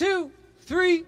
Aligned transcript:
two, 0.00 0.30
three. 0.62 1.04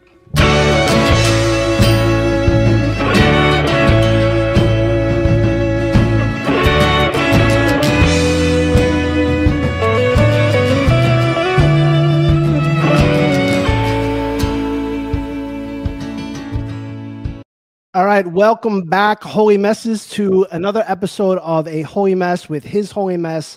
All 17.94 18.04
right, 18.04 18.26
welcome 18.26 18.82
back, 18.82 19.22
Holy 19.22 19.56
Messes, 19.56 20.06
to 20.10 20.46
another 20.50 20.84
episode 20.86 21.38
of 21.38 21.66
A 21.66 21.80
Holy 21.80 22.14
Mess 22.14 22.50
with 22.50 22.62
His 22.62 22.90
Holy 22.90 23.16
Mess, 23.16 23.56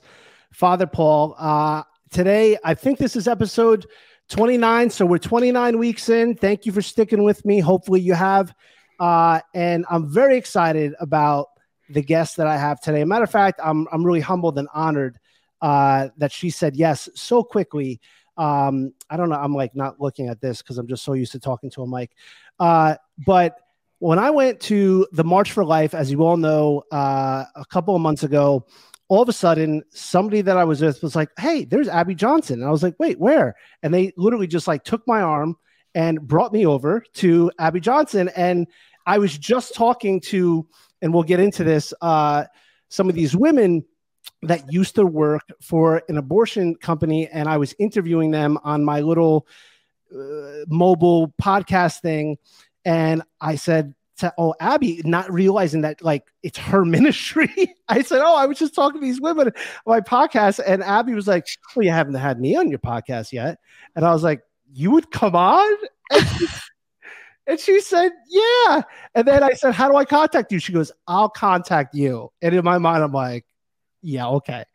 Father 0.54 0.88
Paul. 0.88 1.36
Uh, 1.38 1.84
today, 2.10 2.58
I 2.64 2.74
think 2.74 3.00
this 3.00 3.18
is 3.18 3.28
episode 3.28 3.86
29. 4.30 4.90
So 4.90 5.06
we're 5.06 5.18
29 5.18 5.78
weeks 5.78 6.10
in. 6.10 6.36
Thank 6.36 6.66
you 6.66 6.72
for 6.72 6.82
sticking 6.82 7.24
with 7.24 7.46
me. 7.46 7.60
Hopefully, 7.60 8.02
you 8.02 8.14
have. 8.14 8.54
Uh, 9.00 9.42
and 9.54 9.86
I'm 9.90 10.10
very 10.10 10.38
excited 10.38 10.94
about 11.00 11.48
the 11.90 12.02
guest 12.02 12.38
that 12.38 12.48
I 12.48 12.58
have 12.58 12.80
today. 12.82 13.04
Matter 13.04 13.26
of 13.26 13.32
fact, 13.32 13.60
I'm, 13.64 13.88
I'm 13.92 14.04
really 14.04 14.22
humbled 14.22 14.58
and 14.58 14.68
honored 14.74 15.20
uh, 15.62 16.10
that 16.18 16.32
she 16.32 16.50
said 16.50 16.76
yes 16.76 17.10
so 17.16 17.44
quickly. 17.44 18.00
Um, 18.38 18.94
I 19.10 19.18
don't 19.18 19.30
know. 19.30 19.36
I'm 19.36 19.54
like 19.54 19.76
not 19.76 20.00
looking 20.00 20.30
at 20.30 20.42
this 20.42 20.62
because 20.62 20.78
I'm 20.78 20.88
just 20.88 21.04
so 21.04 21.14
used 21.14 21.32
to 21.34 21.40
talking 21.40 21.70
to 21.72 21.84
a 21.84 21.88
mic. 21.88 22.12
Uh, 22.60 22.96
but 23.26 23.58
when 24.00 24.20
I 24.20 24.30
went 24.30 24.60
to 24.62 25.08
the 25.12 25.24
March 25.24 25.52
for 25.52 25.64
Life, 25.64 25.94
as 25.94 26.12
you 26.12 26.24
all 26.24 26.38
know, 26.38 26.84
uh, 26.92 27.46
a 27.56 27.66
couple 27.66 27.96
of 27.96 28.02
months 28.02 28.24
ago, 28.24 28.66
all 29.08 29.22
of 29.22 29.30
a 29.30 29.34
sudden 29.34 29.84
somebody 29.90 30.42
that 30.42 30.58
I 30.58 30.64
was 30.64 30.82
with 30.82 31.02
was 31.04 31.16
like, 31.16 31.30
"Hey, 31.38 31.66
there's 31.66 31.88
Abby 31.88 32.16
Johnson," 32.16 32.60
and 32.60 32.68
I 32.68 32.72
was 32.72 32.84
like, 32.84 32.96
"Wait, 33.00 33.20
where?" 33.20 33.56
And 33.84 33.94
they 33.94 34.14
literally 34.18 34.48
just 34.48 34.68
like 34.68 34.84
took 34.84 35.06
my 35.08 35.22
arm 35.22 35.56
and 35.94 36.22
brought 36.22 36.54
me 36.54 36.66
over 36.66 37.04
to 37.16 37.52
Abby 37.60 37.80
Johnson, 37.80 38.30
and 38.36 38.68
I 39.06 39.20
was 39.20 39.38
just 39.38 39.76
talking 39.76 40.20
to, 40.22 40.68
and 41.02 41.14
we'll 41.14 41.24
get 41.24 41.40
into 41.40 41.64
this, 41.64 41.94
uh, 42.02 42.46
some 42.90 43.08
of 43.08 43.16
these 43.16 43.36
women 43.36 43.86
that 44.42 44.72
used 44.72 44.96
to 44.96 45.06
work 45.06 45.44
for 45.62 46.02
an 46.10 46.18
abortion 46.18 46.76
company, 46.76 47.28
and 47.28 47.48
I 47.48 47.58
was 47.58 47.76
interviewing 47.80 48.32
them 48.32 48.58
on 48.64 48.84
my 48.84 49.02
little 49.02 49.48
uh, 50.14 50.66
mobile 50.68 51.34
podcast 51.42 52.02
thing. 52.02 52.38
And 52.84 53.24
I 53.42 53.56
said 53.56 53.94
to 54.18 54.34
oh 54.38 54.56
Abby, 54.60 55.02
not 55.04 55.32
realizing 55.32 55.82
that 55.82 56.04
like 56.04 56.24
it's 56.44 56.58
her 56.58 56.86
ministry. 56.86 57.76
I 57.88 58.02
said, 58.02 58.22
Oh, 58.22 58.36
I 58.36 58.46
was 58.46 58.60
just 58.60 58.76
talking 58.76 59.02
to 59.02 59.06
these 59.06 59.22
women 59.22 59.48
on 59.48 59.54
my 59.86 60.02
podcast. 60.02 60.60
And 60.66 60.84
Abby 60.84 61.14
was 61.14 61.28
like, 61.28 61.48
Well, 61.76 61.86
you 61.86 61.92
haven't 61.92 62.16
had 62.16 62.40
me 62.40 62.56
on 62.56 62.70
your 62.70 62.80
podcast 62.80 63.32
yet. 63.32 63.60
And 63.96 64.06
I 64.06 64.14
was 64.14 64.24
like, 64.24 64.42
You 64.72 64.92
would 64.92 65.12
come 65.12 65.36
on? 65.36 65.76
And 66.18 66.28
she, 66.28 66.48
and 67.48 67.60
she 67.60 67.82
said, 67.82 68.12
Yeah. 68.30 68.84
And 69.16 69.28
then 69.28 69.44
I 69.44 69.54
said, 69.54 69.74
How 69.74 69.90
do 69.90 69.96
I 69.96 70.06
contact 70.06 70.52
you? 70.52 70.60
She 70.60 70.74
goes, 70.74 70.92
I'll 71.08 71.30
contact 71.30 71.96
you. 71.96 72.32
And 72.42 72.56
in 72.56 72.64
my 72.64 72.78
mind, 72.78 73.04
I'm 73.04 73.12
like, 73.12 73.46
Yeah, 74.02 74.28
okay. 74.28 74.66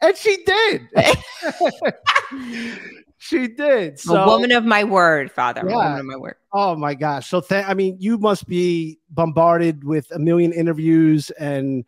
And 0.00 0.16
she 0.16 0.44
did. 0.44 0.88
she 3.24 3.48
did. 3.48 3.98
So, 3.98 4.16
a 4.16 4.26
woman 4.26 4.52
of 4.52 4.64
my 4.64 4.84
word, 4.84 5.32
Father. 5.32 5.62
Yeah. 5.66 5.76
Woman 5.76 5.98
of 6.00 6.06
my 6.06 6.16
word. 6.16 6.36
Oh 6.52 6.76
my 6.76 6.94
gosh. 6.94 7.28
So 7.28 7.40
th- 7.40 7.64
I 7.66 7.72
mean, 7.74 7.96
you 7.98 8.18
must 8.18 8.46
be 8.46 8.98
bombarded 9.08 9.82
with 9.82 10.10
a 10.10 10.18
million 10.18 10.52
interviews 10.52 11.30
and 11.30 11.84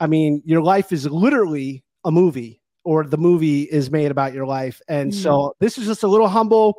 I 0.00 0.06
mean, 0.06 0.42
your 0.46 0.62
life 0.62 0.90
is 0.92 1.06
literally 1.06 1.84
a 2.04 2.10
movie 2.10 2.62
or 2.84 3.04
the 3.04 3.18
movie 3.18 3.64
is 3.64 3.90
made 3.90 4.10
about 4.10 4.32
your 4.32 4.46
life. 4.46 4.80
And 4.88 5.12
Mm-hmm. 5.12 5.22
so 5.22 5.54
this 5.60 5.76
is 5.76 5.86
just 5.86 6.02
a 6.02 6.08
little 6.08 6.28
humble, 6.28 6.74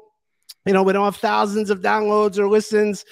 you 0.66 0.74
know, 0.74 0.82
we 0.82 0.94
don't 0.94 1.06
have 1.06 1.18
thousands 1.18 1.70
of 1.70 1.82
downloads 1.82 2.40
or 2.40 2.50
listens, 2.50 3.06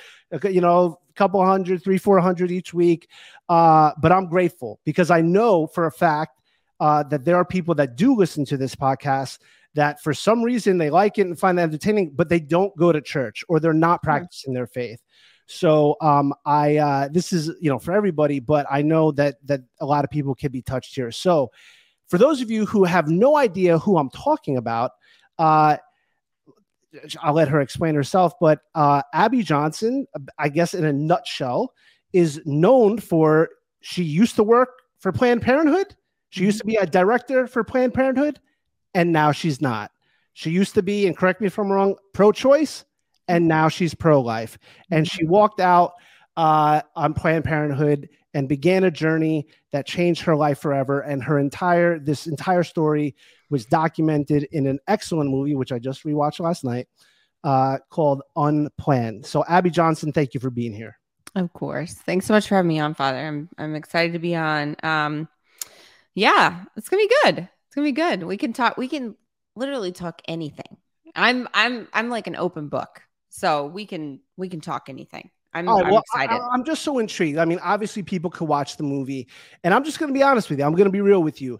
you 0.43 0.61
know, 0.61 0.99
a 1.09 1.13
couple 1.13 1.45
hundred, 1.45 1.83
three, 1.83 1.99
four 1.99 2.19
hundred 2.19 2.49
each 2.49 2.73
week. 2.73 3.07
Uh, 3.47 3.91
but 4.01 4.11
I'm 4.11 4.27
grateful 4.27 4.79
because 4.85 5.11
I 5.11 5.21
know 5.21 5.67
for 5.67 5.85
a 5.85 5.91
fact 5.91 6.41
uh, 6.79 7.03
that 7.03 7.25
there 7.25 7.35
are 7.35 7.45
people 7.45 7.75
that 7.75 7.95
do 7.95 8.15
listen 8.15 8.43
to 8.45 8.57
this 8.57 8.75
podcast 8.75 9.37
that 9.75 10.01
for 10.01 10.13
some 10.13 10.41
reason 10.41 10.77
they 10.77 10.89
like 10.89 11.17
it 11.17 11.27
and 11.27 11.39
find 11.39 11.57
that 11.57 11.63
entertaining, 11.63 12.11
but 12.15 12.29
they 12.29 12.39
don't 12.39 12.75
go 12.77 12.91
to 12.91 13.01
church 13.01 13.43
or 13.47 13.59
they're 13.59 13.73
not 13.73 14.01
practicing 14.03 14.53
their 14.53 14.67
faith. 14.67 15.01
So 15.47 15.95
um, 15.99 16.33
I 16.45 16.77
uh, 16.77 17.07
this 17.11 17.33
is 17.33 17.51
you 17.59 17.69
know 17.71 17.79
for 17.79 17.93
everybody, 17.93 18.39
but 18.39 18.67
I 18.69 18.83
know 18.83 19.11
that 19.13 19.35
that 19.45 19.61
a 19.79 19.85
lot 19.85 20.03
of 20.03 20.11
people 20.11 20.35
can 20.35 20.51
be 20.51 20.61
touched 20.61 20.95
here. 20.95 21.11
So 21.11 21.51
for 22.07 22.17
those 22.17 22.41
of 22.41 22.51
you 22.51 22.65
who 22.65 22.83
have 22.83 23.07
no 23.07 23.35
idea 23.35 23.79
who 23.79 23.97
I'm 23.97 24.09
talking 24.09 24.57
about, 24.57 24.91
uh, 25.39 25.77
I'll 27.21 27.33
let 27.33 27.49
her 27.49 27.61
explain 27.61 27.95
herself. 27.95 28.33
But 28.39 28.61
uh, 28.75 29.01
Abby 29.13 29.41
Johnson, 29.43 30.07
I 30.37 30.49
guess 30.49 30.73
in 30.73 30.85
a 30.85 30.93
nutshell, 30.93 31.73
is 32.13 32.41
known 32.45 32.99
for 32.99 33.49
she 33.81 34.03
used 34.03 34.35
to 34.35 34.43
work 34.43 34.69
for 34.99 35.11
Planned 35.11 35.41
Parenthood. 35.41 35.95
She 36.29 36.43
used 36.43 36.59
to 36.59 36.65
be 36.65 36.75
a 36.75 36.85
director 36.85 37.47
for 37.47 37.63
Planned 37.63 37.93
Parenthood, 37.93 38.39
and 38.99 39.13
now 39.13 39.31
she's 39.31 39.61
not. 39.61 39.91
She 40.33 40.49
used 40.49 40.75
to 40.75 40.83
be, 40.83 41.07
and 41.07 41.15
correct 41.15 41.39
me 41.39 41.47
if 41.47 41.57
I'm 41.57 41.71
wrong, 41.71 41.95
pro-choice, 42.13 42.83
and 43.29 43.47
now 43.47 43.69
she's 43.69 43.93
pro-life. 43.93 44.57
And 44.91 45.09
she 45.09 45.25
walked 45.25 45.61
out 45.61 45.93
uh, 46.35 46.81
on 46.97 47.13
Planned 47.13 47.45
Parenthood 47.45 48.09
and 48.33 48.49
began 48.49 48.83
a 48.83 48.91
journey 48.91 49.47
that 49.71 49.87
changed 49.87 50.23
her 50.23 50.35
life 50.35 50.59
forever. 50.59 50.99
And 50.99 51.23
her 51.23 51.39
entire 51.39 51.97
this 51.97 52.27
entire 52.27 52.63
story 52.63 53.15
was 53.49 53.65
documented 53.65 54.49
in 54.51 54.67
an 54.67 54.79
excellent 54.89 55.31
movie, 55.31 55.55
which 55.55 55.71
I 55.71 55.79
just 55.79 56.03
rewatched 56.03 56.41
last 56.41 56.65
night, 56.65 56.89
uh, 57.45 57.77
called 57.89 58.21
Unplanned. 58.35 59.25
So, 59.25 59.45
Abby 59.47 59.69
Johnson, 59.69 60.11
thank 60.11 60.33
you 60.33 60.41
for 60.41 60.49
being 60.49 60.73
here. 60.73 60.99
Of 61.35 61.53
course. 61.53 61.93
Thanks 61.93 62.25
so 62.25 62.33
much 62.33 62.49
for 62.49 62.55
having 62.55 62.67
me 62.67 62.79
on, 62.79 62.95
Father. 62.95 63.19
I'm 63.19 63.47
I'm 63.57 63.75
excited 63.75 64.11
to 64.11 64.19
be 64.19 64.35
on. 64.35 64.75
Um, 64.83 65.29
yeah, 66.15 66.65
it's 66.75 66.89
gonna 66.89 67.03
be 67.03 67.15
good. 67.23 67.49
It's 67.69 67.75
gonna 67.75 67.85
be 67.85 67.91
good. 67.91 68.23
We 68.23 68.35
can 68.37 68.51
talk. 68.51 68.77
We 68.77 68.87
can 68.87 69.15
literally 69.55 69.91
talk 69.91 70.23
anything. 70.27 70.77
I'm 71.15 71.47
I'm 71.53 71.87
I'm 71.93 72.09
like 72.09 72.25
an 72.25 72.35
open 72.35 72.67
book, 72.67 73.03
so 73.29 73.67
we 73.67 73.85
can 73.85 74.21
we 74.37 74.49
can 74.49 74.59
talk 74.59 74.89
anything. 74.89 75.29
I'm, 75.53 75.67
right, 75.67 75.85
I'm 75.85 75.91
well, 75.91 76.01
excited. 76.01 76.33
I, 76.35 76.53
am 76.55 76.63
just 76.63 76.83
so 76.83 76.97
intrigued. 76.97 77.37
I 77.37 77.45
mean, 77.45 77.59
obviously, 77.63 78.01
people 78.01 78.31
could 78.31 78.47
watch 78.47 78.77
the 78.77 78.83
movie, 78.83 79.27
and 79.63 79.71
I'm 79.71 79.83
just 79.83 79.99
going 79.99 80.11
to 80.11 80.17
be 80.17 80.23
honest 80.23 80.49
with 80.49 80.57
you. 80.57 80.65
I'm 80.65 80.73
going 80.73 80.85
to 80.85 80.91
be 80.91 81.01
real 81.01 81.21
with 81.21 81.41
you. 81.41 81.59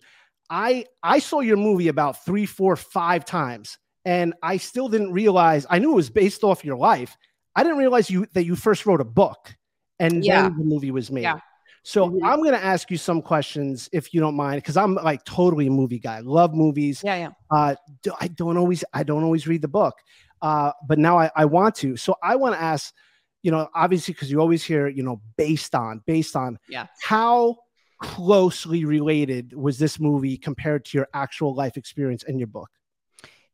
I 0.50 0.86
I 1.04 1.20
saw 1.20 1.42
your 1.42 1.58
movie 1.58 1.90
about 1.90 2.26
three, 2.26 2.48
four, 2.48 2.76
five 2.76 3.24
times, 3.24 3.78
and 4.04 4.34
I 4.42 4.58
still 4.58 4.90
didn't 4.90 5.12
realize. 5.12 5.68
I 5.70 5.78
knew 5.78 5.92
it 5.92 5.96
was 5.96 6.10
based 6.10 6.44
off 6.44 6.66
your 6.66 6.78
life. 6.78 7.16
I 7.56 7.62
didn't 7.62 7.78
realize 7.78 8.10
you 8.10 8.26
that 8.34 8.46
you 8.46 8.56
first 8.56 8.88
wrote 8.88 9.02
a 9.02 9.06
book, 9.06 9.56
and 10.00 10.26
Yeah. 10.26 10.44
then 10.44 10.58
the 10.58 10.64
movie 10.64 10.90
was 10.90 11.12
made. 11.12 11.22
Yeah. 11.22 11.40
So 11.84 12.10
Mhm. 12.10 12.20
I'm 12.24 12.40
going 12.40 12.54
to 12.54 12.64
ask 12.64 12.92
you 12.92 12.98
some 12.98 13.22
questions 13.22 13.90
if 13.92 14.14
you 14.14 14.20
don't 14.20 14.36
mind, 14.36 14.62
because 14.62 14.78
I'm 14.78 14.96
like 14.96 15.24
totally 15.24 15.68
a 15.68 15.72
movie 15.72 16.00
guy. 16.00 16.20
Love 16.20 16.54
movies. 16.54 17.02
yeah, 17.04 17.16
yeah. 17.16 17.30
Uh, 17.52 17.76
I 18.20 18.28
don't 18.28 18.58
always 18.58 18.84
I 18.94 19.04
don't 19.04 19.24
always 19.24 19.48
read 19.48 19.62
the 19.62 19.68
book, 19.68 19.96
uh, 20.42 20.72
but 20.88 21.00
now 21.00 21.18
I, 21.18 21.32
I 21.36 21.46
want 21.46 21.76
to. 21.76 21.98
So 21.98 22.16
I 22.22 22.36
want 22.36 22.56
to 22.56 22.62
ask, 22.62 22.94
you 23.42 23.52
know, 23.52 23.70
obviously 23.74 24.14
because 24.14 24.30
you 24.30 24.40
always 24.40 24.64
hear, 24.64 24.88
you 24.88 25.04
know, 25.04 25.22
based 25.38 25.74
on, 25.74 26.04
based 26.06 26.36
on. 26.36 26.60
Yeah. 26.68 26.88
How 27.02 27.58
closely 28.02 28.86
related 28.86 29.54
was 29.54 29.78
this 29.78 30.00
movie 30.00 30.38
compared 30.38 30.86
to 30.86 30.98
your 30.98 31.08
actual 31.14 31.54
life 31.54 31.76
experience 31.78 32.24
in 32.24 32.38
your 32.40 32.48
book? 32.48 32.70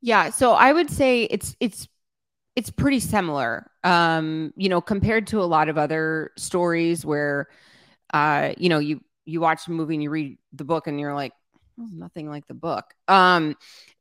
Yeah, 0.02 0.30
so 0.30 0.53
I 0.53 0.72
would 0.72 0.90
say 0.92 1.24
it's 1.24 1.56
it's 1.59 1.88
it's 2.56 2.69
pretty 2.69 3.00
similar. 3.00 3.72
Um, 3.84 4.53
you 4.56 4.69
know, 4.69 4.81
compared 4.81 5.28
to 5.28 5.42
a 5.42 5.46
lot 5.46 5.68
of 5.68 5.78
other 5.78 6.31
stories 6.38 7.06
where 7.06 7.47
uh, 8.14 8.54
you 8.58 8.70
know, 8.70 8.80
you 8.80 9.02
you 9.26 9.42
watch 9.42 9.66
the 9.66 9.72
movie 9.72 9.96
and 9.96 10.04
you 10.04 10.10
read 10.10 10.38
the 10.54 10.64
book 10.64 10.88
and 10.88 11.00
you're 11.00 11.16
like, 11.16 11.34
oh, 11.80 11.88
nothing 11.92 12.30
like 12.30 12.48
the 12.48 12.54
book. 12.54 12.94
Um, 13.08 13.56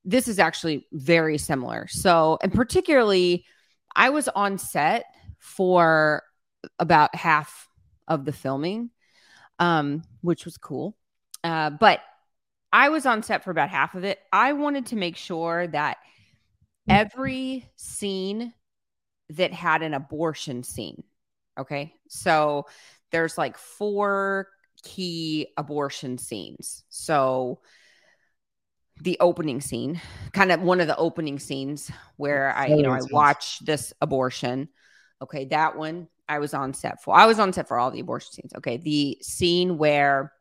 this 0.04 0.28
is 0.28 0.38
actually 0.38 0.86
very 0.92 1.38
similar. 1.38 1.86
So, 1.88 2.38
and 2.42 2.52
particularly 2.52 3.44
I 3.96 4.10
was 4.10 4.28
on 4.28 4.58
set 4.58 5.06
for 5.38 6.22
about 6.78 7.14
half 7.14 7.68
of 8.06 8.24
the 8.24 8.32
filming, 8.32 8.90
um, 9.58 10.02
which 10.20 10.44
was 10.44 10.58
cool. 10.58 10.96
Uh, 11.42 11.70
but 11.70 12.00
I 12.72 12.88
was 12.88 13.06
on 13.06 13.22
set 13.22 13.44
for 13.44 13.50
about 13.50 13.70
half 13.70 13.94
of 13.94 14.04
it. 14.04 14.18
I 14.32 14.52
wanted 14.52 14.86
to 14.86 14.96
make 14.96 15.16
sure 15.16 15.66
that 15.68 15.98
every 16.88 17.70
scene 17.76 18.52
that 19.30 19.52
had 19.52 19.82
an 19.82 19.94
abortion 19.94 20.62
scene, 20.64 21.02
okay? 21.58 21.94
So 22.08 22.66
there's 23.14 23.38
like 23.38 23.56
four 23.56 24.48
key 24.82 25.46
abortion 25.56 26.18
scenes. 26.18 26.82
So 26.88 27.60
the 29.00 29.16
opening 29.20 29.60
scene, 29.60 30.00
kind 30.32 30.50
of 30.50 30.60
one 30.62 30.80
of 30.80 30.88
the 30.88 30.96
opening 30.96 31.38
scenes 31.38 31.92
where 32.16 32.52
I, 32.52 32.66
you 32.66 32.82
know, 32.82 32.90
I 32.90 32.98
watch 33.12 33.60
this 33.60 33.92
abortion. 34.00 34.68
Okay, 35.22 35.44
that 35.46 35.76
one 35.76 36.08
I 36.28 36.40
was 36.40 36.54
on 36.54 36.74
set 36.74 37.04
for. 37.04 37.14
I 37.14 37.26
was 37.26 37.38
on 37.38 37.52
set 37.52 37.68
for 37.68 37.78
all 37.78 37.92
the 37.92 38.00
abortion 38.00 38.32
scenes. 38.32 38.52
Okay, 38.56 38.78
the 38.78 39.16
scene 39.22 39.78
where 39.78 40.32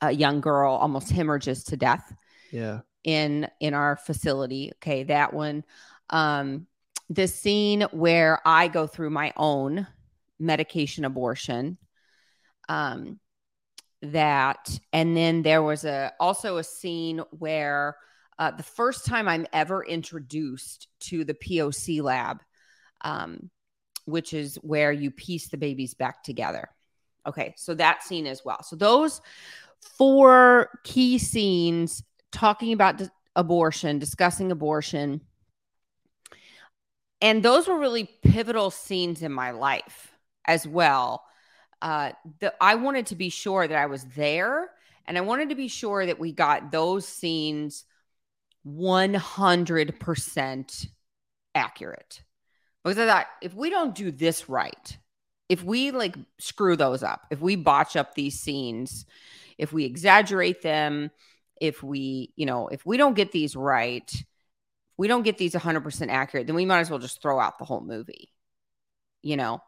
a 0.00 0.12
young 0.12 0.40
girl 0.40 0.72
almost 0.72 1.10
hemorrhages 1.10 1.64
to 1.64 1.76
death 1.76 2.14
Yeah. 2.52 2.82
in 3.02 3.48
in 3.58 3.74
our 3.74 3.96
facility. 3.96 4.70
Okay, 4.76 5.02
that 5.04 5.34
one. 5.34 5.64
Um, 6.08 6.68
the 7.08 7.26
scene 7.26 7.82
where 7.90 8.40
I 8.44 8.68
go 8.68 8.86
through 8.86 9.10
my 9.10 9.32
own 9.36 9.88
medication 10.40 11.04
abortion. 11.04 11.78
Um, 12.68 13.20
that, 14.02 14.78
and 14.92 15.16
then 15.16 15.42
there 15.42 15.62
was 15.62 15.84
a 15.84 16.12
also 16.18 16.56
a 16.56 16.64
scene 16.64 17.20
where 17.30 17.96
uh, 18.38 18.50
the 18.50 18.62
first 18.62 19.04
time 19.04 19.28
I'm 19.28 19.46
ever 19.52 19.84
introduced 19.84 20.88
to 21.00 21.24
the 21.24 21.34
POC 21.34 22.00
lab, 22.00 22.42
um, 23.02 23.50
which 24.06 24.32
is 24.32 24.56
where 24.62 24.92
you 24.92 25.10
piece 25.10 25.48
the 25.48 25.58
babies 25.58 25.92
back 25.92 26.24
together. 26.24 26.70
Okay, 27.26 27.52
so 27.58 27.74
that 27.74 28.02
scene 28.02 28.26
as 28.26 28.42
well. 28.42 28.62
So 28.62 28.76
those 28.76 29.20
four 29.80 30.70
key 30.84 31.18
scenes 31.18 32.02
talking 32.32 32.72
about 32.72 33.02
abortion, 33.36 33.98
discussing 33.98 34.50
abortion. 34.50 35.20
And 37.20 37.42
those 37.42 37.68
were 37.68 37.78
really 37.78 38.08
pivotal 38.22 38.70
scenes 38.70 39.22
in 39.22 39.32
my 39.32 39.50
life 39.50 40.09
as 40.50 40.66
well. 40.66 41.24
Uh, 41.80 42.10
the, 42.40 42.52
I 42.60 42.74
wanted 42.74 43.06
to 43.06 43.14
be 43.14 43.30
sure 43.30 43.66
that 43.66 43.78
I 43.78 43.86
was 43.86 44.04
there 44.16 44.68
and 45.06 45.16
I 45.16 45.22
wanted 45.22 45.50
to 45.50 45.54
be 45.54 45.68
sure 45.68 46.04
that 46.04 46.18
we 46.18 46.32
got 46.32 46.72
those 46.72 47.06
scenes 47.06 47.84
100% 48.66 50.86
accurate. 51.54 52.22
Because 52.84 52.98
I 52.98 53.06
thought 53.06 53.26
if 53.40 53.54
we 53.54 53.70
don't 53.70 53.94
do 53.94 54.10
this 54.10 54.48
right, 54.48 54.98
if 55.48 55.62
we 55.62 55.92
like 55.92 56.16
screw 56.38 56.76
those 56.76 57.04
up, 57.04 57.26
if 57.30 57.40
we 57.40 57.56
botch 57.56 57.94
up 57.94 58.14
these 58.14 58.40
scenes, 58.40 59.06
if 59.56 59.72
we 59.72 59.84
exaggerate 59.84 60.62
them, 60.62 61.10
if 61.60 61.82
we, 61.82 62.32
you 62.36 62.46
know, 62.46 62.68
if 62.68 62.84
we 62.84 62.96
don't 62.96 63.14
get 63.14 63.30
these 63.30 63.54
right, 63.54 64.10
we 64.96 65.06
don't 65.06 65.22
get 65.22 65.38
these 65.38 65.54
100% 65.54 66.08
accurate, 66.08 66.46
then 66.46 66.56
we 66.56 66.66
might 66.66 66.80
as 66.80 66.90
well 66.90 66.98
just 66.98 67.22
throw 67.22 67.38
out 67.38 67.58
the 67.58 67.64
whole 67.64 67.82
movie, 67.82 68.32
you 69.22 69.36
know? 69.36 69.62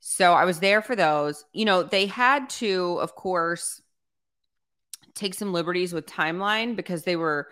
So 0.00 0.32
I 0.32 0.44
was 0.44 0.60
there 0.60 0.82
for 0.82 0.96
those. 0.96 1.44
You 1.52 1.64
know, 1.64 1.82
they 1.82 2.06
had 2.06 2.48
to, 2.50 2.98
of 3.00 3.14
course, 3.14 3.80
take 5.14 5.34
some 5.34 5.52
liberties 5.52 5.92
with 5.92 6.06
timeline 6.06 6.76
because 6.76 7.02
they 7.02 7.16
were 7.16 7.48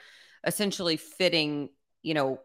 essentially 0.47 0.97
fitting, 0.97 1.71
you 2.03 2.15
know, 2.15 2.41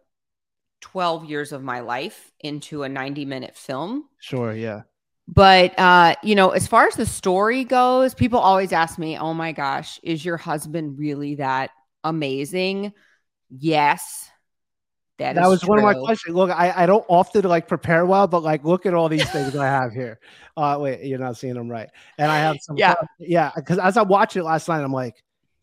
12 0.82 1.26
years 1.26 1.52
of 1.52 1.62
my 1.62 1.82
life 1.82 2.32
into 2.40 2.84
a 2.84 2.90
90 2.90 3.26
minute 3.26 3.56
film. 3.56 4.06
Sure, 4.20 4.54
yeah. 4.54 4.84
But 5.28 5.78
uh, 5.78 6.16
you 6.24 6.34
know, 6.34 6.50
as 6.50 6.66
far 6.66 6.88
as 6.88 6.96
the 6.96 7.06
story 7.06 7.64
goes, 7.64 8.16
people 8.16 8.40
always 8.40 8.74
ask 8.74 8.98
me, 8.98 9.18
"Oh 9.18 9.34
my 9.34 9.52
gosh, 9.52 10.00
is 10.02 10.26
your 10.26 10.38
husband 10.38 10.98
really 10.98 11.36
that 11.36 11.70
amazing?" 12.04 12.94
Yes. 13.50 14.30
That, 15.20 15.36
that 15.36 15.48
was 15.48 15.62
true. 15.62 15.70
one 15.70 15.80
of 15.80 15.84
my 15.86 15.94
questions. 15.94 16.36
Look, 16.36 16.50
I, 16.52 16.84
I 16.84 16.86
don't 16.86 17.06
often 17.08 17.44
like 17.44 17.68
prepare 17.68 18.06
well, 18.06 18.28
but 18.28 18.44
like 18.44 18.64
look 18.64 18.86
at 18.86 18.94
all 18.94 19.10
these 19.10 19.30
things 19.30 19.56
I 19.56 19.66
have 19.68 19.94
here. 19.94 20.20
Uh 20.58 20.78
wait, 20.80 21.04
you're 21.06 21.20
not 21.20 21.38
seeing 21.38 21.54
them 21.56 21.70
right. 21.70 21.90
And 22.18 22.32
I 22.32 22.40
have 22.40 22.58
some 22.62 22.78
Yeah. 22.78 22.96
yeah, 23.20 23.52
because 23.56 23.80
as 23.80 23.98
I 23.98 24.02
watched 24.04 24.36
it 24.38 24.44
last 24.44 24.68
night, 24.68 24.82
I'm 24.84 24.94
like, 24.94 25.16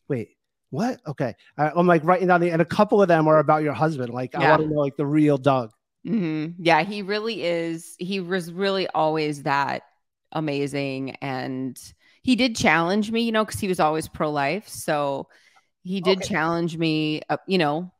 wait, 0.08 0.30
what? 0.70 1.00
Okay. 1.06 1.34
I, 1.58 1.70
I'm 1.70 1.86
like 1.86 2.04
writing 2.04 2.28
down 2.28 2.40
the 2.40 2.50
and 2.50 2.62
a 2.62 2.66
couple 2.66 3.02
of 3.02 3.08
them 3.08 3.28
are 3.28 3.38
about 3.38 3.62
your 3.62 3.74
husband. 3.74 4.12
Like 4.12 4.34
I 4.34 4.42
want 4.42 4.62
to 4.62 4.68
know 4.68 4.80
like 4.80 4.96
the 4.96 5.06
real 5.06 5.38
Doug. 5.38 5.72
hmm 6.04 6.48
Yeah, 6.58 6.82
he 6.82 7.02
really 7.02 7.42
is. 7.42 7.96
He 7.98 8.20
was 8.20 8.52
really 8.52 8.86
always 8.88 9.42
that 9.44 9.82
amazing. 10.32 11.12
And 11.16 11.78
he 12.22 12.36
did 12.36 12.56
challenge 12.56 13.10
me, 13.10 13.22
you 13.22 13.32
know, 13.32 13.44
because 13.44 13.60
he 13.60 13.68
was 13.68 13.80
always 13.80 14.08
pro 14.08 14.30
life. 14.30 14.68
So 14.68 15.28
he 15.82 16.00
did 16.00 16.18
Okay. 16.18 16.28
challenge 16.28 16.76
me, 16.76 17.22
uh, 17.28 17.38
you 17.46 17.58
know, 17.58 17.92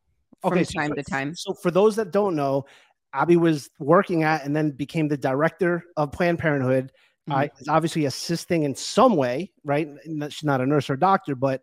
Okay, 0.47 0.63
so 0.63 0.79
time 0.79 0.89
for- 0.89 0.95
to 0.95 1.03
time. 1.03 1.35
So 1.35 1.53
for 1.53 1.71
those 1.71 1.95
that 1.97 2.11
don't 2.11 2.35
know, 2.35 2.65
Abby 3.13 3.37
was 3.37 3.69
working 3.79 4.23
at 4.23 4.45
and 4.45 4.55
then 4.55 4.71
became 4.71 5.07
the 5.07 5.17
director 5.17 5.83
of 5.95 6.11
Planned 6.11 6.39
Parenthood. 6.39 6.91
Mm-hmm. 7.29 7.39
Uh, 7.39 7.47
is 7.59 7.67
obviously 7.67 8.05
assisting 8.05 8.63
in 8.63 8.73
some 8.73 9.15
way, 9.17 9.51
right? 9.65 9.89
She's 10.29 10.43
not 10.43 10.61
a 10.61 10.65
nurse 10.65 10.89
or 10.89 10.95
doctor, 10.95 11.35
but 11.35 11.61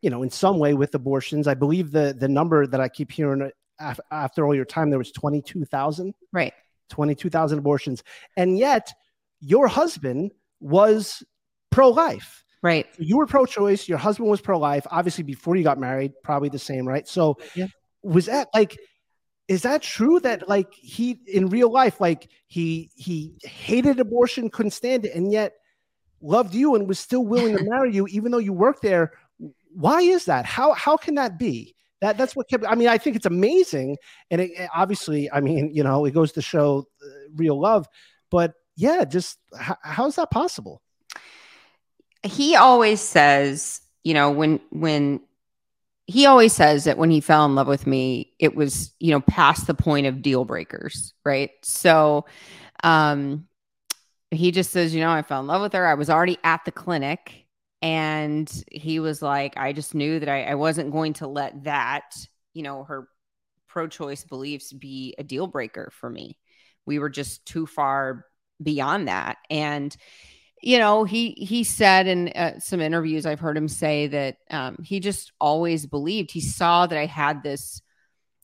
you 0.00 0.08
know, 0.10 0.22
in 0.22 0.30
some 0.30 0.58
way 0.58 0.72
with 0.74 0.94
abortions. 0.94 1.46
I 1.46 1.54
believe 1.54 1.90
the 1.92 2.14
the 2.18 2.28
number 2.28 2.66
that 2.66 2.80
I 2.80 2.88
keep 2.88 3.12
hearing 3.12 3.50
af- 3.78 4.00
after 4.10 4.46
all 4.46 4.54
your 4.54 4.64
time 4.64 4.88
there 4.90 4.98
was 4.98 5.12
twenty 5.12 5.42
two 5.42 5.64
thousand. 5.66 6.14
Right. 6.32 6.54
22,000 6.90 7.58
abortions. 7.58 8.02
And 8.36 8.58
yet, 8.58 8.92
your 9.40 9.66
husband 9.66 10.30
was 10.60 11.22
pro 11.70 11.88
life. 11.88 12.44
Right. 12.62 12.86
You 12.98 13.16
were 13.16 13.26
pro 13.26 13.46
choice. 13.46 13.88
Your 13.88 13.96
husband 13.98 14.28
was 14.28 14.40
pro 14.42 14.58
life. 14.58 14.86
Obviously, 14.90 15.24
before 15.24 15.56
you 15.56 15.64
got 15.64 15.78
married, 15.78 16.12
probably 16.22 16.50
the 16.50 16.58
same, 16.58 16.86
right? 16.86 17.08
So, 17.08 17.38
Yeah. 17.54 17.66
Was 18.02 18.26
that 18.26 18.48
like, 18.54 18.78
is 19.48 19.62
that 19.62 19.82
true 19.82 20.20
that 20.20 20.48
like 20.48 20.72
he 20.72 21.18
in 21.26 21.48
real 21.48 21.70
life, 21.70 22.00
like 22.00 22.30
he 22.46 22.90
he 22.94 23.34
hated 23.42 24.00
abortion, 24.00 24.50
couldn't 24.50 24.70
stand 24.72 25.04
it, 25.04 25.14
and 25.14 25.32
yet 25.32 25.52
loved 26.20 26.54
you 26.54 26.74
and 26.74 26.86
was 26.88 26.98
still 26.98 27.24
willing 27.24 27.56
to 27.56 27.64
marry 27.70 27.92
you, 27.94 28.06
even 28.08 28.32
though 28.32 28.38
you 28.38 28.52
worked 28.52 28.82
there? 28.82 29.12
Why 29.74 30.00
is 30.02 30.26
that? 30.26 30.44
How 30.46 30.72
how 30.72 30.96
can 30.96 31.16
that 31.16 31.38
be? 31.38 31.74
That 32.00 32.18
that's 32.18 32.34
what 32.34 32.48
kept. 32.48 32.64
I 32.68 32.74
mean, 32.74 32.88
I 32.88 32.98
think 32.98 33.16
it's 33.16 33.26
amazing, 33.26 33.96
and 34.30 34.40
it, 34.40 34.50
it- 34.52 34.70
obviously, 34.74 35.30
I 35.30 35.40
mean, 35.40 35.74
you 35.74 35.82
know, 35.84 36.04
it 36.04 36.12
goes 36.14 36.32
to 36.32 36.42
show 36.42 36.86
uh, 37.04 37.08
real 37.36 37.60
love. 37.60 37.86
But 38.30 38.54
yeah, 38.76 39.04
just 39.04 39.38
how, 39.58 39.76
how's 39.82 40.16
that 40.16 40.30
possible? 40.30 40.82
he 42.24 42.56
always 42.56 43.00
says, 43.00 43.80
you 44.04 44.14
know, 44.14 44.30
when 44.30 44.60
when 44.70 45.20
he 46.06 46.26
always 46.26 46.52
says 46.52 46.84
that 46.84 46.98
when 46.98 47.10
he 47.10 47.20
fell 47.20 47.44
in 47.44 47.54
love 47.54 47.68
with 47.68 47.86
me, 47.86 48.32
it 48.38 48.54
was, 48.54 48.92
you 48.98 49.12
know, 49.12 49.20
past 49.20 49.66
the 49.66 49.74
point 49.74 50.06
of 50.06 50.22
deal 50.22 50.44
breakers, 50.44 51.14
right? 51.24 51.50
So 51.62 52.26
um 52.82 53.46
he 54.30 54.50
just 54.50 54.70
says, 54.70 54.94
you 54.94 55.00
know, 55.00 55.10
I 55.10 55.22
fell 55.22 55.40
in 55.40 55.46
love 55.46 55.60
with 55.60 55.74
her. 55.74 55.86
I 55.86 55.94
was 55.94 56.08
already 56.08 56.38
at 56.42 56.64
the 56.64 56.72
clinic 56.72 57.46
and 57.82 58.50
he 58.70 58.98
was 58.98 59.20
like, 59.20 59.56
I 59.56 59.72
just 59.72 59.94
knew 59.94 60.20
that 60.20 60.28
I, 60.28 60.44
I 60.44 60.54
wasn't 60.54 60.92
going 60.92 61.12
to 61.14 61.26
let 61.26 61.64
that, 61.64 62.14
you 62.54 62.62
know, 62.62 62.84
her 62.84 63.08
pro-choice 63.68 64.24
beliefs 64.24 64.72
be 64.72 65.14
a 65.18 65.24
deal 65.24 65.46
breaker 65.46 65.90
for 65.92 66.08
me. 66.08 66.38
We 66.86 66.98
were 66.98 67.10
just 67.10 67.44
too 67.44 67.66
far 67.66 68.24
beyond 68.62 69.08
that. 69.08 69.36
And 69.50 69.94
you 70.62 70.78
know 70.78 71.04
he 71.04 71.32
he 71.32 71.64
said 71.64 72.06
in 72.06 72.28
uh, 72.28 72.58
some 72.58 72.80
interviews 72.80 73.26
i've 73.26 73.40
heard 73.40 73.56
him 73.56 73.68
say 73.68 74.06
that 74.06 74.36
um, 74.50 74.76
he 74.82 75.00
just 75.00 75.32
always 75.40 75.86
believed 75.86 76.30
he 76.30 76.40
saw 76.40 76.86
that 76.86 76.98
i 76.98 77.06
had 77.06 77.42
this 77.42 77.82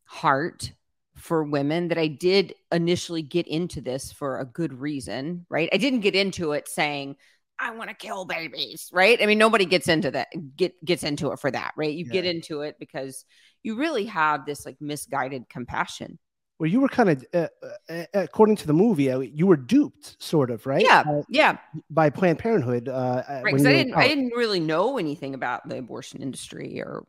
heart 0.05 0.73
for 1.15 1.45
women 1.45 1.89
that 1.89 1.99
i 1.99 2.07
did 2.07 2.55
initially 2.73 3.23
get 3.23 3.47
into 3.47 3.81
this 3.81 4.13
for 4.13 4.39
a 4.41 4.45
good 4.45 4.73
reason 4.73 5.47
right? 5.49 5.69
I 5.73 5.77
didn't 5.77 6.01
get 6.01 6.15
into 6.15 6.53
it 6.53 6.69
saying 6.69 7.17
i 7.61 7.71
want 7.71 7.91
to 7.91 7.97
kill 7.97 8.25
babies 8.25 8.91
right? 8.93 9.21
I 9.23 9.27
mean 9.27 9.39
nobody 9.39 9.65
gets 9.65 9.89
into 9.89 10.11
that 10.11 10.29
get 10.57 10.85
gets 10.85 11.03
into 11.03 11.33
it 11.33 11.39
for 11.39 11.51
that 11.51 11.73
right? 11.77 11.95
You 11.95 12.05
get 12.05 12.25
into 12.25 12.61
it 12.63 12.77
because 12.79 13.25
you 13.63 13.77
really 13.77 14.07
have 14.07 14.47
this 14.47 14.65
like 14.67 14.77
misguided 14.81 15.49
compassion 15.49 16.19
Where 16.59 16.69
you 16.69 16.81
were 16.81 16.89
kind 16.89 17.09
of, 17.11 17.25
uh, 17.33 17.47
uh, 17.89 18.05
according 18.15 18.57
to 18.57 18.67
the 18.67 18.73
movie, 18.73 19.11
uh, 19.11 19.21
you 19.21 19.47
were 19.47 19.57
duped, 19.57 20.17
sort 20.23 20.51
of, 20.51 20.67
right? 20.67 20.85
yeah 20.85 21.05
Uh, 21.05 21.23
yeah 21.29 21.57
by 21.91 22.11
Planned 22.11 22.39
Parenthood. 22.39 22.89
Uh, 22.89 22.93
uh, 22.93 23.41
right 23.45 23.55
because 23.55 23.67
i 23.67 23.73
didn't 23.73 23.95
i 23.95 24.09
didn't 24.09 24.33
really 24.37 24.61
know 24.61 24.99
anything 24.99 25.35
about 25.35 25.69
the 25.69 25.79
abortion 25.79 26.23
industry 26.23 26.81
or 26.81 27.05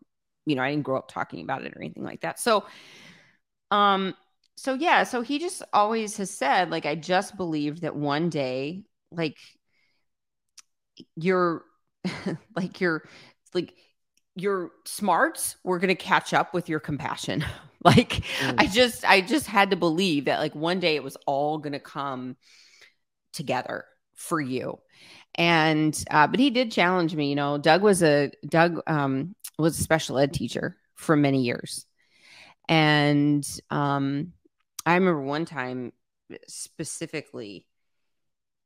you 0.46 0.56
know 0.56 0.62
i 0.62 0.70
didn't 0.70 0.84
grow 0.84 0.98
up 0.98 1.08
talking 1.10 1.44
about 1.44 1.63
it 1.65 1.74
or 1.75 1.82
anything 1.82 2.03
like 2.03 2.22
that 2.22 2.39
so 2.39 2.63
um 3.72 4.13
so 4.56 4.74
yeah 4.74 5.03
so 5.03 5.22
he 5.22 5.39
just 5.39 5.63
always 5.74 6.18
has 6.18 6.29
said 6.29 6.70
like 6.70 6.86
i 6.86 6.96
just 6.96 7.38
believed 7.38 7.82
that 7.82 7.96
one 7.96 8.29
day 8.29 8.84
like 9.12 9.38
your 11.15 11.63
like 12.56 12.82
your 12.82 13.03
like 13.53 13.74
your 14.36 14.72
smarts 14.86 15.58
were 15.63 15.79
going 15.79 15.89
to 15.89 15.96
catch 15.96 16.34
up 16.34 16.53
with 16.53 16.70
your 16.70 16.79
compassion 16.79 17.44
like 17.83 18.24
Mm. 18.39 18.55
i 18.57 18.67
just 18.67 19.05
i 19.05 19.21
just 19.21 19.48
had 19.48 19.71
to 19.71 19.75
believe 19.75 20.25
that 20.25 20.39
like 20.39 20.55
one 20.55 20.79
day 20.79 20.95
it 20.95 21.03
was 21.03 21.17
all 21.25 21.57
going 21.57 21.74
to 21.74 21.79
come 21.79 22.36
together 23.33 23.86
for 24.15 24.41
you 24.41 24.79
and 25.36 26.03
uh 26.12 26.27
but 26.27 26.39
he 26.39 26.50
did 26.50 26.71
challenge 26.71 27.15
me 27.15 27.29
you 27.29 27.36
know 27.36 27.57
doug 27.57 27.81
was 27.81 28.03
a 28.03 28.31
doug 28.48 28.81
um 28.88 29.33
was 29.57 29.79
a 29.79 29.83
special 29.83 30.17
ed 30.17 30.33
teacher 30.33 30.77
for 30.95 31.15
many 31.15 31.43
years 31.43 31.86
and 32.67 33.48
um 33.69 34.33
i 34.86 34.95
remember 34.95 35.21
one 35.21 35.45
time 35.45 35.93
specifically 36.48 37.65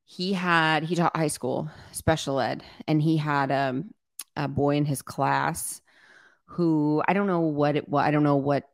he 0.05 0.33
had 0.33 0.83
he 0.83 0.95
taught 0.95 1.15
high 1.15 1.27
school 1.27 1.69
special 1.91 2.39
ed 2.39 2.63
and 2.87 3.01
he 3.01 3.17
had 3.17 3.51
um, 3.51 3.93
a 4.35 4.47
boy 4.47 4.75
in 4.75 4.85
his 4.85 5.01
class 5.01 5.81
who 6.45 7.01
i 7.07 7.13
don't 7.13 7.27
know 7.27 7.41
what 7.41 7.75
it 7.75 7.87
was 7.89 8.03
i 8.03 8.11
don't 8.11 8.23
know 8.23 8.37
what 8.37 8.69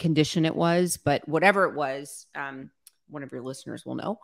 condition 0.00 0.44
it 0.44 0.56
was 0.56 0.96
but 0.96 1.26
whatever 1.28 1.64
it 1.64 1.74
was 1.74 2.26
um 2.34 2.70
one 3.08 3.22
of 3.22 3.30
your 3.30 3.42
listeners 3.42 3.86
will 3.86 3.94
know 3.94 4.18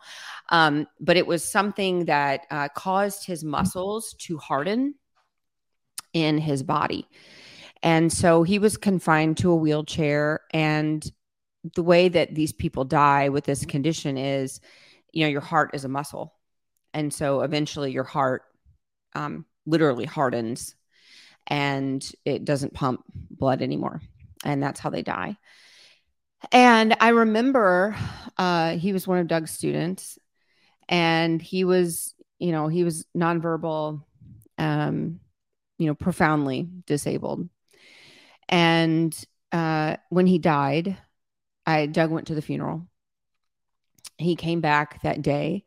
um 0.49 0.85
but 0.99 1.15
it 1.15 1.27
was 1.27 1.49
something 1.49 2.05
that 2.05 2.41
uh, 2.51 2.67
caused 2.69 3.25
his 3.25 3.43
muscles 3.43 4.13
to 4.19 4.37
harden 4.37 4.93
in 6.13 6.37
his 6.37 6.63
body 6.63 7.07
and 7.83 8.11
so 8.11 8.43
he 8.43 8.59
was 8.59 8.75
confined 8.75 9.37
to 9.37 9.51
a 9.51 9.55
wheelchair 9.55 10.41
and 10.51 11.09
the 11.75 11.83
way 11.83 12.09
that 12.09 12.33
these 12.33 12.53
people 12.53 12.85
die 12.85 13.29
with 13.29 13.45
this 13.45 13.65
condition 13.65 14.17
is, 14.17 14.61
you 15.11 15.23
know, 15.23 15.29
your 15.29 15.41
heart 15.41 15.71
is 15.73 15.85
a 15.85 15.89
muscle. 15.89 16.33
And 16.93 17.13
so 17.13 17.41
eventually 17.41 17.91
your 17.91 18.03
heart 18.03 18.43
um, 19.15 19.45
literally 19.65 20.05
hardens 20.05 20.75
and 21.45 22.05
it 22.25 22.45
doesn't 22.45 22.73
pump 22.73 23.03
blood 23.13 23.61
anymore. 23.61 24.01
And 24.43 24.61
that's 24.61 24.79
how 24.79 24.89
they 24.89 25.01
die. 25.01 25.37
And 26.51 26.95
I 26.99 27.09
remember 27.09 27.95
uh, 28.37 28.77
he 28.77 28.93
was 28.93 29.07
one 29.07 29.19
of 29.19 29.27
Doug's 29.27 29.51
students, 29.51 30.19
and 30.87 31.41
he 31.41 31.63
was, 31.63 32.13
you 32.39 32.51
know, 32.51 32.67
he 32.67 32.83
was 32.83 33.05
nonverbal, 33.15 34.03
um, 34.57 35.19
you 35.77 35.87
know, 35.87 35.95
profoundly 35.95 36.69
disabled. 36.85 37.49
And 38.47 39.17
uh, 39.51 39.97
when 40.09 40.27
he 40.27 40.37
died, 40.37 40.97
I 41.65 41.85
Doug 41.87 42.11
went 42.11 42.27
to 42.27 42.35
the 42.35 42.41
funeral. 42.41 42.87
He 44.17 44.35
came 44.35 44.61
back 44.61 45.01
that 45.01 45.21
day 45.21 45.65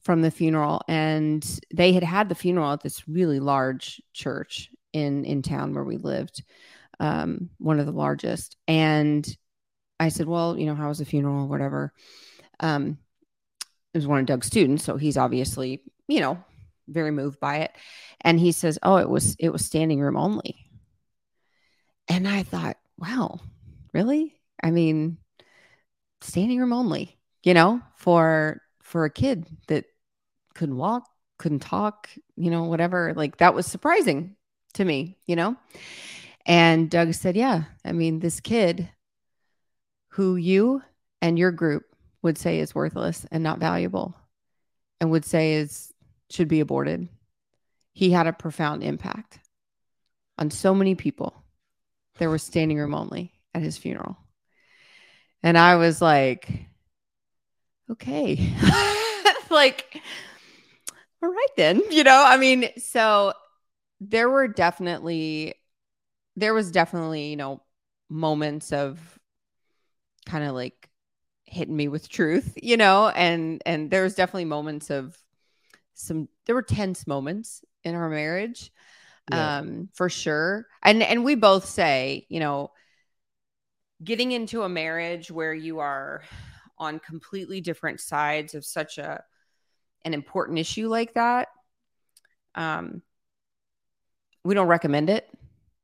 from 0.00 0.22
the 0.22 0.30
funeral, 0.30 0.82
and 0.88 1.44
they 1.72 1.92
had 1.92 2.02
had 2.02 2.28
the 2.28 2.34
funeral 2.34 2.72
at 2.72 2.82
this 2.82 3.06
really 3.08 3.40
large 3.40 4.02
church 4.12 4.70
in 4.92 5.24
in 5.24 5.42
town 5.42 5.74
where 5.74 5.84
we 5.84 5.98
lived, 5.98 6.42
um, 6.98 7.50
one 7.58 7.78
of 7.78 7.86
the 7.86 7.92
largest. 7.92 8.56
And 8.66 9.36
I 10.00 10.08
said, 10.08 10.26
"Well, 10.28 10.58
you 10.58 10.66
know, 10.66 10.74
how 10.74 10.88
was 10.88 10.98
the 10.98 11.04
funeral? 11.04 11.48
Whatever." 11.48 11.92
Um, 12.60 12.98
it 13.94 13.98
was 13.98 14.06
one 14.06 14.20
of 14.20 14.26
Doug's 14.26 14.46
students, 14.46 14.84
so 14.84 14.96
he's 14.96 15.16
obviously, 15.16 15.82
you 16.08 16.20
know, 16.20 16.42
very 16.88 17.10
moved 17.10 17.40
by 17.40 17.58
it. 17.58 17.72
And 18.20 18.38
he 18.40 18.52
says, 18.52 18.78
"Oh, 18.82 18.96
it 18.96 19.08
was 19.08 19.36
it 19.38 19.50
was 19.50 19.64
standing 19.64 20.00
room 20.00 20.16
only." 20.16 20.56
And 22.08 22.26
I 22.28 22.42
thought, 22.42 22.78
"Wow, 22.98 23.40
really? 23.92 24.34
I 24.62 24.70
mean, 24.70 25.18
standing 26.20 26.58
room 26.58 26.72
only, 26.72 27.18
you 27.42 27.54
know, 27.54 27.80
for 27.96 28.62
for 28.82 29.04
a 29.04 29.10
kid 29.10 29.46
that 29.68 29.84
couldn't 30.54 30.76
walk, 30.76 31.08
couldn't 31.38 31.60
talk, 31.60 32.08
you 32.36 32.50
know, 32.50 32.64
whatever. 32.64 33.12
Like 33.14 33.38
that 33.38 33.54
was 33.54 33.66
surprising 33.66 34.36
to 34.74 34.84
me, 34.84 35.16
you 35.26 35.36
know? 35.36 35.56
And 36.46 36.90
Doug 36.90 37.14
said, 37.14 37.36
Yeah, 37.36 37.64
I 37.84 37.92
mean, 37.92 38.20
this 38.20 38.40
kid 38.40 38.88
who 40.18 40.34
you 40.34 40.82
and 41.22 41.38
your 41.38 41.52
group 41.52 41.84
would 42.22 42.36
say 42.36 42.58
is 42.58 42.74
worthless 42.74 43.24
and 43.30 43.44
not 43.44 43.60
valuable 43.60 44.16
and 45.00 45.12
would 45.12 45.24
say 45.24 45.52
is 45.52 45.94
should 46.28 46.48
be 46.48 46.58
aborted. 46.58 47.08
He 47.92 48.10
had 48.10 48.26
a 48.26 48.32
profound 48.32 48.82
impact 48.82 49.38
on 50.36 50.50
so 50.50 50.74
many 50.74 50.96
people. 50.96 51.40
There 52.18 52.30
was 52.30 52.42
standing 52.42 52.78
room 52.78 52.96
only 52.96 53.32
at 53.54 53.62
his 53.62 53.78
funeral. 53.78 54.16
And 55.44 55.56
I 55.56 55.76
was 55.76 56.02
like, 56.02 56.66
okay. 57.88 58.52
like, 59.50 60.02
all 61.22 61.30
right 61.30 61.46
then. 61.56 61.80
You 61.92 62.02
know, 62.02 62.24
I 62.26 62.38
mean, 62.38 62.70
so 62.78 63.34
there 64.00 64.28
were 64.28 64.48
definitely 64.48 65.54
there 66.34 66.54
was 66.54 66.72
definitely, 66.72 67.30
you 67.30 67.36
know, 67.36 67.62
moments 68.10 68.72
of 68.72 69.17
kind 70.28 70.44
of 70.44 70.54
like 70.54 70.88
hitting 71.44 71.76
me 71.76 71.88
with 71.88 72.08
truth, 72.08 72.52
you 72.62 72.76
know, 72.76 73.08
and 73.08 73.62
and 73.64 73.90
there 73.90 74.02
was 74.02 74.14
definitely 74.14 74.44
moments 74.44 74.90
of 74.90 75.16
some 75.94 76.28
there 76.46 76.54
were 76.54 76.62
tense 76.62 77.06
moments 77.06 77.64
in 77.84 77.94
our 77.94 78.08
marriage. 78.08 78.70
Yeah. 79.30 79.58
Um, 79.58 79.88
for 79.94 80.08
sure. 80.08 80.66
And 80.82 81.02
and 81.02 81.24
we 81.24 81.34
both 81.34 81.66
say, 81.66 82.26
you 82.28 82.40
know, 82.40 82.70
getting 84.02 84.32
into 84.32 84.62
a 84.62 84.68
marriage 84.68 85.30
where 85.30 85.54
you 85.54 85.80
are 85.80 86.22
on 86.78 87.00
completely 87.00 87.60
different 87.60 88.00
sides 88.00 88.54
of 88.54 88.64
such 88.64 88.98
a 88.98 89.22
an 90.04 90.14
important 90.14 90.58
issue 90.58 90.88
like 90.88 91.14
that 91.14 91.48
um 92.54 93.02
we 94.44 94.54
don't 94.54 94.68
recommend 94.68 95.10
it 95.10 95.28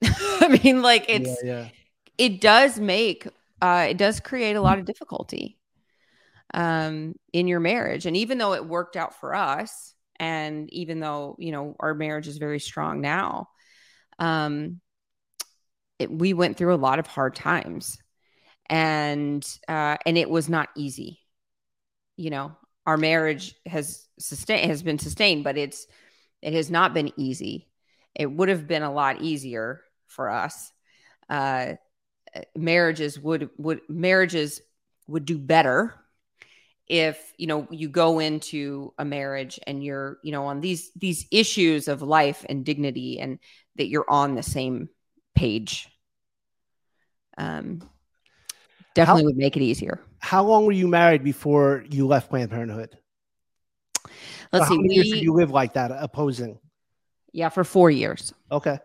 i 0.05 0.61
mean 0.63 0.83
like 0.83 1.05
it's 1.09 1.43
yeah, 1.43 1.63
yeah. 1.63 1.69
it 2.17 2.41
does 2.41 2.79
make 2.79 3.27
uh 3.65 3.87
it 3.89 3.97
does 3.97 4.21
create 4.21 4.57
a 4.57 4.61
lot 4.61 4.79
of 4.79 4.85
difficulty 4.85 5.59
um 6.53 7.15
in 7.33 7.49
your 7.49 7.61
marriage 7.61 8.07
and 8.07 8.17
even 8.17 8.39
though 8.39 8.55
it 8.55 8.67
worked 8.67 8.97
out 8.97 9.19
for 9.19 9.35
us 9.35 9.95
and 10.17 10.73
even 10.73 11.01
though 11.01 11.37
you 11.39 11.53
know 11.53 11.75
our 11.81 11.95
marriage 11.95 12.29
is 12.29 12.39
very 12.39 12.61
strong 12.61 13.01
now 13.01 13.49
um 14.19 14.81
it, 15.99 16.11
we 16.11 16.33
went 16.33 16.57
through 16.57 16.75
a 16.75 16.77
lot 16.77 16.99
of 16.99 17.07
hard 17.07 17.35
times 17.35 17.99
and 18.67 19.47
uh, 19.69 19.97
and 20.07 20.17
it 20.17 20.29
was 20.29 20.49
not 20.49 20.69
easy. 20.77 21.21
You 22.17 22.31
know, 22.31 22.57
our 22.87 22.97
marriage 22.97 23.55
has 23.67 24.07
sustained 24.19 24.71
has 24.71 24.83
been 24.83 24.99
sustained, 24.99 25.45
but 25.45 25.59
it's 25.59 25.87
it 26.43 26.55
has 26.55 26.71
not 26.71 26.95
been 26.95 27.13
easy. 27.17 27.69
It 28.15 28.31
would 28.31 28.49
have 28.49 28.67
been 28.67 28.83
a 28.83 28.93
lot 28.93 29.23
easier 29.23 29.83
for 30.07 30.31
us. 30.31 30.73
Uh, 31.29 31.75
marriages 32.57 33.19
would 33.19 33.51
would 33.59 33.81
marriages 33.89 34.61
would 35.07 35.25
do 35.25 35.39
better 35.39 35.95
if 36.87 37.33
you 37.39 37.47
know 37.47 37.67
you 37.71 37.89
go 37.89 38.19
into 38.19 38.93
a 38.99 39.05
marriage 39.05 39.59
and 39.67 39.83
you're 39.83 40.19
you 40.23 40.33
know 40.33 40.47
on 40.47 40.61
these 40.61 40.91
these 40.97 41.27
issues 41.31 41.89
of 41.89 42.03
life 42.03 42.45
and 42.49 42.65
dignity 42.65 43.21
and 43.21 43.39
that 43.77 43.89
you're 43.89 44.09
on 44.09 44.35
the 44.35 44.43
same 44.43 44.89
page 45.35 45.89
um 47.39 47.81
definitely 48.95 49.23
how, 49.23 49.27
would 49.27 49.37
make 49.37 49.57
it 49.57 49.63
easier. 49.63 50.01
How 50.19 50.45
long 50.45 50.67
were 50.67 50.73
you 50.73 50.89
married 50.89 51.23
before 51.23 51.85
you 51.91 52.07
left 52.07 52.31
Planned 52.31 52.51
Parenthood? 52.51 52.97
Let's 54.53 54.69
see. 54.69 54.79
We, 54.79 55.21
you 55.21 55.33
live 55.33 55.51
like 55.51 55.75
that, 55.75 55.91
opposing? 55.91 56.59
Yeah, 57.33 57.49
for 57.49 57.65
four 57.65 57.91
years. 57.91 58.33
Okay. 58.51 58.79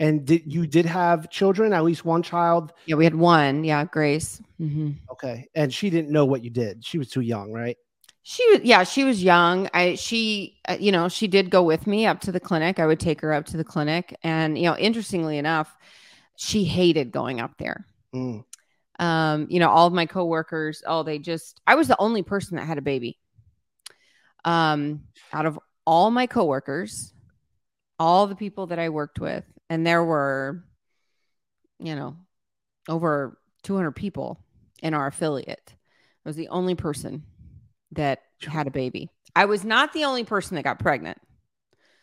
And 0.00 0.24
did 0.24 0.52
you 0.52 0.66
did 0.66 0.86
have 0.86 1.30
children? 1.30 1.72
At 1.72 1.84
least 1.84 2.04
one 2.04 2.22
child? 2.22 2.72
Yeah, 2.86 2.96
we 2.96 3.04
had 3.04 3.14
one. 3.14 3.62
Yeah, 3.62 3.84
Grace. 3.84 4.42
Mm-hmm. 4.60 4.92
Okay, 5.12 5.48
and 5.54 5.72
she 5.72 5.90
didn't 5.90 6.10
know 6.10 6.24
what 6.24 6.42
you 6.42 6.50
did. 6.50 6.84
She 6.84 6.98
was 6.98 7.08
too 7.08 7.20
young, 7.20 7.52
right? 7.52 7.76
She 8.22 8.46
was, 8.50 8.60
yeah, 8.62 8.82
she 8.82 9.04
was 9.04 9.22
young. 9.22 9.68
I, 9.72 9.94
she, 9.94 10.58
uh, 10.68 10.76
you 10.80 10.92
know, 10.92 11.08
she 11.08 11.26
did 11.26 11.50
go 11.50 11.62
with 11.62 11.86
me 11.86 12.06
up 12.06 12.20
to 12.22 12.32
the 12.32 12.40
clinic. 12.40 12.78
I 12.78 12.86
would 12.86 13.00
take 13.00 13.20
her 13.20 13.32
up 13.32 13.46
to 13.46 13.56
the 13.56 13.64
clinic, 13.64 14.16
and 14.24 14.58
you 14.58 14.64
know, 14.64 14.76
interestingly 14.76 15.38
enough, 15.38 15.74
she 16.36 16.64
hated 16.64 17.12
going 17.12 17.40
up 17.40 17.52
there. 17.58 17.86
Mm 18.14 18.44
um, 19.00 19.46
you 19.48 19.58
know, 19.58 19.70
all 19.70 19.86
of 19.86 19.94
my 19.94 20.04
coworkers, 20.04 20.82
oh, 20.86 21.02
they 21.02 21.18
just, 21.18 21.60
I 21.66 21.74
was 21.74 21.88
the 21.88 21.98
only 21.98 22.22
person 22.22 22.56
that 22.56 22.66
had 22.66 22.76
a 22.76 22.82
baby. 22.82 23.18
Um, 24.44 25.04
out 25.32 25.46
of 25.46 25.58
all 25.86 26.10
my 26.10 26.26
coworkers, 26.26 27.14
all 27.98 28.26
the 28.26 28.36
people 28.36 28.66
that 28.68 28.78
I 28.78 28.90
worked 28.90 29.18
with, 29.18 29.44
and 29.70 29.86
there 29.86 30.04
were, 30.04 30.62
you 31.78 31.94
know, 31.94 32.16
over 32.88 33.38
200 33.62 33.92
people 33.92 34.38
in 34.82 34.92
our 34.92 35.06
affiliate. 35.06 35.74
I 36.26 36.28
was 36.28 36.36
the 36.36 36.48
only 36.48 36.74
person 36.74 37.22
that 37.92 38.20
had 38.42 38.66
a 38.66 38.70
baby. 38.70 39.08
I 39.34 39.44
was 39.46 39.64
not 39.64 39.92
the 39.92 40.04
only 40.04 40.24
person 40.24 40.56
that 40.56 40.64
got 40.64 40.80
pregnant. 40.80 41.18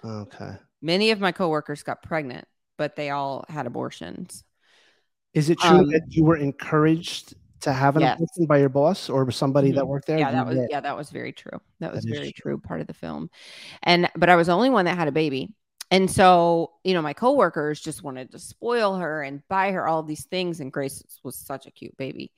Okay. 0.03 0.55
Many 0.81 1.11
of 1.11 1.19
my 1.19 1.31
coworkers 1.31 1.83
got 1.83 2.01
pregnant, 2.01 2.47
but 2.77 2.95
they 2.95 3.09
all 3.09 3.43
had 3.49 3.67
abortions. 3.67 4.43
Is 5.33 5.49
it 5.49 5.59
true 5.59 5.79
um, 5.79 5.91
that 5.91 6.03
you 6.09 6.23
were 6.23 6.37
encouraged 6.37 7.35
to 7.61 7.73
have 7.73 7.95
an 7.95 8.03
yes. 8.03 8.15
abortion 8.15 8.45
by 8.45 8.59
your 8.59 8.69
boss 8.69 9.09
or 9.09 9.29
somebody 9.31 9.69
mm-hmm. 9.69 9.77
that 9.77 9.87
worked 9.87 10.07
there? 10.07 10.19
Yeah, 10.19 10.31
that 10.31 10.47
was 10.47 10.59
yeah, 10.69 10.79
that 10.79 10.95
was 10.95 11.09
very 11.09 11.33
true. 11.33 11.59
That 11.79 11.91
was 11.93 12.05
that 12.05 12.11
very 12.11 12.31
true. 12.31 12.53
true 12.53 12.57
part 12.59 12.81
of 12.81 12.87
the 12.87 12.93
film. 12.93 13.29
And 13.83 14.09
but 14.15 14.29
I 14.29 14.35
was 14.35 14.47
the 14.47 14.53
only 14.53 14.69
one 14.69 14.85
that 14.85 14.97
had 14.97 15.07
a 15.07 15.11
baby. 15.11 15.49
And 15.89 16.11
so, 16.11 16.73
you 16.83 16.93
know, 16.93 17.01
my 17.01 17.13
coworkers 17.13 17.79
just 17.79 18.03
wanted 18.03 18.31
to 18.31 18.39
spoil 18.39 18.97
her 18.97 19.23
and 19.23 19.41
buy 19.47 19.71
her 19.71 19.87
all 19.87 20.03
these 20.03 20.25
things. 20.25 20.59
And 20.59 20.71
Grace 20.71 21.01
was 21.23 21.37
such 21.37 21.65
a 21.65 21.71
cute 21.71 21.95
baby. 21.95 22.31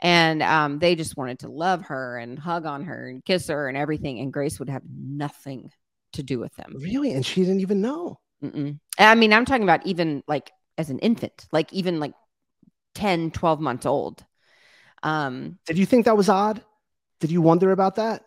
And 0.00 0.42
um, 0.42 0.80
they 0.80 0.96
just 0.96 1.16
wanted 1.16 1.38
to 1.40 1.48
love 1.48 1.82
her 1.82 2.18
and 2.18 2.38
hug 2.38 2.66
on 2.66 2.84
her 2.84 3.08
and 3.08 3.24
kiss 3.24 3.48
her 3.48 3.68
and 3.68 3.76
everything. 3.76 4.18
And 4.18 4.32
Grace 4.32 4.58
would 4.58 4.68
have 4.68 4.82
nothing 4.90 5.70
to 6.14 6.22
do 6.24 6.40
with 6.40 6.54
them. 6.56 6.74
Really? 6.76 7.12
And 7.12 7.24
she 7.24 7.42
didn't 7.42 7.60
even 7.60 7.80
know. 7.80 8.18
Mm-mm. 8.42 8.78
I 8.98 9.14
mean, 9.14 9.32
I'm 9.32 9.44
talking 9.44 9.62
about 9.62 9.86
even 9.86 10.24
like 10.26 10.50
as 10.76 10.90
an 10.90 10.98
infant, 10.98 11.46
like 11.52 11.72
even 11.72 12.00
like 12.00 12.14
10, 12.94 13.30
12 13.30 13.60
months 13.60 13.86
old. 13.86 14.24
Um, 15.04 15.58
Did 15.66 15.78
you 15.78 15.86
think 15.86 16.06
that 16.06 16.16
was 16.16 16.28
odd? 16.28 16.62
Did 17.20 17.30
you 17.30 17.42
wonder 17.42 17.72
about 17.72 17.96
that? 17.96 18.24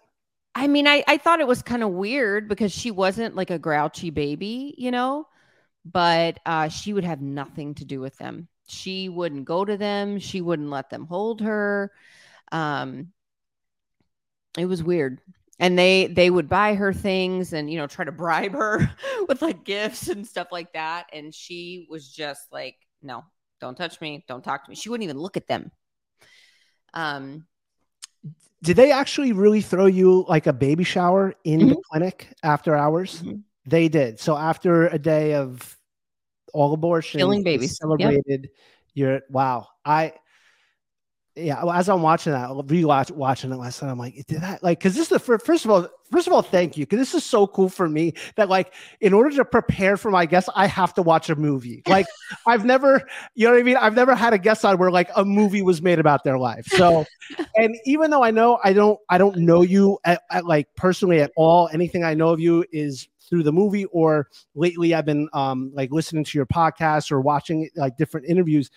I 0.54 0.68
mean, 0.68 0.88
I, 0.88 1.04
I 1.08 1.18
thought 1.18 1.40
it 1.40 1.48
was 1.48 1.62
kind 1.62 1.84
of 1.84 1.92
weird 1.92 2.50
because 2.50 2.72
she 2.72 2.92
wasn't 2.92 3.36
like 3.36 3.50
a 3.52 3.60
grouchy 3.60 4.10
baby, 4.10 4.76
you 4.78 4.92
know, 4.92 5.28
but 5.86 6.40
uh, 6.46 6.70
she 6.70 6.94
would 6.94 7.06
have 7.06 7.22
nothing 7.22 7.76
to 7.76 7.86
do 7.86 8.02
with 8.02 8.18
them. 8.18 8.48
She 8.68 9.10
wouldn't 9.10 9.46
go 9.46 9.66
to 9.66 9.78
them. 9.78 10.20
She 10.20 10.42
wouldn't 10.42 10.70
let 10.70 10.90
them 10.90 11.06
hold 11.06 11.42
her. 11.42 11.92
Um, 12.52 13.14
it 14.58 14.66
was 14.66 14.84
weird. 14.84 15.22
And 15.60 15.78
they 15.78 16.08
they 16.08 16.30
would 16.30 16.50
buy 16.50 16.74
her 16.74 16.92
things 16.92 17.54
and 17.54 17.70
you 17.70 17.78
know 17.78 17.86
try 17.86 18.04
to 18.04 18.12
bribe 18.12 18.54
her 18.54 18.92
with 19.28 19.42
like 19.44 19.64
gifts 19.64 20.08
and 20.08 20.26
stuff 20.26 20.48
like 20.52 20.74
that. 20.74 21.08
And 21.14 21.34
she 21.34 21.88
was 21.90 22.10
just 22.10 22.52
like, 22.52 22.76
no, 23.02 23.24
don't 23.60 23.76
touch 23.76 24.02
me. 24.02 24.26
Don't 24.28 24.44
talk 24.44 24.66
to 24.66 24.70
me. 24.70 24.76
She 24.76 24.90
wouldn't 24.90 25.04
even 25.04 25.20
look 25.20 25.38
at 25.38 25.48
them. 25.48 25.72
Um, 26.94 27.46
Did 28.64 28.78
they 28.78 28.92
actually 28.92 29.34
really 29.34 29.62
throw 29.62 29.88
you 29.88 30.26
like 30.30 30.46
a 30.48 30.54
baby 30.54 30.84
shower 30.84 31.34
in 31.44 31.68
the 31.70 31.76
Mhm. 31.76 31.82
clinic 31.90 32.28
after 32.44 32.76
hours? 32.76 33.24
Mhm. 33.24 33.42
They 33.66 33.90
did. 33.90 34.20
So 34.20 34.38
after 34.38 34.88
a 34.88 35.00
day 35.00 35.34
of 35.34 35.78
all 36.54 36.74
abortions, 36.74 37.20
Killing 37.20 37.44
babies. 37.44 37.72
Yep. 37.72 37.78
celebrated 37.78 38.50
your 38.94 39.22
wow. 39.30 39.68
I 39.86 40.14
yeah, 41.36 41.64
well, 41.64 41.72
as 41.74 41.88
I'm 41.88 42.02
watching 42.02 42.34
that, 42.34 42.50
rewatch 42.50 43.10
watching 43.10 43.52
it 43.52 43.56
last 43.56 43.82
night, 43.82 43.90
I'm 43.90 43.98
like, 43.98 44.16
did 44.28 44.42
that 44.42 44.62
like 44.64 44.80
because 44.80 44.94
this 44.96 45.04
is 45.04 45.10
the 45.10 45.20
first, 45.20 45.46
first 45.46 45.64
of 45.66 45.72
all, 45.72 45.88
first 46.12 46.28
of 46.28 46.34
all, 46.34 46.42
thank 46.42 46.78
you 46.78 46.86
because 46.86 47.00
this 47.00 47.14
is 47.14 47.24
so 47.24 47.48
cool 47.48 47.70
for 47.70 47.88
me 47.88 48.14
that 48.36 48.50
like 48.50 48.74
in 49.00 49.14
order 49.14 49.36
to 49.38 49.46
prepare 49.46 49.98
for 49.98 50.12
my 50.12 50.26
guest, 50.26 50.50
I 50.56 50.68
have 50.68 50.94
to 50.96 51.02
watch 51.02 51.30
a 51.30 51.36
movie. 51.36 51.84
Like 51.92 52.06
I've 52.48 52.64
never, 52.64 53.06
you 53.36 53.46
know 53.48 53.54
what 53.54 53.60
I 53.60 53.64
mean? 53.64 53.76
I've 53.76 53.96
never 53.96 54.16
had 54.16 54.32
a 54.32 54.38
guest 54.38 54.64
on 54.64 54.78
where 54.78 54.90
like 54.90 55.10
a 55.18 55.26
movie 55.26 55.62
was 55.62 55.82
made 55.82 56.00
about 56.00 56.24
their 56.24 56.38
life. 56.38 56.66
So, 56.68 57.06
and 57.58 57.76
even 57.84 58.12
though 58.12 58.24
I 58.24 58.32
know 58.32 58.60
I 58.64 58.72
don't, 58.72 58.98
I 59.10 59.18
don't 59.18 59.36
know 59.36 59.62
you 59.62 60.00
at, 60.06 60.22
at 60.32 60.46
like 60.46 60.68
personally 60.78 61.20
at 61.20 61.32
all, 61.36 61.70
anything 61.74 62.06
I 62.06 62.14
know 62.14 62.30
of 62.30 62.40
you 62.40 62.64
is 62.72 63.10
through 63.30 63.44
the 63.44 63.52
movie 63.52 63.86
or 63.86 64.30
lately 64.56 64.94
I've 64.94 65.06
been 65.06 65.28
um 65.34 65.72
like 65.74 65.92
listening 65.92 66.24
to 66.24 66.38
your 66.38 66.46
podcast 66.46 67.12
or 67.12 67.20
watching 67.20 67.70
like 67.76 67.98
different 67.98 68.28
interviews 68.28 68.72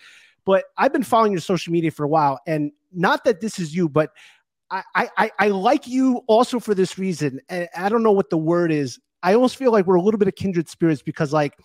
but 0.45 0.65
I've 0.77 0.93
been 0.93 1.03
following 1.03 1.31
your 1.31 1.41
social 1.41 1.73
media 1.73 1.91
for 1.91 2.03
a 2.03 2.07
while, 2.07 2.39
and 2.47 2.71
not 2.93 3.23
that 3.25 3.41
this 3.41 3.59
is 3.59 3.75
you, 3.75 3.89
but 3.89 4.11
I 4.71 4.83
I, 4.95 5.31
I 5.39 5.47
like 5.49 5.87
you 5.87 6.21
also 6.27 6.59
for 6.59 6.73
this 6.73 6.97
reason. 6.97 7.39
And 7.49 7.67
I 7.75 7.89
don't 7.89 8.03
know 8.03 8.11
what 8.11 8.29
the 8.29 8.37
word 8.37 8.71
is. 8.71 8.99
I 9.23 9.33
almost 9.33 9.57
feel 9.57 9.71
like 9.71 9.85
we're 9.85 9.95
a 9.95 10.01
little 10.01 10.17
bit 10.17 10.27
of 10.27 10.35
kindred 10.35 10.69
spirits 10.69 11.01
because 11.01 11.33
like 11.33 11.57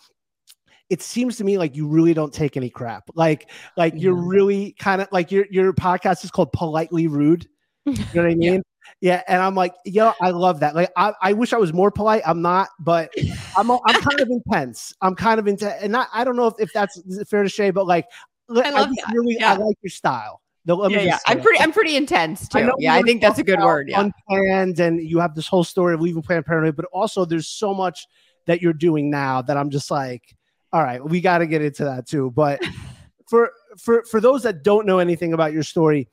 it 0.88 1.02
seems 1.02 1.36
to 1.36 1.44
me 1.44 1.56
like 1.56 1.76
you 1.76 1.86
really 1.86 2.14
don't 2.14 2.32
take 2.32 2.56
any 2.56 2.70
crap. 2.70 3.04
Like 3.14 3.50
like 3.76 3.94
you're 3.96 4.14
really 4.14 4.72
kind 4.78 5.00
of 5.00 5.08
like 5.12 5.30
your 5.30 5.46
your 5.50 5.72
podcast 5.72 6.24
is 6.24 6.30
called 6.30 6.52
Politely 6.52 7.06
Rude. 7.06 7.48
You 7.86 7.94
know 8.14 8.22
what 8.22 8.30
I 8.32 8.34
mean? 8.34 8.62
Yeah, 9.00 9.22
and 9.26 9.40
I'm 9.40 9.54
like, 9.54 9.74
yo, 9.84 10.12
I 10.20 10.30
love 10.30 10.60
that. 10.60 10.74
Like, 10.74 10.90
I, 10.96 11.12
I 11.22 11.32
wish 11.32 11.52
I 11.52 11.56
was 11.56 11.72
more 11.72 11.90
polite. 11.90 12.22
I'm 12.26 12.42
not, 12.42 12.68
but 12.78 13.10
I'm 13.56 13.70
I'm 13.70 13.78
kind 14.02 14.20
of 14.20 14.28
intense. 14.46 14.94
I'm 15.00 15.14
kind 15.14 15.40
of 15.40 15.48
intense, 15.48 15.82
and 15.82 15.92
not, 15.92 16.08
I 16.12 16.24
don't 16.24 16.36
know 16.36 16.46
if, 16.46 16.54
if 16.58 16.72
that's 16.72 17.00
fair 17.28 17.42
to 17.42 17.48
say, 17.48 17.70
but 17.70 17.86
like, 17.86 18.06
I, 18.50 18.70
love 18.70 18.88
just 18.94 19.12
really 19.12 19.36
Yeah. 19.38 19.54
I 19.54 19.56
like 19.56 19.76
your 19.82 19.90
style. 19.90 20.42
The- 20.66 20.76
yeah, 20.88 21.00
yeah. 21.00 21.18
I'm 21.26 21.38
that. 21.38 21.44
pretty. 21.44 21.60
I'm 21.60 21.72
pretty 21.72 21.96
intense 21.96 22.48
I 22.54 22.60
too. 22.60 22.66
know 22.66 22.74
Yeah, 22.78 22.94
I 22.94 23.02
think 23.02 23.20
that's 23.22 23.38
a 23.38 23.44
good 23.44 23.60
word. 23.60 23.88
Yeah. 23.88 24.00
Unplanned, 24.00 24.78
and 24.78 25.00
you 25.00 25.18
have 25.18 25.34
this 25.34 25.46
whole 25.46 25.64
story 25.64 25.94
of 25.94 26.00
leaving 26.00 26.22
Planned 26.22 26.44
Parenthood, 26.44 26.76
but 26.76 26.84
also 26.86 27.24
there's 27.24 27.48
so 27.48 27.72
much 27.72 28.06
that 28.46 28.60
you're 28.60 28.72
doing 28.72 29.10
now 29.10 29.40
that 29.42 29.56
I'm 29.56 29.70
just 29.70 29.90
like, 29.90 30.36
all 30.72 30.82
right, 30.82 31.02
we 31.02 31.20
got 31.20 31.38
to 31.38 31.46
get 31.46 31.62
into 31.62 31.84
that 31.84 32.06
too. 32.06 32.30
But 32.30 32.60
for 33.28 33.52
for 33.78 34.04
for 34.04 34.20
those 34.20 34.42
that 34.42 34.62
don't 34.62 34.86
know 34.86 34.98
anything 34.98 35.32
about 35.32 35.52
your 35.52 35.62
story, 35.62 36.08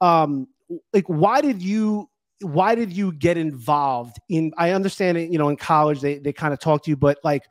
um, 0.00 0.48
like 0.92 1.06
why 1.06 1.40
did 1.40 1.62
you 1.62 2.08
why 2.40 2.74
did 2.74 2.92
you 2.92 3.12
get 3.12 3.36
involved 3.36 4.16
in? 4.28 4.52
I 4.58 4.70
understand 4.70 5.16
it, 5.16 5.30
you 5.30 5.38
know, 5.38 5.48
in 5.48 5.56
college 5.56 6.00
they 6.00 6.18
they 6.18 6.32
kind 6.32 6.52
of 6.52 6.58
talk 6.58 6.82
to 6.84 6.90
you, 6.90 6.96
but 6.96 7.18
like, 7.22 7.44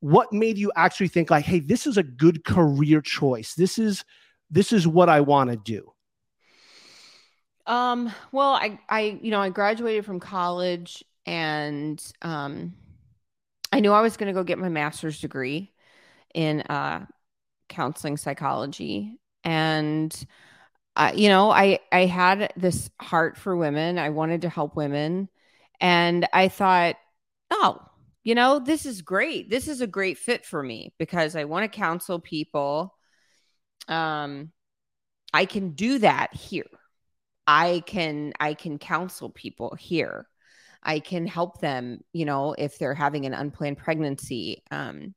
what 0.00 0.32
made 0.32 0.58
you 0.58 0.72
actually 0.74 1.08
think 1.08 1.30
like, 1.30 1.44
hey, 1.44 1.60
this 1.60 1.86
is 1.86 1.96
a 1.96 2.02
good 2.02 2.44
career 2.44 3.00
choice? 3.00 3.54
This 3.54 3.78
is 3.78 4.04
this 4.50 4.72
is 4.72 4.86
what 4.86 5.08
I 5.08 5.20
want 5.20 5.50
to 5.50 5.56
do. 5.56 5.92
Um, 7.66 8.12
well, 8.30 8.52
I, 8.52 8.78
I, 8.88 9.18
you 9.20 9.30
know, 9.30 9.40
I 9.40 9.50
graduated 9.50 10.04
from 10.04 10.20
college 10.20 11.04
and 11.26 12.02
um, 12.22 12.74
I 13.72 13.80
knew 13.80 13.92
I 13.92 14.02
was 14.02 14.16
going 14.16 14.28
to 14.28 14.32
go 14.32 14.44
get 14.44 14.58
my 14.58 14.68
master's 14.68 15.20
degree 15.20 15.72
in 16.34 16.60
uh, 16.62 17.06
counseling 17.68 18.16
psychology. 18.16 19.18
And, 19.42 20.14
uh, 20.94 21.12
you 21.14 21.28
know, 21.28 21.50
I, 21.50 21.80
I 21.90 22.06
had 22.06 22.52
this 22.56 22.88
heart 23.00 23.36
for 23.36 23.56
women. 23.56 23.98
I 23.98 24.10
wanted 24.10 24.42
to 24.42 24.48
help 24.48 24.76
women. 24.76 25.28
And 25.80 26.28
I 26.32 26.48
thought, 26.48 26.96
oh, 27.50 27.80
you 28.22 28.34
know, 28.34 28.58
this 28.58 28.86
is 28.86 29.02
great. 29.02 29.50
This 29.50 29.68
is 29.68 29.80
a 29.80 29.86
great 29.86 30.18
fit 30.18 30.44
for 30.44 30.62
me 30.62 30.92
because 30.98 31.36
I 31.36 31.44
want 31.44 31.70
to 31.70 31.76
counsel 31.76 32.18
people. 32.18 32.95
Um, 33.88 34.52
I 35.32 35.44
can 35.44 35.70
do 35.70 35.98
that 35.98 36.34
here. 36.34 36.66
I 37.46 37.82
can 37.86 38.32
I 38.40 38.54
can 38.54 38.78
counsel 38.78 39.30
people 39.30 39.76
here. 39.78 40.26
I 40.82 41.00
can 41.00 41.26
help 41.26 41.60
them, 41.60 42.00
you 42.12 42.24
know, 42.24 42.54
if 42.56 42.78
they're 42.78 42.94
having 42.94 43.26
an 43.26 43.34
unplanned 43.34 43.78
pregnancy. 43.78 44.62
Um, 44.70 45.14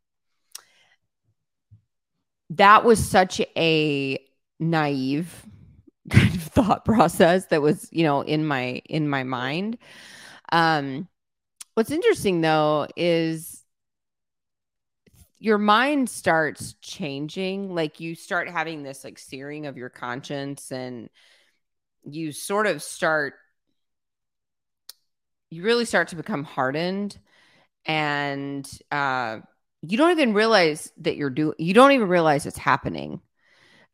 that 2.52 2.84
was 2.84 3.04
such 3.04 3.40
a 3.56 4.20
naive 4.60 5.46
kind 6.10 6.34
of 6.34 6.42
thought 6.42 6.86
process 6.86 7.46
that 7.48 7.62
was, 7.62 7.88
you 7.92 8.04
know, 8.04 8.22
in 8.22 8.46
my 8.46 8.82
in 8.90 9.08
my 9.08 9.24
mind. 9.24 9.78
Um, 10.52 11.08
what's 11.76 11.92
interesting 11.92 12.42
though 12.42 12.88
is 12.96 13.59
your 15.40 15.58
mind 15.58 16.10
starts 16.10 16.74
changing 16.82 17.74
like 17.74 18.00
you 18.00 18.16
start 18.16 18.50
having 18.50 18.84
this 18.84 19.04
like 19.04 19.18
searing 19.18 19.66
of 19.66 19.78
your 19.78 19.90
conscience 19.90 20.72
and 20.72 21.10
you 22.04 22.32
sort 22.32 22.68
of 22.68 22.84
start 22.84 23.36
you 25.50 25.64
really 25.64 25.86
start 25.86 26.10
to 26.10 26.16
become 26.16 26.44
hardened 26.44 27.18
and 27.86 28.70
uh 28.92 29.40
you 29.82 29.98
don't 29.98 30.12
even 30.12 30.34
realize 30.34 30.92
that 30.98 31.18
you're 31.18 31.30
doing 31.30 31.56
you 31.60 31.74
don't 31.74 31.92
even 31.94 32.08
realize 32.08 32.46
it's 32.46 32.58
happening 32.58 33.22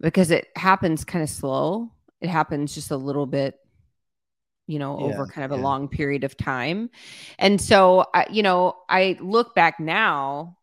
because 0.01 0.31
it 0.31 0.47
happens 0.57 1.05
kind 1.05 1.23
of 1.23 1.29
slow. 1.29 1.91
It 2.21 2.29
happens 2.29 2.75
just 2.75 2.91
a 2.91 2.97
little 2.97 3.25
bit 3.27 3.55
you 4.67 4.79
know 4.79 4.97
Yeah, 4.97 4.99
over 4.99 5.25
kind 5.27 5.45
of 5.45 5.51
a 5.51 5.55
long 5.61 5.87
period 5.87 6.23
of 6.23 6.35
time. 6.37 6.89
And 7.37 7.59
so 7.61 8.05
I, 8.13 8.25
you 8.31 8.43
know 8.43 8.75
i 8.89 9.17
look 9.21 9.55
back 9.55 9.79
now 9.79 10.57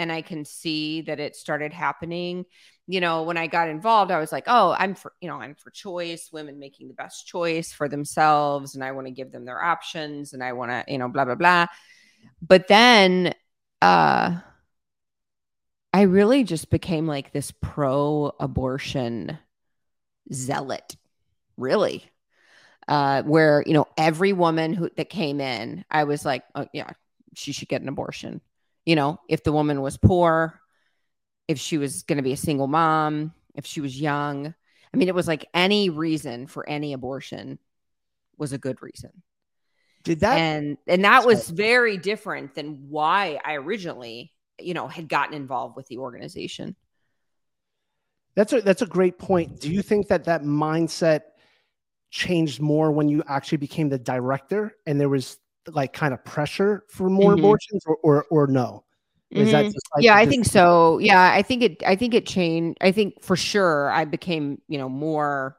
and 0.00 0.10
i 0.10 0.22
can 0.22 0.44
see 0.44 1.02
that 1.02 1.20
it 1.20 1.36
started 1.36 1.72
happening. 1.72 2.46
You 2.86 3.00
know 3.00 3.22
when 3.22 3.36
i 3.36 3.46
got 3.46 3.68
involved 3.68 4.10
i 4.10 4.18
was 4.18 4.32
like 4.32 4.44
oh 4.48 4.74
i'm 4.76 4.96
for 4.96 5.12
you 5.20 5.28
know 5.28 5.36
i'm 5.40 5.54
for 5.54 5.70
choice 5.70 6.30
women 6.32 6.58
making 6.58 6.88
the 6.88 6.94
best 6.94 7.24
choice 7.24 7.72
for 7.72 7.88
themselves 7.88 8.74
and 8.74 8.82
i 8.82 8.90
want 8.90 9.06
to 9.06 9.12
give 9.12 9.30
them 9.30 9.44
their 9.44 9.62
options 9.62 10.32
and 10.32 10.42
i 10.42 10.52
want 10.54 10.72
to 10.72 10.84
you 10.88 10.98
know 10.98 11.08
blah 11.08 11.24
blah 11.24 11.36
blah. 11.36 11.66
But 12.42 12.66
then 12.66 13.32
uh 13.80 14.40
i 15.92 16.02
really 16.02 16.42
just 16.42 16.70
became 16.70 17.06
like 17.06 17.32
this 17.32 17.52
pro 17.60 18.32
abortion 18.40 19.38
zealot 20.32 20.96
really. 21.56 22.04
Uh 22.88 23.22
where 23.22 23.62
you 23.66 23.74
know 23.74 23.86
every 23.96 24.32
woman 24.32 24.72
who 24.74 24.90
that 24.96 25.10
came 25.10 25.40
in 25.40 25.84
i 25.92 26.02
was 26.04 26.24
like 26.24 26.42
oh 26.56 26.66
yeah 26.72 26.90
she 27.34 27.52
should 27.52 27.68
get 27.68 27.82
an 27.82 27.88
abortion 27.88 28.40
you 28.90 28.96
know 28.96 29.20
if 29.28 29.44
the 29.44 29.52
woman 29.52 29.82
was 29.82 29.96
poor 29.96 30.60
if 31.46 31.60
she 31.60 31.78
was 31.78 32.02
going 32.02 32.16
to 32.16 32.24
be 32.24 32.32
a 32.32 32.36
single 32.36 32.66
mom 32.66 33.32
if 33.54 33.64
she 33.64 33.80
was 33.80 34.00
young. 34.00 34.52
I 34.92 34.96
mean 34.96 35.06
it 35.06 35.14
was 35.14 35.28
like 35.28 35.46
any 35.54 35.90
reason 35.90 36.48
for 36.48 36.68
any 36.68 36.92
abortion 36.92 37.60
was 38.36 38.52
a 38.52 38.58
good 38.58 38.82
reason. 38.82 39.22
Did 40.02 40.20
that 40.20 40.38
and 40.38 40.76
and 40.88 41.04
that 41.04 41.24
was 41.24 41.48
very 41.48 41.98
different 41.98 42.56
than 42.56 42.88
why 42.88 43.38
i 43.44 43.54
originally 43.54 44.32
you 44.58 44.74
know 44.74 44.88
had 44.88 45.08
gotten 45.08 45.34
involved 45.34 45.76
with 45.76 45.86
the 45.86 45.98
organization. 45.98 46.74
That's 48.34 48.52
a 48.52 48.60
that's 48.60 48.82
a 48.82 48.86
great 48.86 49.18
point. 49.18 49.60
Do 49.60 49.72
you 49.72 49.82
think 49.82 50.08
that 50.08 50.24
that 50.24 50.42
mindset 50.42 51.20
changed 52.10 52.60
more 52.60 52.90
when 52.90 53.08
you 53.08 53.22
actually 53.28 53.58
became 53.58 53.88
the 53.88 54.00
director 54.00 54.74
and 54.84 55.00
there 55.00 55.08
was 55.08 55.38
like 55.68 55.92
kind 55.92 56.14
of 56.14 56.24
pressure 56.24 56.84
for 56.90 57.10
more 57.10 57.32
Mhm. 57.32 57.34
abortions 57.34 57.82
or, 57.86 57.96
or 58.02 58.24
or 58.30 58.46
no? 58.46 58.84
Is 59.34 59.50
that 59.50 59.66
Mhm. 59.66 59.72
just 59.72 59.86
like 59.96 60.06
yeah 60.06 60.16
i 60.16 60.26
think 60.26 60.44
so 60.44 60.98
yeah 60.98 61.32
i 61.32 61.40
think 61.42 61.62
it 61.62 61.82
i 61.86 61.94
think 61.94 62.14
it 62.14 62.26
changed 62.26 62.76
i 62.80 62.90
think 62.90 63.22
for 63.22 63.36
sure 63.36 63.88
i 63.90 64.04
became 64.04 64.60
you 64.66 64.76
know 64.76 64.88
more 64.88 65.56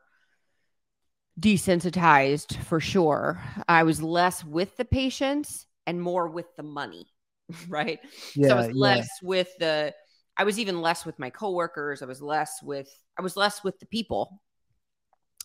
desensitized 1.40 2.62
for 2.66 2.80
sure 2.80 3.42
i 3.68 3.84
was 3.84 4.02
less 4.04 4.44
with 4.44 4.76
the 4.78 4.86
patients 4.86 5.66
and 5.88 6.02
more 6.02 6.28
with 6.28 6.46
the 6.58 6.64
money 6.64 7.08
right 7.70 8.00
Yeah, 8.36 8.48
so 8.48 8.54
i 8.54 8.58
was 8.58 8.70
yeah. 8.76 8.76
less 8.76 9.08
with 9.24 9.48
the 9.60 9.94
i 10.38 10.44
was 10.44 10.60
even 10.60 10.82
less 10.82 11.06
with 11.06 11.18
my 11.18 11.30
coworkers 11.30 12.02
i 12.02 12.06
was 12.06 12.22
less 12.22 12.62
with 12.62 12.90
i 13.18 13.22
was 13.22 13.38
less 13.38 13.64
with 13.64 13.80
the 13.80 13.86
people 13.86 14.42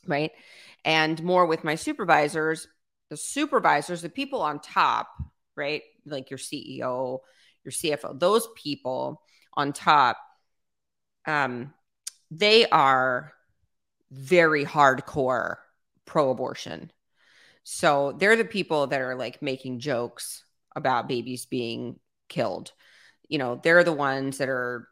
right 0.06 0.32
and 0.84 1.22
more 1.22 1.46
with 1.46 1.64
my 1.64 1.74
supervisors 1.74 2.68
the 3.10 3.16
supervisors 3.16 4.02
the 4.02 4.08
people 4.08 4.42
on 4.42 4.60
top 4.60 5.08
right 5.56 5.82
like 6.04 6.30
your 6.30 6.38
ceo 6.38 7.20
your 7.64 7.72
cfo 7.72 8.18
those 8.18 8.48
people 8.56 9.22
on 9.54 9.72
top 9.72 10.18
um 11.26 11.72
they 12.30 12.66
are 12.68 13.32
very 14.10 14.64
hardcore 14.64 15.56
pro-abortion 16.04 16.90
so 17.64 18.12
they're 18.12 18.36
the 18.36 18.44
people 18.44 18.86
that 18.86 19.00
are 19.00 19.16
like 19.16 19.42
making 19.42 19.80
jokes 19.80 20.44
about 20.74 21.08
babies 21.08 21.46
being 21.46 21.98
killed 22.28 22.72
you 23.28 23.38
know 23.38 23.60
they're 23.62 23.84
the 23.84 23.92
ones 23.92 24.38
that 24.38 24.48
are 24.48 24.88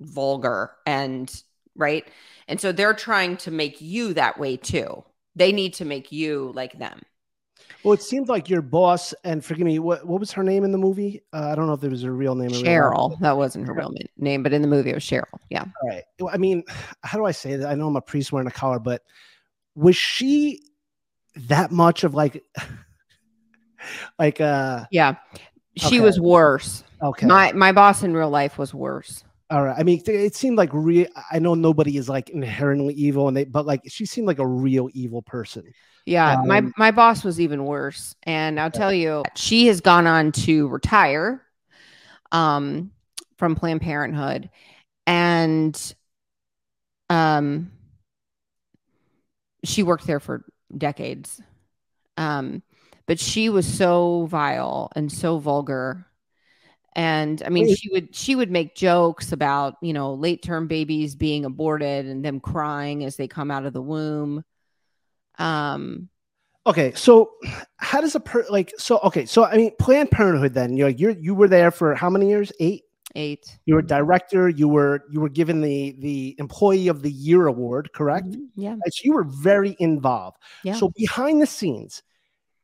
vulgar 0.00 0.72
and 0.86 1.42
right? 1.78 2.06
And 2.48 2.60
so 2.60 2.72
they're 2.72 2.92
trying 2.92 3.38
to 3.38 3.50
make 3.50 3.80
you 3.80 4.14
that 4.14 4.38
way 4.38 4.56
too. 4.56 5.04
They 5.38 5.52
need 5.52 5.74
to 5.74 5.84
make 5.84 6.10
you 6.10 6.52
like 6.54 6.78
them. 6.78 7.00
Well, 7.84 7.94
it 7.94 8.02
seemed 8.02 8.28
like 8.28 8.48
your 8.48 8.60
boss, 8.60 9.14
and 9.22 9.44
forgive 9.44 9.64
me, 9.64 9.78
what 9.78 10.04
what 10.04 10.18
was 10.18 10.32
her 10.32 10.42
name 10.42 10.64
in 10.64 10.72
the 10.72 10.78
movie? 10.78 11.22
Uh, 11.32 11.50
I 11.52 11.54
don't 11.54 11.68
know 11.68 11.74
if 11.74 11.80
there 11.80 11.90
was 11.90 12.02
a 12.02 12.10
real 12.10 12.34
name. 12.34 12.50
Cheryl. 12.50 13.10
Real 13.10 13.18
that 13.20 13.36
wasn't 13.36 13.68
her 13.68 13.72
real 13.72 13.92
name, 14.16 14.42
but 14.42 14.52
in 14.52 14.62
the 14.62 14.68
movie 14.68 14.90
it 14.90 14.94
was 14.94 15.04
Cheryl. 15.04 15.38
Yeah. 15.48 15.64
All 15.82 15.88
right. 15.88 16.02
Well, 16.18 16.34
I 16.34 16.38
mean, 16.38 16.64
how 17.02 17.18
do 17.18 17.24
I 17.24 17.30
say 17.30 17.56
that? 17.56 17.68
I 17.68 17.74
know 17.74 17.86
I'm 17.86 17.96
a 17.96 18.00
priest 18.00 18.32
wearing 18.32 18.48
a 18.48 18.52
collar, 18.52 18.80
but 18.80 19.02
was 19.76 19.96
she 19.96 20.62
that 21.36 21.70
much 21.70 22.02
of 22.02 22.14
like, 22.14 22.44
like 24.18 24.40
uh? 24.40 24.86
Yeah, 24.90 25.14
she 25.76 25.86
okay. 25.86 26.00
was 26.00 26.18
worse. 26.18 26.82
Okay. 27.00 27.26
My 27.26 27.52
my 27.52 27.70
boss 27.70 28.02
in 28.02 28.12
real 28.12 28.30
life 28.30 28.58
was 28.58 28.74
worse. 28.74 29.22
All 29.50 29.64
right. 29.64 29.76
I 29.78 29.82
mean, 29.82 30.02
it 30.06 30.34
seemed 30.34 30.58
like 30.58 30.70
real. 30.72 31.06
I 31.32 31.38
know 31.38 31.54
nobody 31.54 31.96
is 31.96 32.08
like 32.08 32.28
inherently 32.30 32.94
evil, 32.94 33.28
and 33.28 33.36
they, 33.36 33.44
but 33.44 33.64
like 33.64 33.80
she 33.86 34.04
seemed 34.04 34.26
like 34.26 34.38
a 34.38 34.46
real 34.46 34.90
evil 34.92 35.22
person. 35.22 35.72
Yeah, 36.04 36.34
um, 36.34 36.46
my 36.46 36.62
my 36.76 36.90
boss 36.90 37.24
was 37.24 37.40
even 37.40 37.64
worse, 37.64 38.14
and 38.24 38.60
I'll 38.60 38.70
tell 38.70 38.92
you, 38.92 39.24
she 39.36 39.66
has 39.68 39.80
gone 39.80 40.06
on 40.06 40.32
to 40.32 40.68
retire, 40.68 41.42
um, 42.30 42.90
from 43.38 43.54
Planned 43.54 43.80
Parenthood, 43.80 44.50
and 45.06 45.94
um, 47.08 47.70
she 49.64 49.82
worked 49.82 50.06
there 50.06 50.20
for 50.20 50.44
decades, 50.76 51.40
um, 52.18 52.62
but 53.06 53.18
she 53.18 53.48
was 53.48 53.66
so 53.66 54.26
vile 54.26 54.90
and 54.94 55.10
so 55.10 55.38
vulgar 55.38 56.07
and 56.94 57.42
i 57.44 57.48
mean 57.48 57.74
she 57.74 57.88
would 57.90 58.14
she 58.14 58.34
would 58.34 58.50
make 58.50 58.74
jokes 58.74 59.32
about 59.32 59.76
you 59.82 59.92
know 59.92 60.14
late 60.14 60.42
term 60.42 60.66
babies 60.66 61.14
being 61.14 61.44
aborted 61.44 62.06
and 62.06 62.24
them 62.24 62.40
crying 62.40 63.04
as 63.04 63.16
they 63.16 63.28
come 63.28 63.50
out 63.50 63.66
of 63.66 63.72
the 63.72 63.82
womb. 63.82 64.42
Um 65.38 66.08
okay 66.66 66.92
so 66.94 67.30
how 67.76 68.00
does 68.00 68.14
a 68.14 68.20
per 68.20 68.44
like 68.50 68.72
so 68.76 68.98
okay 68.98 69.24
so 69.24 69.44
i 69.44 69.56
mean 69.56 69.70
planned 69.78 70.10
parenthood 70.10 70.52
then 70.52 70.76
you're 70.76 70.88
you're 70.88 71.12
you 71.12 71.34
were 71.34 71.48
there 71.48 71.70
for 71.70 71.94
how 71.94 72.10
many 72.10 72.28
years? 72.28 72.52
Eight? 72.60 72.82
Eight. 73.14 73.58
You 73.64 73.76
were 73.76 73.82
director 73.82 74.48
you 74.48 74.68
were 74.68 75.04
you 75.10 75.20
were 75.20 75.28
given 75.28 75.60
the 75.60 75.96
the 76.00 76.34
employee 76.38 76.88
of 76.88 77.02
the 77.02 77.10
year 77.10 77.46
award 77.46 77.90
correct? 77.94 78.28
Mm-hmm. 78.28 78.60
yeah. 78.60 78.76
So 78.86 79.00
you 79.04 79.12
were 79.12 79.24
very 79.24 79.76
involved. 79.78 80.38
Yeah. 80.64 80.74
so 80.74 80.90
behind 80.96 81.40
the 81.40 81.46
scenes 81.46 82.02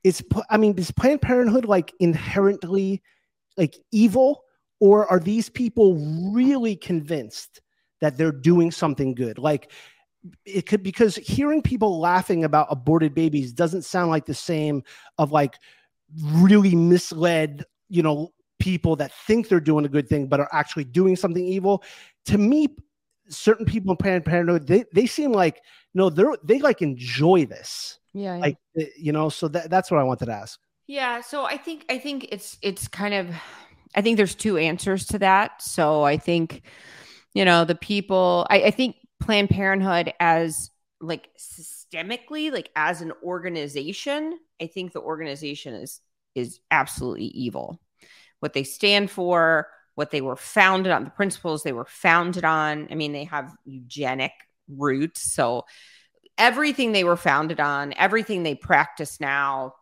it's 0.04 0.22
i 0.50 0.56
mean 0.56 0.74
is 0.78 0.90
planned 0.90 1.22
parenthood 1.22 1.64
like 1.64 1.92
inherently 1.98 3.02
like 3.56 3.76
evil 3.92 4.44
or 4.80 5.06
are 5.10 5.20
these 5.20 5.48
people 5.48 5.96
really 6.32 6.76
convinced 6.76 7.60
that 8.00 8.16
they're 8.16 8.32
doing 8.32 8.70
something 8.70 9.14
good? 9.14 9.38
Like 9.38 9.72
it 10.44 10.66
could 10.66 10.82
because 10.82 11.16
hearing 11.16 11.62
people 11.62 12.00
laughing 12.00 12.44
about 12.44 12.66
aborted 12.70 13.14
babies 13.14 13.52
doesn't 13.52 13.82
sound 13.82 14.10
like 14.10 14.26
the 14.26 14.34
same 14.34 14.82
of 15.18 15.32
like 15.32 15.56
really 16.22 16.74
misled 16.74 17.64
you 17.88 18.02
know 18.02 18.32
people 18.58 18.96
that 18.96 19.12
think 19.26 19.48
they're 19.48 19.60
doing 19.60 19.84
a 19.84 19.88
good 19.88 20.08
thing 20.08 20.26
but 20.26 20.40
are 20.40 20.48
actually 20.52 20.84
doing 20.84 21.16
something 21.16 21.44
evil. 21.44 21.82
To 22.26 22.38
me 22.38 22.68
certain 23.28 23.66
people 23.66 23.90
in 23.90 23.96
planned 23.96 24.24
parenthood 24.24 24.66
they, 24.66 24.84
they 24.92 25.06
seem 25.06 25.32
like 25.32 25.62
no 25.94 26.10
they're 26.10 26.36
they 26.42 26.58
like 26.58 26.82
enjoy 26.82 27.46
this. 27.46 27.98
Yeah, 28.12 28.34
yeah. 28.36 28.40
like 28.40 28.56
eh, 28.78 28.86
you 28.96 29.12
know 29.12 29.28
so 29.28 29.48
that, 29.48 29.70
that's 29.70 29.90
what 29.90 29.98
i 29.98 30.04
wanted 30.04 30.26
to 30.26 30.32
ask 30.32 30.60
yeah, 30.86 31.20
so 31.20 31.44
I 31.44 31.56
think 31.56 31.84
I 31.88 31.98
think 31.98 32.28
it's 32.30 32.58
it's 32.62 32.88
kind 32.88 33.14
of 33.14 33.30
I 33.94 34.02
think 34.02 34.16
there's 34.16 34.34
two 34.34 34.58
answers 34.58 35.06
to 35.06 35.18
that. 35.20 35.62
So 35.62 36.02
I 36.02 36.16
think 36.16 36.62
you 37.34 37.44
know 37.44 37.64
the 37.64 37.74
people 37.74 38.46
I, 38.50 38.64
I 38.64 38.70
think 38.70 38.96
Planned 39.20 39.50
Parenthood 39.50 40.12
as 40.20 40.70
like 41.00 41.28
systemically 41.38 42.52
like 42.52 42.70
as 42.76 43.00
an 43.00 43.12
organization, 43.22 44.38
I 44.60 44.66
think 44.66 44.92
the 44.92 45.00
organization 45.00 45.74
is 45.74 46.00
is 46.34 46.60
absolutely 46.70 47.26
evil. 47.26 47.80
What 48.40 48.52
they 48.52 48.64
stand 48.64 49.10
for, 49.10 49.68
what 49.94 50.10
they 50.10 50.20
were 50.20 50.36
founded 50.36 50.92
on, 50.92 51.04
the 51.04 51.10
principles 51.10 51.62
they 51.62 51.72
were 51.72 51.86
founded 51.86 52.44
on. 52.44 52.88
I 52.90 52.94
mean, 52.94 53.12
they 53.12 53.24
have 53.24 53.54
eugenic 53.64 54.32
roots. 54.68 55.32
So 55.32 55.64
everything 56.36 56.92
they 56.92 57.04
were 57.04 57.16
founded 57.16 57.60
on, 57.60 57.94
everything 57.96 58.42
they 58.42 58.54
practice 58.54 59.20
now, 59.20 59.74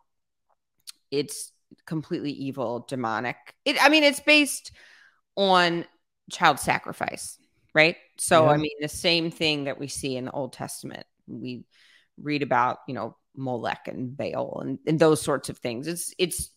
it's 1.13 1.51
completely 1.85 2.31
evil, 2.31 2.85
demonic. 2.89 3.37
It, 3.65 3.77
I 3.79 3.89
mean, 3.89 4.03
it's 4.03 4.19
based 4.19 4.71
on 5.35 5.85
child 6.31 6.59
sacrifice, 6.59 7.37
right? 7.75 7.97
So, 8.17 8.45
yeah. 8.45 8.51
I 8.51 8.57
mean, 8.57 8.71
the 8.81 8.87
same 8.87 9.29
thing 9.29 9.65
that 9.65 9.79
we 9.79 9.87
see 9.87 10.17
in 10.17 10.25
the 10.25 10.31
Old 10.31 10.53
Testament. 10.53 11.05
We 11.27 11.65
read 12.19 12.41
about, 12.41 12.79
you 12.87 12.95
know, 12.95 13.15
Molech 13.35 13.87
and 13.87 14.17
Baal 14.17 14.61
and, 14.61 14.79
and 14.87 14.99
those 14.99 15.21
sorts 15.21 15.49
of 15.49 15.59
things. 15.59 15.85
It's, 15.85 16.13
it's, 16.17 16.49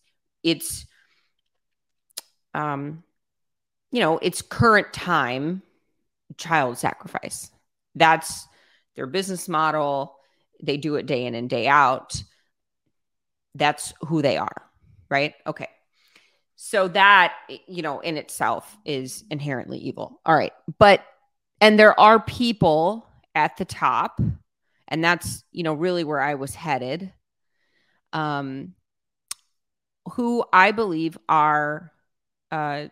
it's, 0.43 0.87
um, 2.55 3.05
you 3.93 4.01
know, 4.01 4.19
it's 4.19 4.41
current 4.41 4.93
time 4.95 5.63
child 6.39 6.79
sacrifice. 6.79 7.51
That's 7.95 8.49
their 8.95 9.07
business 9.07 9.49
model. 9.49 10.17
They 10.63 10.79
do 10.79 10.97
it 10.97 11.05
day 11.05 11.27
in 11.27 11.35
and 11.35 11.51
day 11.51 11.69
out 11.69 12.23
that's 13.57 13.93
who 14.03 14.23
they 14.23 14.37
are, 14.37 14.63
right? 15.09 15.35
Okay. 15.47 15.69
So 16.57 16.89
that, 16.89 17.35
you 17.67 17.83
know, 17.83 18.01
in 18.01 18.17
itself 18.17 18.77
is 18.85 19.25
inherently 19.31 19.79
evil. 19.79 20.21
All 20.25 20.35
right. 20.35 20.53
But, 20.79 21.05
and 21.61 21.79
there 21.79 21.99
are 21.99 22.21
people 22.21 23.07
at 23.35 23.57
the 23.57 23.65
top, 23.65 24.21
and 24.89 25.05
that's, 25.05 25.45
you 25.53 25.63
know, 25.63 25.75
really 25.75 26.05
where 26.05 26.21
I 26.21 26.35
was 26.35 26.55
headed, 26.55 27.13
um, 28.13 28.75
who 30.13 30.45
I 30.53 30.73
believe 30.73 31.19
are 31.29 31.93
uh, 32.51 32.87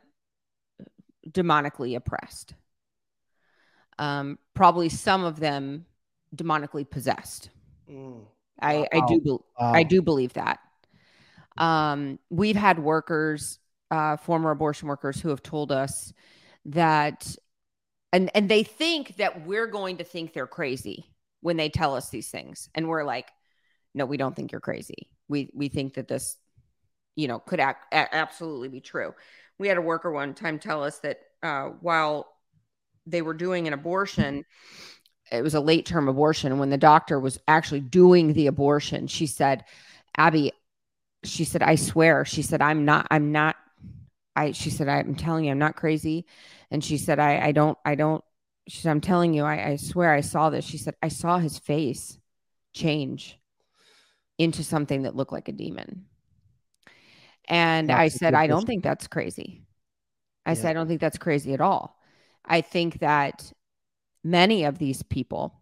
demonically 1.28 1.96
oppressed. 1.96 2.54
Um, 3.98 4.38
probably 4.54 4.88
some 4.88 5.24
of 5.24 5.38
them 5.40 5.86
demonically 6.34 6.88
possessed. 6.88 7.48
Mm. 7.88 8.24
I, 8.60 8.76
wow. 8.76 8.86
I 8.92 9.00
do 9.06 9.20
be- 9.20 9.30
wow. 9.30 9.72
I 9.72 9.82
do 9.82 10.02
believe 10.02 10.32
that. 10.34 10.60
Um, 11.56 12.18
we've 12.30 12.56
had 12.56 12.78
workers, 12.78 13.58
uh, 13.90 14.16
former 14.16 14.50
abortion 14.50 14.88
workers, 14.88 15.20
who 15.20 15.28
have 15.28 15.42
told 15.42 15.70
us 15.70 16.12
that, 16.66 17.36
and 18.12 18.30
and 18.34 18.48
they 18.48 18.62
think 18.62 19.16
that 19.16 19.46
we're 19.46 19.66
going 19.66 19.98
to 19.98 20.04
think 20.04 20.32
they're 20.32 20.46
crazy 20.46 21.04
when 21.40 21.56
they 21.56 21.68
tell 21.68 21.94
us 21.94 22.10
these 22.10 22.30
things, 22.30 22.68
and 22.74 22.88
we're 22.88 23.04
like, 23.04 23.28
no, 23.94 24.06
we 24.06 24.16
don't 24.16 24.34
think 24.34 24.50
you're 24.50 24.60
crazy. 24.60 25.08
We 25.28 25.50
we 25.54 25.68
think 25.68 25.94
that 25.94 26.08
this, 26.08 26.36
you 27.14 27.28
know, 27.28 27.38
could 27.38 27.60
act, 27.60 27.92
a- 27.92 28.14
absolutely 28.14 28.68
be 28.68 28.80
true. 28.80 29.14
We 29.58 29.68
had 29.68 29.76
a 29.76 29.82
worker 29.82 30.10
one 30.10 30.34
time 30.34 30.58
tell 30.58 30.82
us 30.82 30.98
that 31.00 31.20
uh, 31.42 31.66
while 31.80 32.26
they 33.06 33.22
were 33.22 33.34
doing 33.34 33.68
an 33.68 33.74
abortion 33.74 34.44
it 35.30 35.42
was 35.42 35.54
a 35.54 35.60
late 35.60 35.86
term 35.86 36.08
abortion. 36.08 36.58
When 36.58 36.70
the 36.70 36.78
doctor 36.78 37.18
was 37.18 37.38
actually 37.48 37.80
doing 37.80 38.32
the 38.32 38.46
abortion 38.46 39.06
she 39.06 39.26
said 39.26 39.64
abby 40.16 40.52
she 41.24 41.44
said 41.44 41.62
i 41.62 41.74
swear 41.74 42.24
she 42.24 42.42
said 42.42 42.60
i'm 42.62 42.84
not 42.84 43.06
i'm 43.10 43.32
not 43.32 43.56
i 44.36 44.52
she 44.52 44.70
said 44.70 44.88
i'm 44.88 45.14
telling 45.14 45.44
you 45.44 45.50
i'm 45.50 45.58
not 45.58 45.76
crazy. 45.76 46.26
And 46.70 46.84
she 46.84 46.98
said 46.98 47.18
i 47.18 47.38
i 47.40 47.52
don't 47.52 47.78
i 47.84 47.94
don't 47.94 48.22
she 48.68 48.80
said 48.80 48.90
i'm 48.90 49.00
telling 49.00 49.34
you 49.34 49.44
i, 49.44 49.70
I 49.70 49.76
swear 49.76 50.12
i 50.12 50.20
saw 50.20 50.50
this. 50.50 50.64
She 50.64 50.78
said 50.78 50.94
i 51.02 51.08
saw 51.08 51.38
his 51.38 51.58
face 51.58 52.18
change 52.72 53.38
into 54.38 54.64
something 54.64 55.02
that 55.02 55.14
looked 55.14 55.32
like 55.32 55.48
a 55.48 55.52
demon. 55.52 56.06
And 57.46 57.88
that's 57.88 57.98
i 57.98 58.08
said 58.08 58.34
i 58.34 58.46
don't 58.46 58.66
think 58.66 58.82
that's 58.82 59.06
crazy. 59.06 59.62
I 60.46 60.50
yeah. 60.50 60.54
said 60.54 60.70
i 60.70 60.72
don't 60.74 60.88
think 60.88 61.00
that's 61.00 61.18
crazy 61.18 61.54
at 61.54 61.60
all. 61.60 61.96
I 62.44 62.60
think 62.60 62.98
that 63.00 63.52
many 64.24 64.64
of 64.64 64.78
these 64.78 65.02
people 65.02 65.54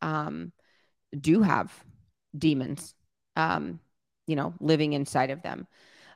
um, 0.00 0.52
do 1.18 1.42
have 1.42 1.72
demons, 2.36 2.94
um, 3.36 3.80
you 4.26 4.36
know, 4.36 4.54
living 4.60 4.92
inside 4.92 5.30
of 5.30 5.42
them. 5.42 5.66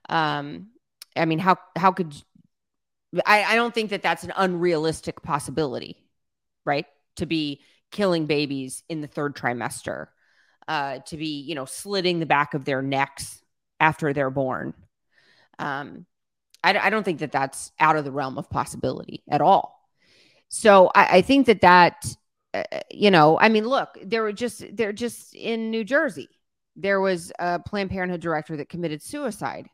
Um, 0.09 0.69
I 1.17 1.25
mean, 1.25 1.39
how 1.39 1.57
how 1.77 1.93
could 1.93 2.15
I, 3.27 3.45
I 3.45 3.55
don't 3.57 3.75
think 3.75 3.91
that 3.91 4.03
that's 4.03 4.25
an 4.25 4.33
unrealistic 4.37 5.23
possibility, 5.23 5.97
right? 6.65 6.87
To 7.17 7.27
be 7.27 7.61
killing 7.91 8.27
babies 8.27 8.83
in 8.89 9.01
the 9.01 9.07
third 9.07 9.37
trimester, 9.37 10.09
uh, 10.69 11.01
to 11.01 11.17
be 11.17 11.41
you 11.41 11.55
know 11.55 11.65
slitting 11.67 12.21
the 12.21 12.27
back 12.27 12.55
of 12.55 12.65
their 12.65 12.83
necks 12.83 13.43
after 13.81 14.13
they're 14.13 14.31
born. 14.31 14.75
Um, 15.59 16.07
I, 16.65 16.79
I 16.79 16.91
don't 16.91 17.05
think 17.05 17.19
that 17.21 17.33
that's 17.33 17.73
out 17.79 17.97
of 17.97 18.05
the 18.05 18.13
realm 18.13 18.39
of 18.39 18.49
possibility 18.49 19.23
at 19.29 19.41
all. 19.41 19.82
So 20.55 20.91
I, 20.95 21.17
I 21.17 21.23
think 21.23 21.47
that 21.47 21.63
that, 21.63 22.15
uh, 22.53 22.63
you 22.91 23.11
know, 23.11 23.39
I 23.41 23.49
mean, 23.49 23.67
look, 23.67 23.97
there 24.05 24.23
were 24.23 24.35
just, 24.35 24.77
they're 24.77 24.93
just 24.93 25.35
in 25.35 25.71
New 25.71 25.83
Jersey. 25.83 26.29
There 26.77 27.01
was 27.01 27.33
a 27.39 27.59
Planned 27.59 27.89
Parenthood 27.89 28.21
director 28.21 28.59
that 28.59 28.69
committed 28.69 29.03
suicide. 29.03 29.71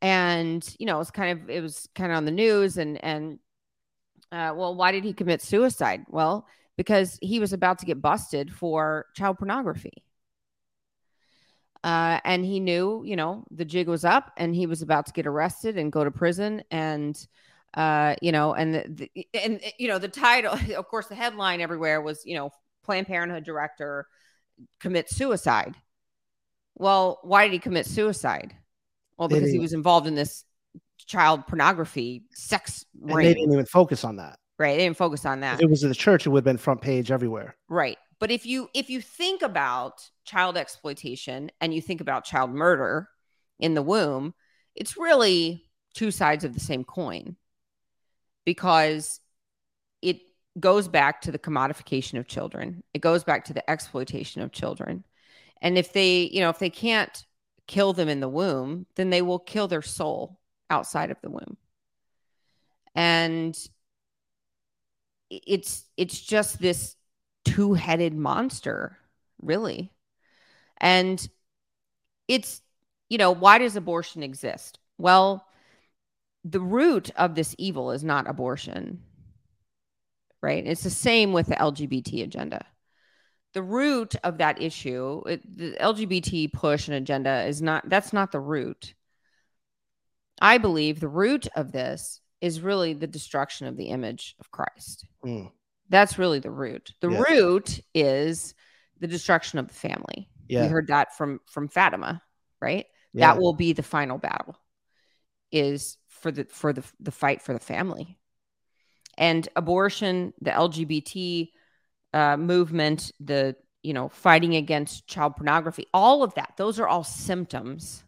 And, 0.00 0.64
you 0.78 0.86
know, 0.86 0.94
it 0.94 0.98
was 0.98 1.10
kind 1.10 1.36
of, 1.36 1.50
it 1.50 1.60
was 1.60 1.88
kind 1.96 2.12
of 2.12 2.16
on 2.16 2.26
the 2.26 2.30
news 2.30 2.78
and, 2.78 3.02
and, 3.04 3.40
Uh, 4.30 4.52
well, 4.54 4.76
why 4.76 4.92
did 4.92 5.04
he 5.04 5.12
commit 5.12 5.42
suicide? 5.42 6.04
Well, 6.08 6.46
because 6.76 7.18
he 7.20 7.40
was 7.40 7.52
about 7.52 7.78
to 7.80 7.86
get 7.86 8.00
busted 8.00 8.52
for 8.52 9.06
child 9.14 9.38
pornography. 9.38 10.04
Uh, 11.82 12.20
and 12.24 12.44
he 12.44 12.60
knew, 12.60 13.02
you 13.04 13.16
know, 13.16 13.44
the 13.50 13.64
jig 13.64 13.88
was 13.88 14.04
up 14.04 14.30
and 14.36 14.54
he 14.54 14.66
was 14.66 14.82
about 14.82 15.06
to 15.06 15.12
get 15.12 15.26
arrested 15.26 15.76
and 15.76 15.92
go 15.92 16.04
to 16.04 16.10
prison. 16.12 16.62
And, 16.70 17.16
uh, 17.74 18.16
you 18.22 18.32
know, 18.32 18.54
and, 18.54 18.74
the, 18.74 19.10
the, 19.14 19.28
and, 19.34 19.60
you 19.78 19.88
know, 19.88 19.98
the 19.98 20.08
title, 20.08 20.58
of 20.76 20.88
course, 20.88 21.06
the 21.06 21.14
headline 21.14 21.60
everywhere 21.60 22.00
was, 22.00 22.24
you 22.24 22.34
know, 22.34 22.50
Planned 22.84 23.06
Parenthood 23.06 23.44
director 23.44 24.06
commits 24.80 25.14
suicide. 25.14 25.74
Well, 26.74 27.20
why 27.22 27.44
did 27.44 27.52
he 27.52 27.58
commit 27.58 27.86
suicide? 27.86 28.54
Well, 29.18 29.28
because 29.28 29.50
he 29.50 29.58
was 29.58 29.72
involved 29.72 30.06
in 30.06 30.14
this 30.14 30.44
child 31.06 31.46
pornography 31.46 32.24
sex 32.32 32.84
ring. 33.00 33.26
They 33.26 33.34
didn't 33.34 33.52
even 33.52 33.66
focus 33.66 34.04
on 34.04 34.16
that. 34.16 34.38
Right. 34.58 34.76
They 34.76 34.84
didn't 34.84 34.96
focus 34.96 35.24
on 35.24 35.40
that. 35.40 35.54
If 35.54 35.62
it 35.62 35.70
was 35.70 35.82
in 35.82 35.88
the 35.88 35.94
church, 35.94 36.26
it 36.26 36.30
would 36.30 36.38
have 36.38 36.44
been 36.44 36.58
front 36.58 36.80
page 36.80 37.10
everywhere. 37.10 37.56
Right. 37.68 37.98
But 38.18 38.30
if 38.30 38.46
you 38.46 38.68
if 38.74 38.88
you 38.88 39.00
think 39.00 39.42
about 39.42 40.02
child 40.24 40.56
exploitation 40.56 41.50
and 41.60 41.74
you 41.74 41.82
think 41.82 42.00
about 42.00 42.24
child 42.24 42.50
murder 42.50 43.08
in 43.58 43.74
the 43.74 43.82
womb, 43.82 44.34
it's 44.74 44.96
really 44.96 45.62
two 45.94 46.10
sides 46.10 46.44
of 46.44 46.54
the 46.54 46.60
same 46.60 46.84
coin 46.84 47.36
because 48.46 49.20
it 50.00 50.20
goes 50.58 50.88
back 50.88 51.20
to 51.22 51.32
the 51.32 51.38
commodification 51.38 52.18
of 52.18 52.26
children. 52.26 52.82
It 52.94 53.00
goes 53.00 53.24
back 53.24 53.44
to 53.46 53.52
the 53.52 53.68
exploitation 53.68 54.40
of 54.40 54.52
children. 54.52 55.04
And 55.60 55.76
if 55.76 55.92
they, 55.92 56.30
you 56.32 56.40
know, 56.40 56.48
if 56.48 56.58
they 56.58 56.70
can't 56.70 57.26
kill 57.66 57.92
them 57.92 58.08
in 58.08 58.20
the 58.20 58.28
womb, 58.28 58.86
then 58.94 59.10
they 59.10 59.20
will 59.20 59.38
kill 59.38 59.68
their 59.68 59.82
soul 59.82 60.38
outside 60.70 61.10
of 61.10 61.20
the 61.20 61.30
womb. 61.30 61.58
And 62.94 63.54
it's 65.28 65.84
it's 65.96 66.18
just 66.18 66.60
this 66.60 66.96
two-headed 67.44 68.14
monster, 68.14 68.96
really. 69.42 69.92
And 70.78 71.28
it's 72.28 72.62
you 73.08 73.18
know, 73.18 73.32
why 73.32 73.58
does 73.58 73.76
abortion 73.76 74.22
exist? 74.22 74.78
Well, 74.98 75.46
the 76.48 76.60
root 76.60 77.10
of 77.16 77.34
this 77.34 77.54
evil 77.58 77.90
is 77.90 78.04
not 78.04 78.28
abortion. 78.28 79.02
Right? 80.42 80.66
It's 80.66 80.84
the 80.84 80.90
same 80.90 81.32
with 81.32 81.46
the 81.46 81.56
LGBT 81.56 82.22
agenda 82.22 82.66
the 83.56 83.62
root 83.62 84.14
of 84.22 84.36
that 84.36 84.60
issue 84.60 85.22
it, 85.26 85.56
the 85.56 85.72
lgbt 85.80 86.52
push 86.52 86.88
and 86.88 86.96
agenda 86.98 87.44
is 87.44 87.62
not 87.62 87.88
that's 87.88 88.12
not 88.12 88.30
the 88.30 88.38
root 88.38 88.92
i 90.42 90.58
believe 90.58 91.00
the 91.00 91.08
root 91.08 91.48
of 91.56 91.72
this 91.72 92.20
is 92.42 92.60
really 92.60 92.92
the 92.92 93.06
destruction 93.06 93.66
of 93.66 93.78
the 93.78 93.86
image 93.86 94.36
of 94.40 94.50
christ 94.50 95.06
mm. 95.24 95.50
that's 95.88 96.18
really 96.18 96.38
the 96.38 96.50
root 96.50 96.92
the 97.00 97.08
root 97.08 97.80
is 97.94 98.54
the 99.00 99.06
destruction 99.06 99.58
of 99.58 99.68
the 99.68 99.74
family 99.74 100.28
yeah. 100.48 100.60
we 100.60 100.68
heard 100.68 100.88
that 100.88 101.16
from 101.16 101.40
from 101.46 101.66
fatima 101.66 102.20
right 102.60 102.84
yeah. 103.14 103.32
that 103.32 103.40
will 103.40 103.54
be 103.54 103.72
the 103.72 103.82
final 103.82 104.18
battle 104.18 104.54
is 105.50 105.96
for 106.26 106.32
the 106.32 106.44
for 106.44 106.72
the 106.72 106.82
the 106.98 107.12
fight 107.12 107.40
for 107.40 107.52
the 107.52 107.60
family 107.60 108.18
and 109.16 109.48
abortion 109.54 110.34
the 110.40 110.50
lgbt 110.50 111.50
uh, 112.12 112.36
movement, 112.36 113.12
the 113.20 113.54
you 113.82 113.92
know 113.92 114.08
fighting 114.08 114.56
against 114.56 115.06
child 115.06 115.36
pornography, 115.36 115.86
all 115.94 116.22
of 116.22 116.34
that. 116.34 116.54
Those 116.56 116.80
are 116.80 116.88
all 116.88 117.04
symptoms 117.04 118.02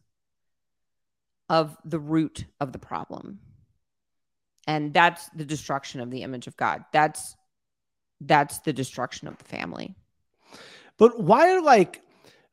of 1.49 1.77
the 1.85 2.01
root 2.01 2.45
of 2.61 2.73
the 2.73 2.79
problem, 2.79 3.39
and 4.67 4.93
that's 4.93 5.29
the 5.31 5.45
destruction 5.45 6.01
of 6.01 6.11
the 6.11 6.23
image 6.23 6.47
of 6.49 6.57
God. 6.57 6.85
That's 6.93 7.37
that's 8.21 8.59
the 8.61 8.73
destruction 8.73 9.29
of 9.29 9.39
the 9.39 9.45
family. 9.45 9.95
But 10.97 11.21
why 11.21 11.53
are 11.53 11.63
like 11.63 12.03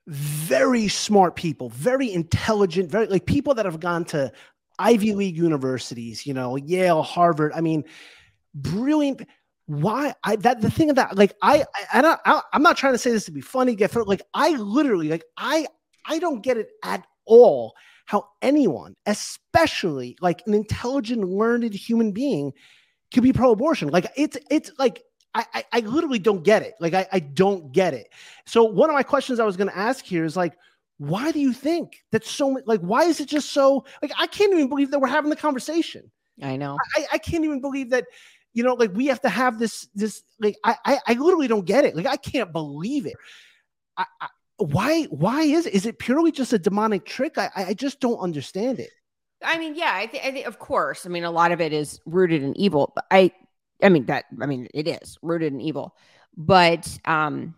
very 0.08 0.88
smart 0.88 1.36
people, 1.36 1.70
very 1.70 2.12
intelligent, 2.14 2.92
very 2.92 3.08
like 3.08 3.26
people 3.26 3.56
that 3.56 3.66
have 3.66 3.80
gone 3.80 4.06
to 4.06 4.32
Ivy 4.80 5.14
League 5.14 5.38
universities, 5.38 6.26
you 6.26 6.34
know, 6.34 6.56
Yale, 6.56 7.02
Harvard. 7.02 7.52
I 7.54 7.62
mean, 7.62 7.84
brilliant 8.54 9.22
why 9.68 10.14
I 10.24 10.36
that 10.38 10.62
the 10.62 10.70
thing 10.70 10.94
that 10.94 11.18
like 11.18 11.36
I 11.42 11.66
I, 11.92 12.02
I, 12.02 12.18
I 12.26 12.42
I'm 12.54 12.62
not 12.62 12.78
trying 12.78 12.94
to 12.94 13.00
say 13.00 13.12
this 13.12 13.26
to 13.26 13.32
be 13.32 13.42
funny 13.42 13.76
get 13.76 13.96
like 14.08 14.22
I 14.34 14.52
literally 14.52 15.10
like 15.10 15.24
I 15.38 15.68
I 16.06 16.20
don't 16.20 16.44
get 16.44 16.58
it 16.58 16.70
at 16.84 17.04
all 17.26 17.74
how 18.06 18.28
anyone 18.44 18.96
especially 19.08 20.16
like 20.22 20.44
an 20.46 20.54
intelligent 20.54 21.28
learned 21.28 21.74
human 21.74 22.12
being 22.12 22.54
could 23.12 23.24
be 23.24 23.34
pro-abortion 23.34 23.90
like 23.90 24.06
it's 24.16 24.38
it's 24.52 24.72
like 24.78 25.02
I, 25.36 25.46
I, 25.54 25.66
I 25.74 25.80
literally 25.82 26.20
don't 26.20 26.44
get 26.44 26.62
it. 26.62 26.76
Like 26.80 26.94
I, 26.94 27.06
I 27.12 27.20
don't 27.20 27.74
get 27.74 27.94
it. 27.94 28.08
So 28.46 28.64
one 28.64 28.90
of 28.90 28.94
my 28.94 29.04
questions 29.04 29.40
I 29.40 29.46
was 29.46 29.58
going 29.58 29.70
to 29.70 29.78
ask 29.78 30.06
here 30.06 30.24
is 30.24 30.38
like, 30.38 30.58
why 30.98 31.32
do 31.32 31.40
you 31.40 31.54
think 31.54 32.04
that 32.12 32.26
so 32.26 32.58
like 32.66 32.80
why 32.80 33.04
is 33.04 33.20
it 33.20 33.28
just 33.28 33.52
so 33.52 33.86
like 34.02 34.12
I 34.18 34.28
can't 34.28 34.54
even 34.54 34.70
believe 34.70 34.92
that 34.92 35.00
we're 35.00 35.08
having 35.08 35.30
the 35.30 35.36
conversation. 35.36 36.12
I 36.42 36.58
know. 36.58 36.78
I, 36.98 37.06
I 37.14 37.18
can't 37.18 37.46
even 37.46 37.62
believe 37.62 37.92
that 37.92 38.06
you 38.56 38.64
know, 38.64 38.74
like 38.74 38.92
we 38.94 39.06
have 39.08 39.22
to 39.22 39.30
have 39.30 39.60
this, 39.60 39.88
this, 39.94 40.24
like, 40.40 40.56
I, 40.64 40.76
I, 40.86 41.00
I 41.08 41.14
literally 41.16 41.50
don't 41.50 41.66
get 41.66 41.84
it. 41.84 41.94
Like, 41.96 42.08
I 42.08 42.16
can't 42.16 42.54
believe 42.54 43.06
it. 43.06 43.16
I, 43.98 44.06
I, 44.22 44.28
why, 44.58 45.04
why 45.04 45.42
is 45.42 45.66
it? 45.66 45.74
Is 45.74 45.86
it 45.86 46.00
purely 46.00 46.32
just 46.32 46.54
a 46.54 46.58
demonic 46.58 47.06
trick? 47.06 47.38
I, 47.38 47.50
I 47.54 47.74
just 47.74 48.00
don't 48.00 48.18
understand 48.18 48.80
it. 48.80 48.92
I 49.44 49.58
mean, 49.58 49.76
yeah, 49.76 49.92
I 49.94 50.08
think, 50.08 50.24
I 50.24 50.32
think, 50.32 50.48
of 50.48 50.58
course. 50.58 51.06
I 51.06 51.10
mean, 51.10 51.26
a 51.26 51.32
lot 51.32 51.52
of 51.52 51.60
it 51.60 51.74
is 51.74 52.00
rooted 52.06 52.44
in 52.44 52.58
evil. 52.58 52.94
But 52.96 53.04
I, 53.12 53.32
I 53.84 53.90
mean 53.90 54.06
that. 54.06 54.24
I 54.42 54.46
mean, 54.46 54.70
it 54.74 54.88
is 54.88 55.18
rooted 55.22 55.52
in 55.52 55.60
evil. 55.60 55.94
But 56.38 56.98
um, 57.04 57.56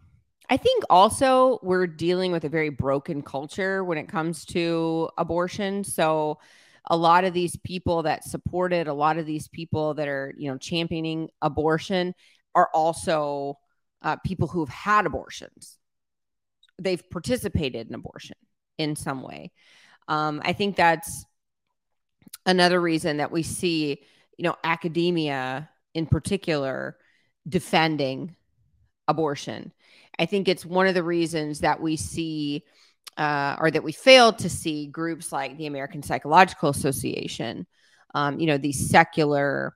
I 0.50 0.58
think 0.58 0.84
also 0.90 1.60
we're 1.62 1.88
dealing 1.88 2.32
with 2.32 2.46
a 2.46 2.50
very 2.50 2.70
broken 2.70 3.22
culture 3.22 3.84
when 3.84 3.98
it 3.98 4.08
comes 4.08 4.46
to 4.46 5.10
abortion. 5.18 5.84
So 5.84 6.40
a 6.90 6.96
lot 6.96 7.26
of 7.26 7.34
these 7.34 7.58
people 7.58 8.04
that 8.04 8.24
supported 8.24 8.88
a 8.88 8.94
lot 8.94 9.18
of 9.18 9.26
these 9.26 9.48
people 9.50 9.94
that 9.96 10.08
are 10.08 10.34
you 10.38 10.50
know 10.50 10.58
championing 10.58 11.30
abortion 11.42 12.14
are 12.56 12.70
also 12.74 13.60
uh, 14.02 14.16
people 14.26 14.48
who've 14.48 14.70
had 14.70 15.06
abortions. 15.06 15.78
They've 16.80 17.04
participated 17.10 17.90
in 17.90 17.96
abortion 17.96 18.38
in 18.78 18.96
some 18.96 19.22
way. 19.22 19.52
Um, 20.08 20.42
i 20.46 20.54
think 20.54 20.76
that's 20.78 21.26
another 22.46 22.80
reason 22.80 23.18
that 23.18 23.32
we 23.32 23.44
see 23.44 24.02
you 24.38 24.44
know 24.44 24.56
academia 24.64 25.70
in 25.94 26.06
particular 26.06 26.98
defending 27.48 28.36
abortion 29.08 29.74
i 30.20 30.26
think 30.26 30.48
it's 30.48 30.66
one 30.66 30.88
of 30.88 30.94
the 30.94 31.04
reasons 31.04 31.60
that 31.60 31.82
we 31.82 31.96
see 31.96 32.64
uh, 33.18 33.56
or 33.60 33.72
that 33.72 33.84
we 33.84 33.92
failed 33.92 34.38
to 34.40 34.50
see 34.50 34.88
groups 34.88 35.32
like 35.32 35.58
the 35.58 35.66
American 35.66 36.04
Psychological 36.04 36.70
Association, 36.70 37.66
um, 38.14 38.40
you 38.40 38.46
know, 38.46 38.58
these 38.58 38.90
secular 38.90 39.76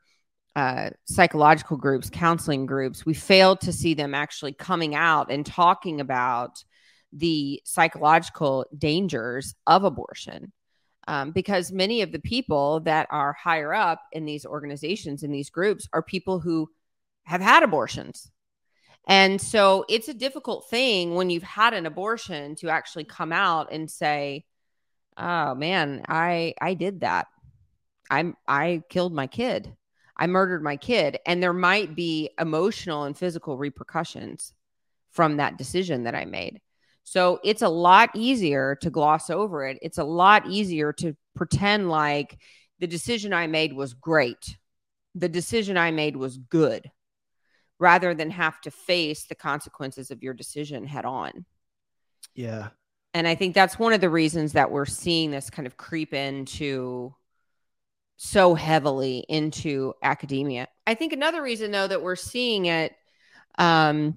uh, 0.55 0.91
psychological 1.05 1.77
groups, 1.77 2.09
counseling 2.09 2.65
groups, 2.65 3.05
we 3.05 3.13
failed 3.13 3.61
to 3.61 3.73
see 3.73 3.93
them 3.93 4.13
actually 4.13 4.53
coming 4.53 4.93
out 4.93 5.31
and 5.31 5.45
talking 5.45 6.01
about 6.01 6.63
the 7.13 7.61
psychological 7.65 8.65
dangers 8.77 9.55
of 9.65 9.83
abortion. 9.83 10.51
Um, 11.07 11.31
because 11.31 11.71
many 11.71 12.03
of 12.03 12.11
the 12.11 12.19
people 12.19 12.81
that 12.81 13.07
are 13.09 13.33
higher 13.33 13.73
up 13.73 14.03
in 14.11 14.25
these 14.25 14.45
organizations, 14.45 15.23
in 15.23 15.31
these 15.31 15.49
groups, 15.49 15.87
are 15.93 16.03
people 16.03 16.39
who 16.39 16.69
have 17.23 17.41
had 17.41 17.63
abortions 17.63 18.30
and 19.07 19.41
so 19.41 19.85
it's 19.89 20.07
a 20.07 20.13
difficult 20.13 20.69
thing 20.69 21.15
when 21.15 21.29
you've 21.29 21.43
had 21.43 21.73
an 21.73 21.85
abortion 21.85 22.55
to 22.57 22.69
actually 22.69 23.03
come 23.05 23.33
out 23.33 23.71
and 23.71 23.89
say, 23.89 24.45
"Oh 25.17 25.55
man, 25.55 26.05
I 26.07 26.53
I 26.61 26.75
did 26.75 27.01
that. 27.01 27.27
I'm 28.09 28.35
I 28.47 28.83
killed 28.89 29.13
my 29.13 29.27
kid. 29.27 29.75
I 30.17 30.27
murdered 30.27 30.63
my 30.63 30.77
kid." 30.77 31.19
And 31.25 31.41
there 31.41 31.53
might 31.53 31.95
be 31.95 32.29
emotional 32.39 33.03
and 33.03 33.17
physical 33.17 33.57
repercussions 33.57 34.53
from 35.11 35.37
that 35.37 35.57
decision 35.57 36.03
that 36.03 36.15
I 36.15 36.25
made. 36.25 36.61
So 37.03 37.39
it's 37.43 37.63
a 37.63 37.69
lot 37.69 38.11
easier 38.15 38.75
to 38.81 38.89
gloss 38.89 39.29
over 39.29 39.65
it. 39.65 39.79
It's 39.81 39.97
a 39.97 40.03
lot 40.03 40.47
easier 40.47 40.93
to 40.93 41.15
pretend 41.35 41.89
like 41.89 42.37
the 42.79 42.87
decision 42.87 43.33
I 43.33 43.47
made 43.47 43.73
was 43.73 43.93
great. 43.93 44.57
The 45.15 45.29
decision 45.29 45.77
I 45.77 45.91
made 45.91 46.15
was 46.15 46.37
good 46.37 46.91
rather 47.81 48.15
than 48.15 48.31
have 48.31 48.61
to 48.61 48.71
face 48.71 49.25
the 49.25 49.35
consequences 49.35 50.11
of 50.11 50.23
your 50.23 50.35
decision 50.35 50.85
head 50.87 51.05
on. 51.05 51.45
Yeah. 52.35 52.71
And 53.13 53.27
I 53.27 53.35
think 53.35 53.53
that's 53.53 53.77
one 53.77 53.93
of 53.93 54.01
the 54.01 54.09
reasons 54.09 54.53
that 54.53 54.71
we're 54.71 54.85
seeing 54.85 55.31
this 55.31 55.49
kind 55.49 55.65
of 55.67 55.75
creep 55.77 56.13
into 56.13 57.13
so 58.17 58.53
heavily 58.53 59.25
into 59.29 59.93
academia. 60.03 60.67
I 60.85 60.93
think 60.93 61.13
another 61.13 61.41
reason 61.41 61.71
though 61.71 61.87
that 61.87 62.01
we're 62.01 62.15
seeing 62.15 62.65
it 62.67 62.93
um 63.57 64.15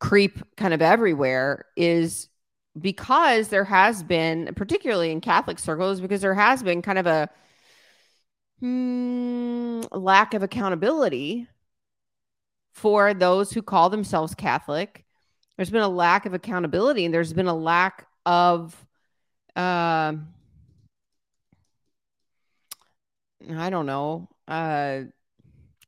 creep 0.00 0.38
kind 0.56 0.72
of 0.72 0.80
everywhere 0.82 1.64
is 1.76 2.28
because 2.80 3.48
there 3.48 3.64
has 3.64 4.02
been 4.02 4.52
particularly 4.54 5.10
in 5.10 5.20
Catholic 5.20 5.58
circles 5.58 6.00
because 6.00 6.20
there 6.20 6.34
has 6.34 6.62
been 6.62 6.82
kind 6.82 6.98
of 6.98 7.06
a 7.06 7.28
Hmm, 8.60 9.80
lack 9.92 10.34
of 10.34 10.42
accountability 10.42 11.46
for 12.78 13.12
those 13.12 13.52
who 13.52 13.60
call 13.62 13.90
themselves 13.90 14.34
Catholic. 14.34 15.04
There's 15.56 15.70
been 15.70 15.82
a 15.82 15.88
lack 15.88 16.24
of 16.26 16.34
accountability, 16.34 17.04
and 17.04 17.12
there's 17.12 17.32
been 17.32 17.48
a 17.48 17.54
lack 17.54 18.06
of, 18.24 18.74
uh, 19.56 20.14
I 23.56 23.70
don't 23.70 23.86
know, 23.86 24.28
uh, 24.46 25.00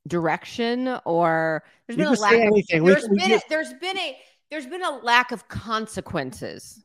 direction, 0.07 0.88
or 1.05 1.62
there's 1.87 1.96
You 1.98 2.05
been 2.05 2.14
a 2.14 2.20
lack. 2.20 2.35
Of, 2.35 2.40
anything. 2.40 2.85
There's 2.85 3.09
we 3.09 3.18
been 3.18 3.29
just- 3.29 3.48
there's 3.48 3.72
been 3.74 3.96
a 3.96 4.16
there's 4.50 4.66
been 4.66 4.83
a 4.83 4.98
lack 4.98 5.31
of 5.31 5.46
consequences 5.46 6.85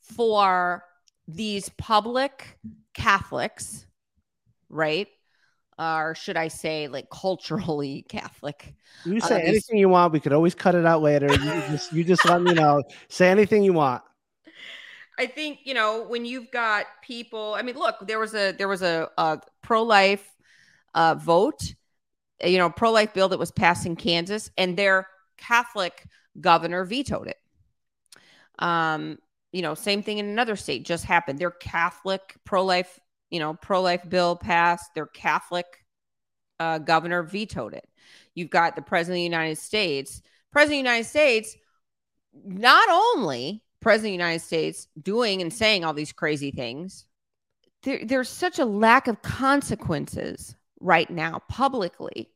for 0.00 0.84
these 1.28 1.68
public 1.78 2.58
Catholics, 2.92 3.86
right? 4.68 5.06
Or 5.78 6.14
should 6.14 6.36
I 6.36 6.48
say, 6.48 6.88
like 6.88 7.10
culturally 7.10 8.02
Catholic? 8.08 8.74
You 9.04 9.18
Uh, 9.18 9.20
say 9.26 9.40
these- 9.40 9.48
anything 9.48 9.78
you 9.78 9.88
want. 9.88 10.12
We 10.12 10.20
could 10.20 10.32
always 10.32 10.54
cut 10.54 10.74
it 10.74 10.86
out 10.86 11.02
later. 11.02 11.26
You 11.32 11.38
just 11.70 11.92
you 11.92 12.04
just 12.04 12.24
let 12.24 12.40
me 12.42 12.52
know. 12.52 12.82
Say 13.08 13.28
anything 13.28 13.62
you 13.64 13.72
want. 13.72 14.02
I 15.18 15.26
think 15.26 15.60
you 15.64 15.74
know 15.74 16.04
when 16.08 16.24
you've 16.24 16.50
got 16.50 16.86
people. 17.02 17.54
I 17.54 17.62
mean, 17.62 17.76
look, 17.76 17.96
there 18.06 18.18
was 18.18 18.34
a 18.34 18.52
there 18.52 18.68
was 18.68 18.82
a, 18.82 19.08
a 19.18 19.40
pro 19.62 19.82
life 19.82 20.28
uh, 20.94 21.14
vote, 21.16 21.74
you 22.44 22.58
know, 22.58 22.70
pro 22.70 22.90
life 22.90 23.14
bill 23.14 23.28
that 23.28 23.38
was 23.38 23.50
passed 23.50 23.86
in 23.86 23.96
Kansas, 23.96 24.50
and 24.56 24.76
their 24.76 25.06
Catholic 25.36 26.06
governor 26.40 26.84
vetoed 26.84 27.28
it. 27.28 27.38
Um, 28.58 29.18
you 29.52 29.62
know, 29.62 29.74
same 29.74 30.02
thing 30.02 30.18
in 30.18 30.26
another 30.26 30.56
state 30.56 30.84
just 30.84 31.04
happened. 31.04 31.38
Their 31.38 31.50
Catholic 31.52 32.34
pro 32.44 32.64
life, 32.64 32.98
you 33.34 33.40
know, 33.40 33.54
pro 33.54 33.82
life 33.82 34.08
bill 34.08 34.36
passed. 34.36 34.94
Their 34.94 35.06
Catholic 35.06 35.66
uh, 36.60 36.78
governor 36.78 37.24
vetoed 37.24 37.74
it. 37.74 37.84
You've 38.36 38.48
got 38.48 38.76
the 38.76 38.82
president 38.82 39.16
of 39.16 39.18
the 39.18 39.36
United 39.36 39.58
States. 39.58 40.22
President 40.52 40.78
of 40.78 40.84
the 40.84 40.88
United 40.90 41.08
States, 41.08 41.56
not 42.44 42.88
only 42.88 43.60
president 43.80 44.10
of 44.14 44.18
the 44.18 44.24
United 44.24 44.40
States 44.40 44.86
doing 45.02 45.42
and 45.42 45.52
saying 45.52 45.84
all 45.84 45.92
these 45.92 46.12
crazy 46.12 46.52
things, 46.52 47.06
there, 47.82 48.04
there's 48.04 48.28
such 48.28 48.60
a 48.60 48.64
lack 48.64 49.08
of 49.08 49.20
consequences 49.20 50.54
right 50.78 51.10
now 51.10 51.40
publicly. 51.48 52.30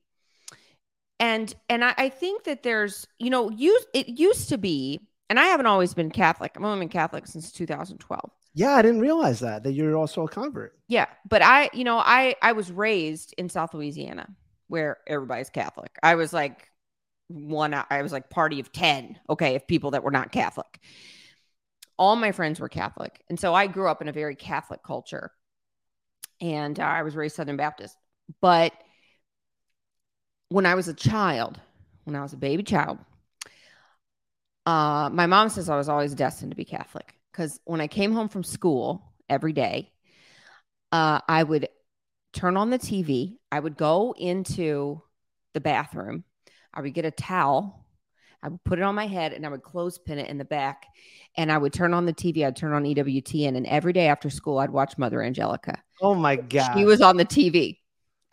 And 1.21 1.55
and 1.69 1.85
I, 1.85 1.95
I 1.97 2.09
think 2.09 2.43
that 2.43 2.65
there's, 2.65 3.07
you 3.21 3.31
know, 3.31 3.51
use 3.51 3.87
it 3.95 4.09
used 4.09 4.49
to 4.49 4.59
be, 4.59 4.99
and 5.31 5.39
I 5.39 5.45
haven't 5.45 5.67
always 5.67 5.95
been 5.95 6.11
Catholic. 6.11 6.57
I'm 6.57 6.65
only 6.65 6.81
been 6.81 6.89
Catholic 6.89 7.29
since 7.29 7.53
2012. 7.53 8.33
Yeah, 8.59 8.75
I 8.75 8.83
didn't 8.83 9.03
realize 9.03 9.39
that 9.39 9.63
that 9.63 9.73
you're 9.73 9.97
also 9.97 10.25
a 10.25 10.29
convert. 10.29 10.77
Yeah, 10.89 11.07
but 11.29 11.43
I, 11.43 11.71
you 11.73 11.85
know, 11.85 11.99
I 11.99 12.35
I 12.43 12.51
was 12.53 12.73
raised 12.73 13.33
in 13.39 13.49
South 13.49 13.73
Louisiana 13.73 14.29
where 14.67 14.97
everybody's 15.07 15.49
Catholic. 15.49 15.97
I 16.03 16.17
was 16.17 16.33
like 16.33 16.69
one 17.29 17.73
I 17.73 18.03
was 18.03 18.11
like 18.11 18.31
party 18.31 18.59
of 18.59 18.73
10, 18.73 19.17
okay, 19.31 19.55
of 19.55 19.69
people 19.69 19.93
that 19.93 20.03
were 20.03 20.11
not 20.11 20.33
Catholic. 20.33 20.81
All 22.01 22.17
my 22.17 22.33
friends 22.33 22.59
were 22.59 22.69
Catholic. 22.69 23.23
And 23.29 23.39
so 23.39 23.55
I 23.55 23.69
grew 23.69 23.89
up 23.89 24.03
in 24.03 24.09
a 24.09 24.13
very 24.13 24.35
Catholic 24.35 24.83
culture. 24.83 25.31
And 26.41 26.81
uh, 26.81 26.83
I 26.83 27.03
was 27.03 27.15
raised 27.15 27.37
Southern 27.37 27.57
Baptist. 27.57 27.97
But 28.41 28.73
when 30.49 30.67
I 30.67 30.75
was 30.75 30.89
a 30.89 30.95
child, 30.95 31.61
when 32.05 32.17
I 32.17 32.23
was 32.23 32.33
a 32.33 32.37
baby 32.37 32.65
child, 32.65 32.99
uh, 34.67 35.11
my 35.13 35.27
mom 35.27 35.49
says 35.49 35.69
I 35.69 35.77
was 35.77 35.89
always 35.89 36.15
destined 36.15 36.51
to 36.51 36.57
be 36.57 36.65
Catholic 36.65 37.18
because 37.39 37.61
when 37.65 37.81
I 37.81 37.87
came 37.87 38.13
home 38.13 38.29
from 38.29 38.43
school 38.43 39.15
every 39.29 39.53
day, 39.53 39.93
uh, 40.91 41.21
I 41.29 41.41
would 41.41 41.69
turn 42.33 42.57
on 42.57 42.71
the 42.71 42.81
TV. 42.81 43.37
I 43.53 43.61
would 43.61 43.77
go 43.77 44.13
into 44.19 45.01
the 45.55 45.61
bathroom. 45.61 46.25
I 46.75 46.81
would 46.81 46.95
get 46.95 47.05
a 47.05 47.13
towel. 47.13 47.87
I 48.43 48.49
would 48.49 48.65
put 48.65 48.81
it 48.81 48.83
on 48.83 48.97
my 48.97 49.07
head 49.07 49.33
and 49.33 49.47
I 49.47 49.51
would 49.51 49.63
clothespin 49.63 50.19
it 50.19 50.29
in 50.29 50.39
the 50.39 50.45
back. 50.45 50.87
And 51.37 51.53
I 51.53 51.59
would 51.59 51.73
turn 51.73 51.95
on 51.95 52.07
the 52.07 52.13
TV. 52.13 52.45
I'd 52.45 52.57
turn 52.57 52.73
on 52.73 52.83
EWTN. 52.83 53.57
And 53.57 53.67
every 53.69 53.93
day 53.93 54.09
after 54.09 54.31
school, 54.31 54.59
I'd 54.59 54.71
watch 54.71 54.99
Mother 54.99 55.23
Angelica. 55.23 55.81
Oh 56.01 56.17
my 56.17 56.35
god. 56.35 56.77
She 56.77 56.85
was 56.85 57.01
on 57.01 57.19
the 57.19 57.25
TV. 57.25 57.79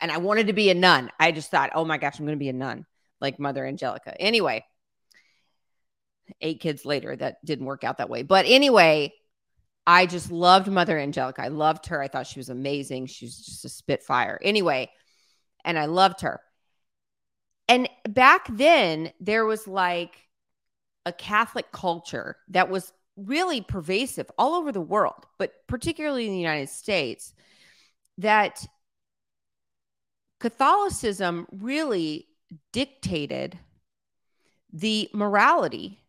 And 0.00 0.10
I 0.10 0.18
wanted 0.18 0.48
to 0.48 0.52
be 0.52 0.68
a 0.70 0.74
nun. 0.74 1.10
I 1.20 1.30
just 1.30 1.52
thought, 1.52 1.70
oh 1.76 1.84
my 1.84 1.98
gosh, 1.98 2.18
I'm 2.18 2.26
going 2.26 2.36
to 2.38 2.42
be 2.42 2.48
a 2.48 2.52
nun 2.52 2.86
like 3.20 3.38
Mother 3.38 3.64
Angelica. 3.64 4.20
Anyway, 4.20 4.64
eight 6.40 6.60
kids 6.60 6.84
later, 6.84 7.14
that 7.16 7.44
didn't 7.44 7.66
work 7.66 7.84
out 7.84 7.98
that 7.98 8.10
way. 8.10 8.22
But 8.22 8.46
anyway, 8.46 9.12
I 9.86 10.06
just 10.06 10.32
loved 10.32 10.68
Mother 10.68 10.98
Angelica. 10.98 11.42
I 11.42 11.48
loved 11.48 11.86
her. 11.86 12.02
I 12.02 12.08
thought 12.08 12.26
she 12.26 12.40
was 12.40 12.48
amazing. 12.48 13.06
She 13.06 13.26
was 13.26 13.36
just 13.36 13.64
a 13.64 13.68
spitfire. 13.68 14.38
Anyway, 14.42 14.90
and 15.64 15.78
I 15.78 15.86
loved 15.86 16.22
her. 16.22 16.40
And 17.68 17.88
back 18.08 18.46
then, 18.50 19.12
there 19.20 19.44
was 19.44 19.66
like 19.66 20.16
a 21.04 21.12
Catholic 21.12 21.70
culture 21.72 22.36
that 22.48 22.68
was 22.68 22.92
really 23.16 23.60
pervasive 23.60 24.30
all 24.38 24.54
over 24.54 24.72
the 24.72 24.80
world, 24.80 25.26
but 25.38 25.52
particularly 25.66 26.26
in 26.26 26.32
the 26.32 26.38
United 26.38 26.68
States, 26.68 27.32
that 28.18 28.66
Catholicism 30.40 31.46
really 31.50 32.26
dictated 32.72 33.58
the 34.72 35.08
morality 35.14 36.00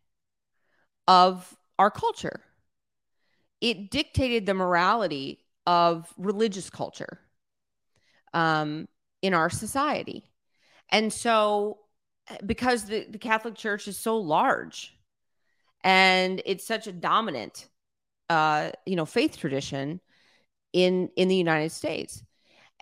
of 1.08 1.56
our 1.78 1.90
culture. 1.90 2.42
It 3.60 3.90
dictated 3.90 4.46
the 4.46 4.54
morality 4.54 5.44
of 5.66 6.12
religious 6.16 6.70
culture 6.70 7.18
um, 8.32 8.86
in 9.22 9.34
our 9.34 9.50
society. 9.50 10.30
And 10.90 11.12
so, 11.12 11.78
because 12.44 12.84
the, 12.84 13.06
the 13.08 13.18
Catholic 13.18 13.54
Church 13.54 13.88
is 13.88 13.98
so 13.98 14.18
large 14.18 14.94
and 15.82 16.42
it's 16.44 16.66
such 16.66 16.86
a 16.86 16.92
dominant, 16.92 17.68
uh, 18.28 18.70
you 18.86 18.94
know, 18.94 19.06
faith 19.06 19.38
tradition 19.38 20.00
in 20.72 21.08
in 21.16 21.28
the 21.28 21.36
United 21.36 21.72
States 21.72 22.22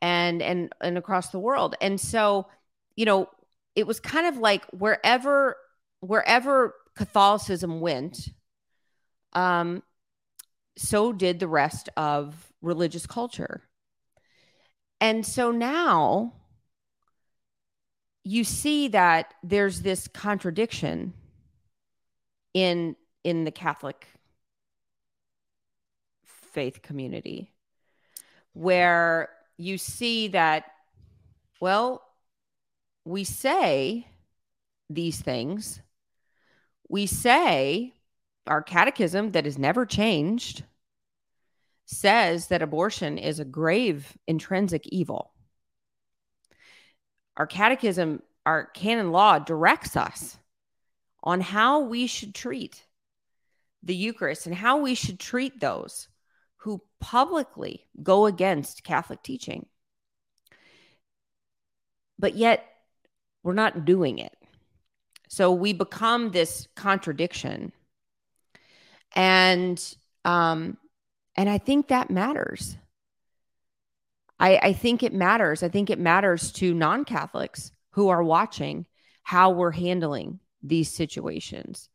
and 0.03 0.43
and 0.43 0.73
and 0.81 0.99
across 0.99 1.31
the 1.31 1.39
world, 1.39 1.77
and 1.81 2.01
so, 2.01 2.49
you 2.97 3.05
know, 3.05 3.29
it 3.77 3.87
was 3.87 4.01
kind 4.01 4.27
of 4.27 4.37
like 4.39 4.65
wherever 4.73 5.57
wherever 6.01 6.75
Catholicism 6.97 7.81
went, 7.81 8.31
um, 9.35 9.83
so 10.77 11.13
did 11.13 11.39
the 11.39 11.49
rest 11.49 11.89
of 11.97 12.53
religious 12.63 13.07
culture. 13.07 13.63
And 15.01 15.25
so 15.25 15.51
now 15.51 16.33
you 18.25 18.45
see 18.45 18.89
that 18.89 19.35
there's 19.43 19.83
this 19.83 20.09
contradiction 20.09 21.13
in 22.55 22.97
in 23.23 23.45
the 23.45 23.51
Catholic 23.51 24.07
faith 26.25 26.81
community 26.81 27.53
where 28.53 29.29
you 29.59 29.77
see 29.77 30.29
that 30.29 30.65
well 31.61 32.03
we 33.05 33.23
say 33.23 34.07
these 34.89 35.21
things 35.21 35.83
we 36.89 37.07
say 37.07 37.95
our 38.47 38.63
catechism 38.63 39.33
that 39.33 39.45
has 39.45 39.59
never 39.59 39.85
changed 39.85 40.65
says 41.87 42.49
that 42.49 42.63
abortion 42.63 43.19
is 43.19 43.39
a 43.39 43.45
grave 43.45 44.17
intrinsic 44.27 44.87
evil. 44.89 45.33
Our 47.37 47.47
catechism, 47.47 48.23
our 48.45 48.67
canon 48.67 49.13
law 49.13 49.39
directs 49.39 49.97
us 49.97 50.39
on 51.23 51.41
how 51.41 51.81
we 51.81 52.07
should 52.07 52.35
treat 52.35 52.85
the 53.83 53.95
Eucharist 53.95 54.47
and 54.47 54.55
how 54.55 54.79
we 54.79 54.95
should 54.95 55.21
treat 55.21 55.61
those 55.61 56.09
who 56.59 56.83
publicly 57.01 57.87
go 58.03 58.27
against 58.27 58.85
Catholic 58.85 59.23
teaching. 59.23 59.67
But 62.19 62.35
yet, 62.35 62.67
we're 63.43 63.53
not 63.53 63.85
doing 63.85 64.19
it. 64.19 64.37
So 65.29 65.53
we 65.53 65.73
become 65.73 66.31
this 66.31 66.69
contradiction. 66.77 67.73
And 69.15 69.83
um, 70.25 70.77
and 71.37 71.49
I 71.49 71.59
think 71.59 71.89
that 71.89 72.11
matters. 72.11 72.77
I, 74.39 74.59
I 74.63 74.73
think 74.73 75.03
it 75.03 75.13
matters. 75.13 75.63
I 75.63 75.69
think 75.69 75.91
it 75.91 75.99
matters 75.99 76.53
to 76.53 76.75
non 76.75 77.05
Catholics 77.05 77.73
who 77.91 78.09
are 78.09 78.23
watching 78.23 78.87
how 79.23 79.51
we're 79.51 79.73
handling 79.73 80.41
these 80.63 80.93
situations. 80.93 81.89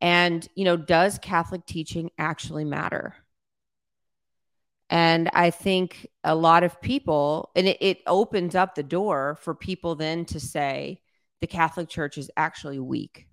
And, 0.00 0.46
you 0.54 0.64
know, 0.64 0.76
does 0.76 1.18
Catholic 1.18 1.66
teaching 1.66 2.10
actually 2.18 2.64
matter? 2.64 3.14
And 4.90 5.30
I 5.32 5.50
think 5.50 6.08
a 6.24 6.34
lot 6.34 6.64
of 6.64 6.80
people, 6.80 7.50
and 7.54 7.68
it, 7.68 7.78
it 7.80 7.98
opens 8.06 8.54
up 8.54 8.74
the 8.74 8.82
door 8.82 9.38
for 9.40 9.54
people 9.54 9.94
then 9.94 10.24
to 10.26 10.40
say 10.40 11.01
the 11.42 11.48
Catholic 11.48 11.88
Church 11.88 12.18
is 12.18 12.30
actually 12.36 12.78
weak 12.78 13.26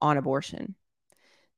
on 0.00 0.16
abortion. 0.16 0.74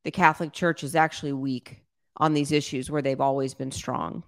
The 0.03 0.11
Catholic 0.11 0.53
Church 0.53 0.83
is 0.83 0.97
actually 0.97 1.33
weak 1.33 1.85
on 2.17 2.35
these 2.35 2.51
issues 2.51 2.91
where 2.91 3.01
they've 3.01 3.21
always 3.21 3.55
been 3.55 3.71
strong. 3.71 4.25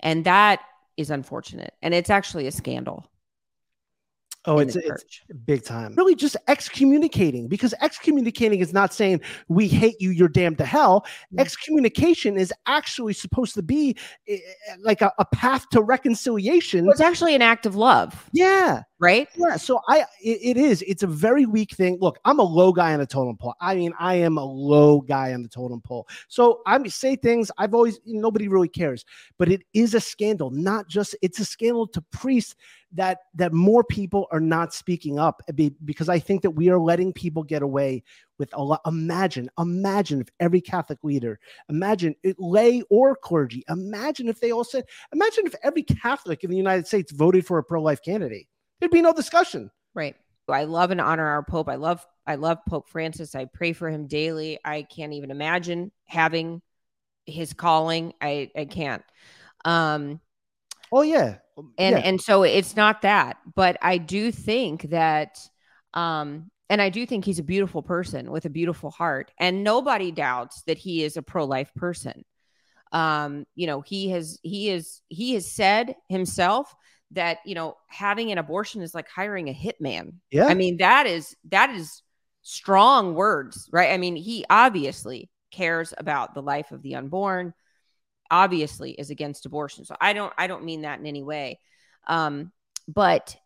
And 0.00 0.24
that 0.24 0.60
is 0.96 1.10
unfortunate 1.10 1.72
and 1.80 1.94
it's 1.94 2.10
actually 2.10 2.48
a 2.48 2.52
scandal. 2.52 3.11
Oh, 4.44 4.58
it's, 4.58 4.74
it's 4.74 5.04
big 5.44 5.62
time. 5.62 5.94
Really 5.94 6.16
just 6.16 6.36
excommunicating 6.48 7.46
because 7.46 7.74
excommunicating 7.80 8.58
is 8.58 8.72
not 8.72 8.92
saying 8.92 9.20
we 9.48 9.68
hate 9.68 10.00
you, 10.00 10.10
you're 10.10 10.28
damned 10.28 10.58
to 10.58 10.64
hell. 10.64 11.02
Mm-hmm. 11.02 11.40
Excommunication 11.40 12.36
is 12.36 12.52
actually 12.66 13.12
supposed 13.12 13.54
to 13.54 13.62
be 13.62 13.96
eh, 14.26 14.38
eh, 14.68 14.74
like 14.80 15.00
a, 15.00 15.12
a 15.18 15.24
path 15.26 15.68
to 15.70 15.80
reconciliation. 15.80 16.86
Well, 16.86 16.92
it's 16.92 17.00
actually 17.00 17.36
an 17.36 17.42
act 17.42 17.66
of 17.66 17.76
love. 17.76 18.28
Yeah. 18.32 18.82
Right. 18.98 19.28
Yeah. 19.36 19.56
So 19.56 19.80
I, 19.88 20.00
it, 20.20 20.38
it 20.42 20.56
is, 20.56 20.82
it's 20.82 21.02
a 21.02 21.08
very 21.08 21.46
weak 21.46 21.72
thing. 21.72 21.98
Look, 22.00 22.18
I'm 22.24 22.38
a 22.38 22.44
low 22.44 22.72
guy 22.72 22.92
on 22.94 23.00
the 23.00 23.06
totem 23.06 23.36
pole. 23.36 23.54
I 23.60 23.76
mean, 23.76 23.92
I 23.98 24.14
am 24.14 24.38
a 24.38 24.44
low 24.44 25.00
guy 25.00 25.34
on 25.34 25.42
the 25.42 25.48
totem 25.48 25.80
pole. 25.80 26.08
So 26.28 26.62
I 26.66 26.82
say 26.88 27.14
things 27.14 27.50
I've 27.58 27.74
always, 27.74 28.00
nobody 28.06 28.48
really 28.48 28.68
cares, 28.68 29.04
but 29.38 29.48
it 29.48 29.62
is 29.72 29.94
a 29.94 30.00
scandal, 30.00 30.50
not 30.50 30.88
just, 30.88 31.16
it's 31.22 31.38
a 31.38 31.44
scandal 31.44 31.86
to 31.88 32.00
priests 32.12 32.56
that 32.94 33.18
that 33.34 33.52
more 33.52 33.82
people 33.82 34.26
are 34.30 34.40
not 34.40 34.74
speaking 34.74 35.18
up 35.18 35.42
because 35.84 36.08
I 36.08 36.18
think 36.18 36.42
that 36.42 36.50
we 36.50 36.68
are 36.68 36.78
letting 36.78 37.12
people 37.12 37.42
get 37.42 37.62
away 37.62 38.02
with 38.38 38.50
a 38.54 38.62
lot. 38.62 38.80
Imagine, 38.86 39.48
imagine 39.58 40.20
if 40.20 40.28
every 40.40 40.60
Catholic 40.60 40.98
leader, 41.02 41.38
imagine 41.68 42.14
it, 42.22 42.36
lay 42.38 42.82
or 42.90 43.16
clergy, 43.16 43.64
imagine 43.68 44.28
if 44.28 44.40
they 44.40 44.50
all 44.50 44.64
said, 44.64 44.84
imagine 45.12 45.46
if 45.46 45.54
every 45.62 45.82
Catholic 45.82 46.44
in 46.44 46.50
the 46.50 46.56
United 46.56 46.86
States 46.86 47.12
voted 47.12 47.46
for 47.46 47.58
a 47.58 47.64
pro-life 47.64 48.02
candidate. 48.02 48.46
There'd 48.80 48.90
be 48.90 49.02
no 49.02 49.12
discussion. 49.12 49.70
Right. 49.94 50.16
I 50.48 50.64
love 50.64 50.90
and 50.90 51.00
honor 51.00 51.26
our 51.26 51.42
Pope. 51.42 51.68
I 51.68 51.76
love 51.76 52.04
I 52.26 52.34
love 52.34 52.58
Pope 52.68 52.88
Francis. 52.88 53.34
I 53.34 53.46
pray 53.46 53.72
for 53.72 53.88
him 53.88 54.06
daily. 54.06 54.58
I 54.64 54.82
can't 54.82 55.12
even 55.12 55.30
imagine 55.30 55.92
having 56.06 56.62
his 57.26 57.52
calling. 57.52 58.12
I 58.20 58.50
I 58.56 58.64
can't. 58.64 59.02
Um 59.64 60.20
Oh 60.90 61.02
yeah. 61.02 61.38
And 61.56 61.96
yeah. 61.96 62.02
and 62.02 62.20
so 62.20 62.42
it's 62.42 62.76
not 62.76 63.02
that, 63.02 63.38
but 63.54 63.76
I 63.82 63.98
do 63.98 64.32
think 64.32 64.90
that 64.90 65.38
um 65.94 66.50
and 66.70 66.80
I 66.80 66.88
do 66.88 67.04
think 67.04 67.24
he's 67.24 67.38
a 67.38 67.44
beautiful 67.44 67.82
person 67.82 68.30
with 68.30 68.46
a 68.46 68.50
beautiful 68.50 68.90
heart 68.90 69.30
and 69.38 69.62
nobody 69.62 70.10
doubts 70.10 70.62
that 70.66 70.78
he 70.78 71.04
is 71.04 71.16
a 71.16 71.22
pro-life 71.22 71.72
person. 71.74 72.24
Um 72.92 73.44
you 73.54 73.66
know, 73.66 73.80
he 73.82 74.10
has 74.10 74.38
he 74.42 74.70
is 74.70 75.02
he 75.08 75.34
has 75.34 75.50
said 75.50 75.94
himself 76.08 76.74
that, 77.12 77.38
you 77.44 77.54
know, 77.54 77.76
having 77.88 78.32
an 78.32 78.38
abortion 78.38 78.82
is 78.82 78.94
like 78.94 79.08
hiring 79.08 79.48
a 79.48 79.54
hitman. 79.54 80.14
Yeah. 80.30 80.46
I 80.46 80.54
mean, 80.54 80.78
that 80.78 81.06
is 81.06 81.36
that 81.50 81.70
is 81.70 82.02
strong 82.42 83.14
words, 83.14 83.68
right? 83.72 83.92
I 83.92 83.98
mean, 83.98 84.16
he 84.16 84.44
obviously 84.50 85.30
cares 85.50 85.92
about 85.96 86.34
the 86.34 86.42
life 86.42 86.72
of 86.72 86.82
the 86.82 86.94
unborn 86.94 87.54
obviously 88.32 88.92
is 88.92 89.10
against 89.10 89.46
abortion. 89.46 89.84
So 89.84 89.94
I 90.00 90.14
don't 90.14 90.32
I 90.36 90.48
don't 90.48 90.64
mean 90.64 90.82
that 90.82 90.98
in 90.98 91.06
any 91.06 91.22
way. 91.22 91.60
Um, 92.08 92.50
but 92.88 93.36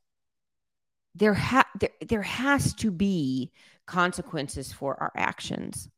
there 1.15 1.35
ha- 1.35 1.69
there, 1.79 1.91
there 2.07 2.23
has 2.23 2.73
to 2.75 2.91
be 2.91 3.53
consequences 3.85 4.73
for 4.73 4.97
our 5.03 5.13
actions. 5.15 5.91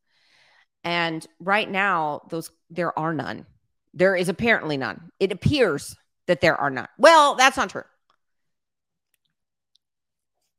And 0.83 1.25
right 1.39 1.69
now 1.69 2.23
those 2.29 2.51
there 2.69 2.97
are 2.97 3.13
none. 3.13 3.45
There 3.93 4.15
is 4.15 4.27
apparently 4.27 4.75
none. 4.75 5.11
It 5.19 5.31
appears 5.31 5.95
that 6.27 6.41
there 6.41 6.55
are 6.55 6.69
none. 6.69 6.87
Well, 6.97 7.35
that's 7.35 7.57
not 7.57 7.69
true. 7.69 7.83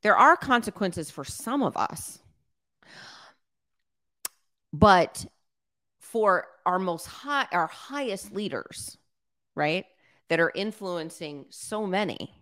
There 0.03 0.17
are 0.17 0.37
consequences 0.37 1.11
for 1.11 1.25
some 1.25 1.63
of 1.63 1.77
us. 1.77 2.19
But 4.73 5.27
for 6.11 6.47
our 6.67 6.79
most 6.79 7.07
high, 7.07 7.47
our 7.53 7.69
highest 7.69 8.33
leaders, 8.33 8.99
right, 9.55 9.85
that 10.29 10.41
are 10.41 10.53
influencing 10.55 11.47
so 11.51 11.87
many, 11.87 12.35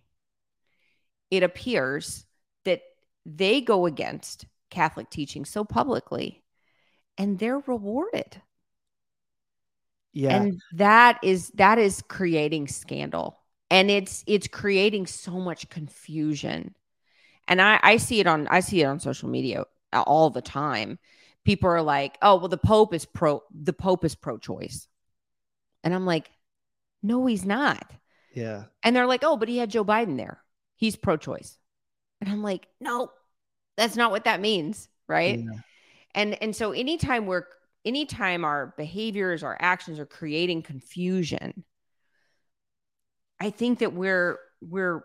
it 1.30 1.42
appears 1.42 2.24
that 2.64 2.82
they 3.26 3.60
go 3.60 3.86
against 3.86 4.46
Catholic 4.70 5.10
teaching 5.10 5.44
so 5.44 5.64
publicly 5.64 6.42
and 7.16 7.38
they're 7.38 7.62
rewarded. 7.66 8.40
Yeah. 10.12 10.36
And 10.36 10.60
that 10.72 11.18
is 11.22 11.50
that 11.54 11.78
is 11.78 12.02
creating 12.08 12.68
scandal. 12.68 13.38
And 13.70 13.90
it's 13.90 14.24
it's 14.26 14.48
creating 14.48 15.06
so 15.06 15.32
much 15.32 15.68
confusion. 15.68 16.74
And 17.46 17.60
I, 17.60 17.78
I 17.82 17.96
see 17.98 18.20
it 18.20 18.26
on 18.26 18.48
I 18.48 18.60
see 18.60 18.80
it 18.80 18.86
on 18.86 18.98
social 18.98 19.28
media 19.28 19.64
all 19.92 20.30
the 20.30 20.42
time 20.42 20.98
people 21.48 21.70
are 21.70 21.80
like, 21.80 22.18
"Oh, 22.20 22.36
well 22.36 22.48
the 22.48 22.58
pope 22.58 22.92
is 22.92 23.06
pro 23.06 23.42
the 23.50 23.72
pope 23.72 24.04
is 24.04 24.14
pro-choice." 24.14 24.86
And 25.82 25.94
I'm 25.94 26.04
like, 26.04 26.30
"No, 27.02 27.24
he's 27.24 27.46
not." 27.46 27.90
Yeah. 28.34 28.64
And 28.82 28.94
they're 28.94 29.06
like, 29.06 29.24
"Oh, 29.24 29.38
but 29.38 29.48
he 29.48 29.56
had 29.56 29.70
Joe 29.70 29.82
Biden 29.82 30.18
there. 30.18 30.42
He's 30.76 30.94
pro-choice." 30.94 31.58
And 32.20 32.28
I'm 32.28 32.42
like, 32.42 32.68
"No. 32.80 33.10
That's 33.78 33.96
not 33.96 34.10
what 34.10 34.24
that 34.24 34.42
means, 34.42 34.90
right?" 35.08 35.38
Yeah. 35.38 35.60
And 36.14 36.42
and 36.42 36.54
so 36.54 36.72
anytime 36.72 37.24
we're 37.24 37.44
anytime 37.82 38.44
our 38.44 38.74
behaviors, 38.76 39.42
our 39.42 39.56
actions 39.58 39.98
are 39.98 40.04
creating 40.06 40.64
confusion, 40.64 41.64
I 43.40 43.48
think 43.48 43.78
that 43.78 43.94
we're 43.94 44.38
we're 44.60 45.02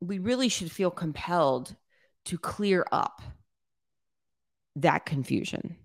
we 0.00 0.18
really 0.18 0.48
should 0.48 0.72
feel 0.72 0.90
compelled 0.90 1.76
to 2.24 2.38
clear 2.38 2.86
up 2.90 3.20
that 4.76 5.06
confusion. 5.06 5.76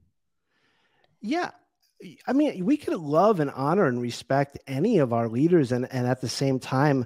Yeah. 1.22 1.52
I 2.28 2.34
mean, 2.34 2.64
we 2.64 2.78
could 2.78 2.98
love 2.98 3.40
and 3.40 3.52
honor 3.52 3.86
and 3.86 4.02
respect 4.02 4.58
any 4.68 5.00
of 5.00 5.12
our 5.12 5.28
leaders 5.28 5.72
and, 5.72 5.92
and 5.92 6.08
at 6.08 6.22
the 6.22 6.30
same 6.30 6.60
time, 6.60 7.06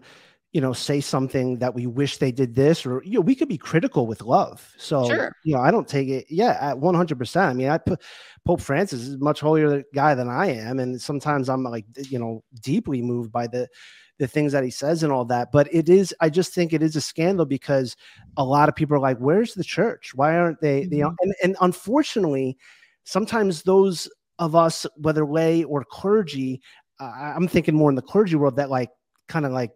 you 0.51 0.61
know, 0.61 0.71
say 0.71 1.01
something 1.01 1.57
that 1.57 1.73
we 1.73 1.87
wish 1.87 2.17
they 2.17 2.31
did 2.31 2.53
this, 2.53 2.85
or 2.85 3.01
you 3.03 3.13
know, 3.13 3.21
we 3.21 3.33
could 3.33 3.49
be 3.49 3.57
critical 3.57 4.05
with 4.05 4.21
love. 4.21 4.71
So, 4.77 5.09
sure. 5.09 5.35
you 5.43 5.55
know, 5.55 5.61
I 5.61 5.71
don't 5.71 5.87
take 5.87 6.07
it. 6.09 6.27
Yeah, 6.29 6.55
at 6.61 6.77
one 6.77 6.93
hundred 6.93 7.17
percent. 7.17 7.49
I 7.49 7.53
mean, 7.53 7.69
I 7.69 7.79
put 7.79 8.03
Pope 8.45 8.61
Francis 8.61 9.01
is 9.01 9.17
much 9.17 9.39
holier 9.39 9.83
guy 9.95 10.13
than 10.13 10.29
I 10.29 10.51
am, 10.51 10.77
and 10.77 11.01
sometimes 11.01 11.49
I'm 11.49 11.63
like, 11.63 11.85
you 12.07 12.19
know, 12.19 12.43
deeply 12.61 13.01
moved 13.01 13.31
by 13.31 13.47
the 13.47 13.67
the 14.19 14.27
things 14.27 14.51
that 14.51 14.63
he 14.63 14.69
says 14.69 15.03
and 15.03 15.11
all 15.11 15.25
that. 15.25 15.51
But 15.51 15.73
it 15.73 15.89
is, 15.89 16.13
I 16.19 16.29
just 16.29 16.53
think 16.53 16.73
it 16.73 16.83
is 16.83 16.95
a 16.95 17.01
scandal 17.01 17.45
because 17.45 17.95
a 18.37 18.43
lot 18.43 18.69
of 18.69 18.75
people 18.75 18.95
are 18.95 18.99
like, 18.99 19.17
"Where's 19.17 19.53
the 19.53 19.63
church? 19.63 20.13
Why 20.15 20.37
aren't 20.37 20.61
they?" 20.61 20.83
Mm-hmm. 20.83 20.93
You 20.93 21.03
know, 21.03 21.15
and 21.21 21.33
and 21.43 21.55
unfortunately, 21.61 22.57
sometimes 23.03 23.63
those 23.63 24.09
of 24.39 24.55
us, 24.55 24.85
whether 24.95 25.25
lay 25.25 25.63
or 25.63 25.83
clergy, 25.83 26.61
uh, 26.99 27.33
I'm 27.35 27.47
thinking 27.47 27.75
more 27.75 27.89
in 27.89 27.95
the 27.95 28.01
clergy 28.01 28.35
world 28.35 28.55
that 28.57 28.69
like 28.69 28.89
kind 29.27 29.45
of 29.45 29.51
like 29.51 29.71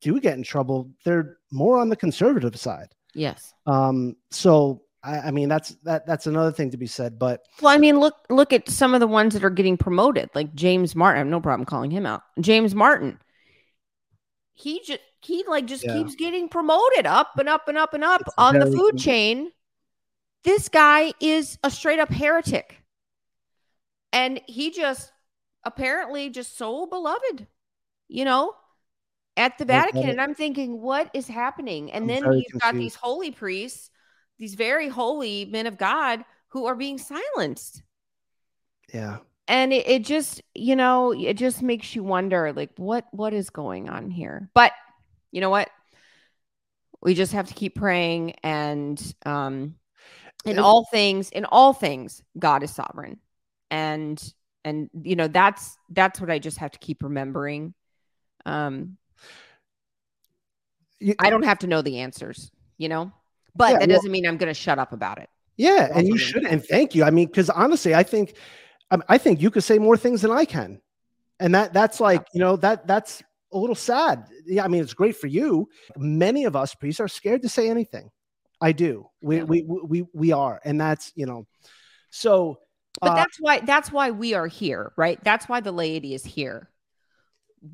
do 0.00 0.20
get 0.20 0.36
in 0.36 0.42
trouble. 0.42 0.90
They're 1.04 1.38
more 1.52 1.78
on 1.78 1.88
the 1.88 1.96
conservative 1.96 2.56
side. 2.56 2.88
Yes. 3.14 3.54
Um. 3.66 4.16
So 4.30 4.82
I, 5.02 5.18
I 5.18 5.30
mean 5.30 5.48
that's 5.48 5.76
that 5.84 6.06
that's 6.06 6.26
another 6.26 6.52
thing 6.52 6.70
to 6.70 6.76
be 6.76 6.86
said. 6.86 7.18
But 7.18 7.42
well, 7.62 7.72
I 7.72 7.78
mean, 7.78 8.00
look 8.00 8.14
look 8.28 8.52
at 8.52 8.68
some 8.68 8.94
of 8.94 9.00
the 9.00 9.06
ones 9.06 9.32
that 9.34 9.44
are 9.44 9.50
getting 9.50 9.76
promoted, 9.76 10.28
like 10.34 10.54
James 10.54 10.94
Martin. 10.94 11.16
I 11.16 11.20
have 11.20 11.28
no 11.28 11.40
problem 11.40 11.64
calling 11.64 11.90
him 11.90 12.04
out. 12.04 12.22
James 12.40 12.74
Martin. 12.74 13.18
He 14.58 14.80
just 14.82 15.00
he 15.20 15.44
like 15.46 15.66
just 15.66 15.84
yeah. 15.84 15.92
keeps 15.92 16.14
getting 16.14 16.48
promoted 16.48 17.04
up 17.04 17.38
and 17.38 17.48
up 17.48 17.68
and 17.68 17.76
up 17.76 17.92
and 17.92 18.02
up 18.02 18.22
it's 18.22 18.34
on 18.38 18.58
the 18.58 18.66
food 18.66 18.96
chain. 18.96 19.52
This 20.44 20.70
guy 20.70 21.12
is 21.20 21.58
a 21.62 21.70
straight 21.70 21.98
up 21.98 22.10
heretic. 22.10 22.82
And 24.12 24.40
he 24.46 24.70
just 24.70 25.12
apparently 25.62 26.30
just 26.30 26.56
so 26.56 26.86
beloved, 26.86 27.46
you 28.08 28.24
know, 28.24 28.54
at 29.36 29.58
the 29.58 29.66
Vatican. 29.66 30.08
And 30.08 30.20
I'm 30.20 30.34
thinking, 30.34 30.80
what 30.80 31.10
is 31.12 31.28
happening? 31.28 31.92
And 31.92 32.04
I'm 32.04 32.08
then 32.08 32.16
you've 32.16 32.44
confused. 32.44 32.62
got 32.62 32.74
these 32.74 32.94
holy 32.94 33.32
priests, 33.32 33.90
these 34.38 34.54
very 34.54 34.88
holy 34.88 35.44
men 35.44 35.66
of 35.66 35.76
God 35.76 36.24
who 36.48 36.64
are 36.64 36.76
being 36.76 36.96
silenced. 36.96 37.82
Yeah. 38.94 39.18
And 39.48 39.72
it, 39.72 39.86
it 39.88 40.04
just, 40.04 40.42
you 40.54 40.74
know, 40.74 41.12
it 41.12 41.34
just 41.34 41.62
makes 41.62 41.94
you 41.94 42.02
wonder 42.02 42.52
like 42.52 42.70
what 42.76 43.04
what 43.12 43.32
is 43.32 43.50
going 43.50 43.88
on 43.88 44.10
here. 44.10 44.50
But 44.54 44.72
you 45.30 45.40
know 45.40 45.50
what? 45.50 45.70
We 47.00 47.14
just 47.14 47.32
have 47.32 47.46
to 47.48 47.54
keep 47.54 47.74
praying 47.76 48.34
and 48.42 49.00
um 49.24 49.76
in 50.44 50.58
all 50.58 50.86
things, 50.90 51.30
in 51.30 51.44
all 51.44 51.72
things, 51.72 52.22
God 52.38 52.62
is 52.62 52.74
sovereign. 52.74 53.18
And 53.70 54.22
and 54.64 54.90
you 55.02 55.16
know, 55.16 55.28
that's 55.28 55.76
that's 55.90 56.20
what 56.20 56.30
I 56.30 56.38
just 56.38 56.58
have 56.58 56.72
to 56.72 56.78
keep 56.78 57.02
remembering. 57.02 57.74
Um 58.44 58.96
you, 60.98 61.14
I 61.18 61.30
don't 61.30 61.44
have 61.44 61.60
to 61.60 61.66
know 61.66 61.82
the 61.82 62.00
answers, 62.00 62.50
you 62.78 62.88
know, 62.88 63.12
but 63.54 63.72
yeah, 63.72 63.78
that 63.78 63.88
doesn't 63.88 64.10
mean 64.10 64.26
I'm 64.26 64.36
going 64.36 64.48
to 64.48 64.54
shut 64.54 64.78
up 64.78 64.92
about 64.92 65.18
it. 65.18 65.28
Yeah, 65.56 65.88
and 65.94 66.06
you 66.06 66.18
should, 66.18 66.44
and 66.44 66.64
thank 66.64 66.94
you. 66.94 67.04
I 67.04 67.10
mean, 67.10 67.26
because 67.26 67.48
honestly, 67.48 67.94
I 67.94 68.02
think, 68.02 68.34
I 69.08 69.18
think 69.18 69.40
you 69.40 69.50
could 69.50 69.64
say 69.64 69.78
more 69.78 69.96
things 69.96 70.22
than 70.22 70.30
I 70.30 70.44
can, 70.44 70.80
and 71.40 71.54
that 71.54 71.72
that's 71.72 72.00
like 72.00 72.24
you 72.32 72.40
know 72.40 72.56
that 72.56 72.86
that's 72.86 73.22
a 73.52 73.58
little 73.58 73.74
sad. 73.74 74.26
Yeah, 74.46 74.64
I 74.64 74.68
mean, 74.68 74.82
it's 74.82 74.94
great 74.94 75.16
for 75.16 75.26
you. 75.26 75.68
Many 75.96 76.44
of 76.44 76.54
us 76.54 76.74
priests 76.74 77.00
are 77.00 77.08
scared 77.08 77.42
to 77.42 77.48
say 77.48 77.68
anything. 77.68 78.10
I 78.60 78.72
do. 78.72 79.08
We 79.20 79.38
yeah. 79.38 79.42
we 79.44 79.62
we 79.62 80.04
we 80.14 80.32
are, 80.32 80.60
and 80.64 80.80
that's 80.80 81.12
you 81.14 81.26
know, 81.26 81.46
so. 82.10 82.60
But 83.00 83.10
uh, 83.10 83.14
that's 83.16 83.36
why 83.38 83.60
that's 83.60 83.92
why 83.92 84.10
we 84.10 84.32
are 84.34 84.46
here, 84.46 84.92
right? 84.96 85.22
That's 85.22 85.48
why 85.48 85.60
the 85.60 85.72
laity 85.72 86.14
is 86.14 86.24
here 86.24 86.70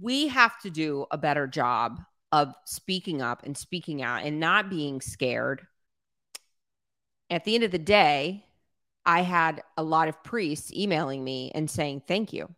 we 0.01 0.29
have 0.29 0.59
to 0.61 0.71
do 0.71 1.07
a 1.11 1.19
better 1.19 1.47
job 1.47 2.01
of 2.31 2.55
speaking 2.65 3.21
up 3.21 3.45
and 3.45 3.57
speaking 3.57 4.03
out 4.03 4.25
and 4.25 4.41
not 4.41 4.71
being 4.71 5.01
scared. 5.01 5.67
At 7.29 7.45
the 7.45 7.55
end 7.55 7.65
of 7.65 7.71
the 7.71 7.79
day, 7.79 8.45
I 9.05 9.23
had 9.23 9.63
a 9.77 9.83
lot 9.83 10.09
of 10.09 10.23
priests 10.23 10.73
emailing 10.73 11.23
me 11.25 11.51
and 11.55 11.71
saying, 11.71 12.03
"Thank 12.07 12.33
you." 12.33 12.55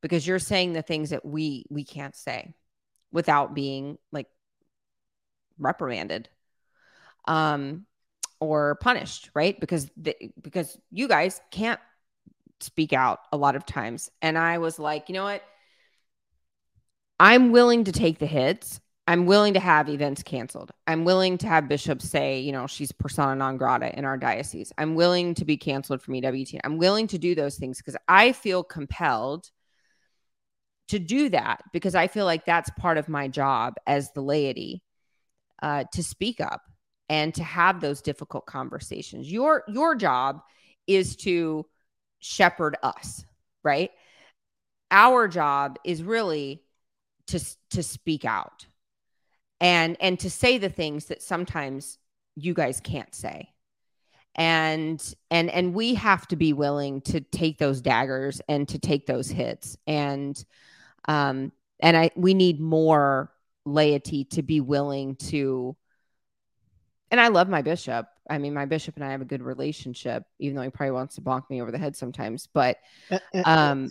Because 0.00 0.26
you're 0.26 0.38
saying 0.38 0.72
the 0.72 0.82
things 0.82 1.10
that 1.10 1.24
we 1.24 1.64
we 1.70 1.84
can't 1.84 2.14
say 2.14 2.54
without 3.12 3.54
being 3.54 3.98
like 4.12 4.26
reprimanded 5.58 6.28
um 7.26 7.86
or 8.40 8.74
punished, 8.76 9.30
right? 9.34 9.58
Because 9.58 9.90
the, 9.96 10.16
because 10.40 10.76
you 10.90 11.08
guys 11.08 11.40
can't 11.50 11.80
speak 12.60 12.92
out 12.92 13.20
a 13.32 13.36
lot 13.36 13.56
of 13.56 13.64
times. 13.66 14.10
And 14.22 14.36
I 14.36 14.58
was 14.58 14.78
like, 14.78 15.08
you 15.08 15.14
know 15.14 15.24
what? 15.24 15.42
I'm 17.18 17.52
willing 17.52 17.84
to 17.84 17.92
take 17.92 18.18
the 18.18 18.26
hits. 18.26 18.80
I'm 19.06 19.26
willing 19.26 19.54
to 19.54 19.60
have 19.60 19.90
events 19.90 20.22
canceled. 20.22 20.70
I'm 20.86 21.04
willing 21.04 21.36
to 21.38 21.46
have 21.46 21.68
bishops 21.68 22.08
say, 22.08 22.40
you 22.40 22.52
know, 22.52 22.66
she's 22.66 22.90
persona 22.90 23.34
non 23.34 23.58
grata 23.58 23.96
in 23.96 24.04
our 24.06 24.16
diocese. 24.16 24.72
I'm 24.78 24.94
willing 24.94 25.34
to 25.34 25.44
be 25.44 25.58
canceled 25.58 26.00
from 26.00 26.14
EWT. 26.14 26.60
I'm 26.64 26.78
willing 26.78 27.06
to 27.08 27.18
do 27.18 27.34
those 27.34 27.56
things 27.56 27.78
because 27.78 27.96
I 28.08 28.32
feel 28.32 28.64
compelled 28.64 29.50
to 30.88 30.98
do 30.98 31.28
that 31.30 31.62
because 31.72 31.94
I 31.94 32.08
feel 32.08 32.24
like 32.24 32.46
that's 32.46 32.70
part 32.78 32.96
of 32.96 33.08
my 33.08 33.28
job 33.28 33.74
as 33.86 34.10
the 34.12 34.22
laity 34.22 34.82
uh, 35.62 35.84
to 35.92 36.02
speak 36.02 36.40
up 36.40 36.62
and 37.10 37.34
to 37.34 37.44
have 37.44 37.80
those 37.80 38.00
difficult 38.00 38.46
conversations. 38.46 39.30
Your 39.30 39.64
your 39.68 39.94
job 39.94 40.40
is 40.86 41.16
to 41.16 41.66
shepherd 42.20 42.76
us, 42.82 43.24
right? 43.62 43.90
Our 44.90 45.28
job 45.28 45.78
is 45.84 46.02
really 46.02 46.62
to 47.26 47.40
to 47.70 47.82
speak 47.82 48.24
out 48.24 48.66
and 49.64 49.96
and 49.98 50.20
to 50.20 50.28
say 50.30 50.58
the 50.58 50.68
things 50.68 51.06
that 51.06 51.22
sometimes 51.22 51.98
you 52.36 52.52
guys 52.52 52.80
can't 52.80 53.14
say. 53.14 53.48
And 54.34 55.02
and 55.30 55.48
and 55.48 55.72
we 55.72 55.94
have 55.94 56.28
to 56.28 56.36
be 56.36 56.52
willing 56.52 57.00
to 57.02 57.20
take 57.20 57.56
those 57.56 57.80
daggers 57.80 58.42
and 58.46 58.68
to 58.68 58.78
take 58.78 59.06
those 59.06 59.28
hits. 59.28 59.76
And 59.86 60.42
um 61.08 61.50
and 61.80 61.96
i 61.96 62.10
we 62.14 62.34
need 62.34 62.60
more 62.60 63.32
laity 63.64 64.24
to 64.24 64.42
be 64.42 64.60
willing 64.60 65.16
to 65.16 65.76
and 67.10 67.20
i 67.20 67.28
love 67.28 67.48
my 67.48 67.62
bishop. 67.62 68.06
I 68.28 68.38
mean 68.38 68.54
my 68.54 68.64
bishop 68.64 68.96
and 68.96 69.04
i 69.04 69.10
have 69.10 69.20
a 69.20 69.26
good 69.26 69.42
relationship 69.42 70.24
even 70.38 70.56
though 70.56 70.62
he 70.62 70.70
probably 70.70 70.92
wants 70.92 71.14
to 71.16 71.20
bonk 71.20 71.48
me 71.50 71.60
over 71.60 71.70
the 71.70 71.78
head 71.78 71.96
sometimes 71.96 72.48
but 72.52 72.78
uh, 73.10 73.18
uh, 73.34 73.42
um 73.44 73.90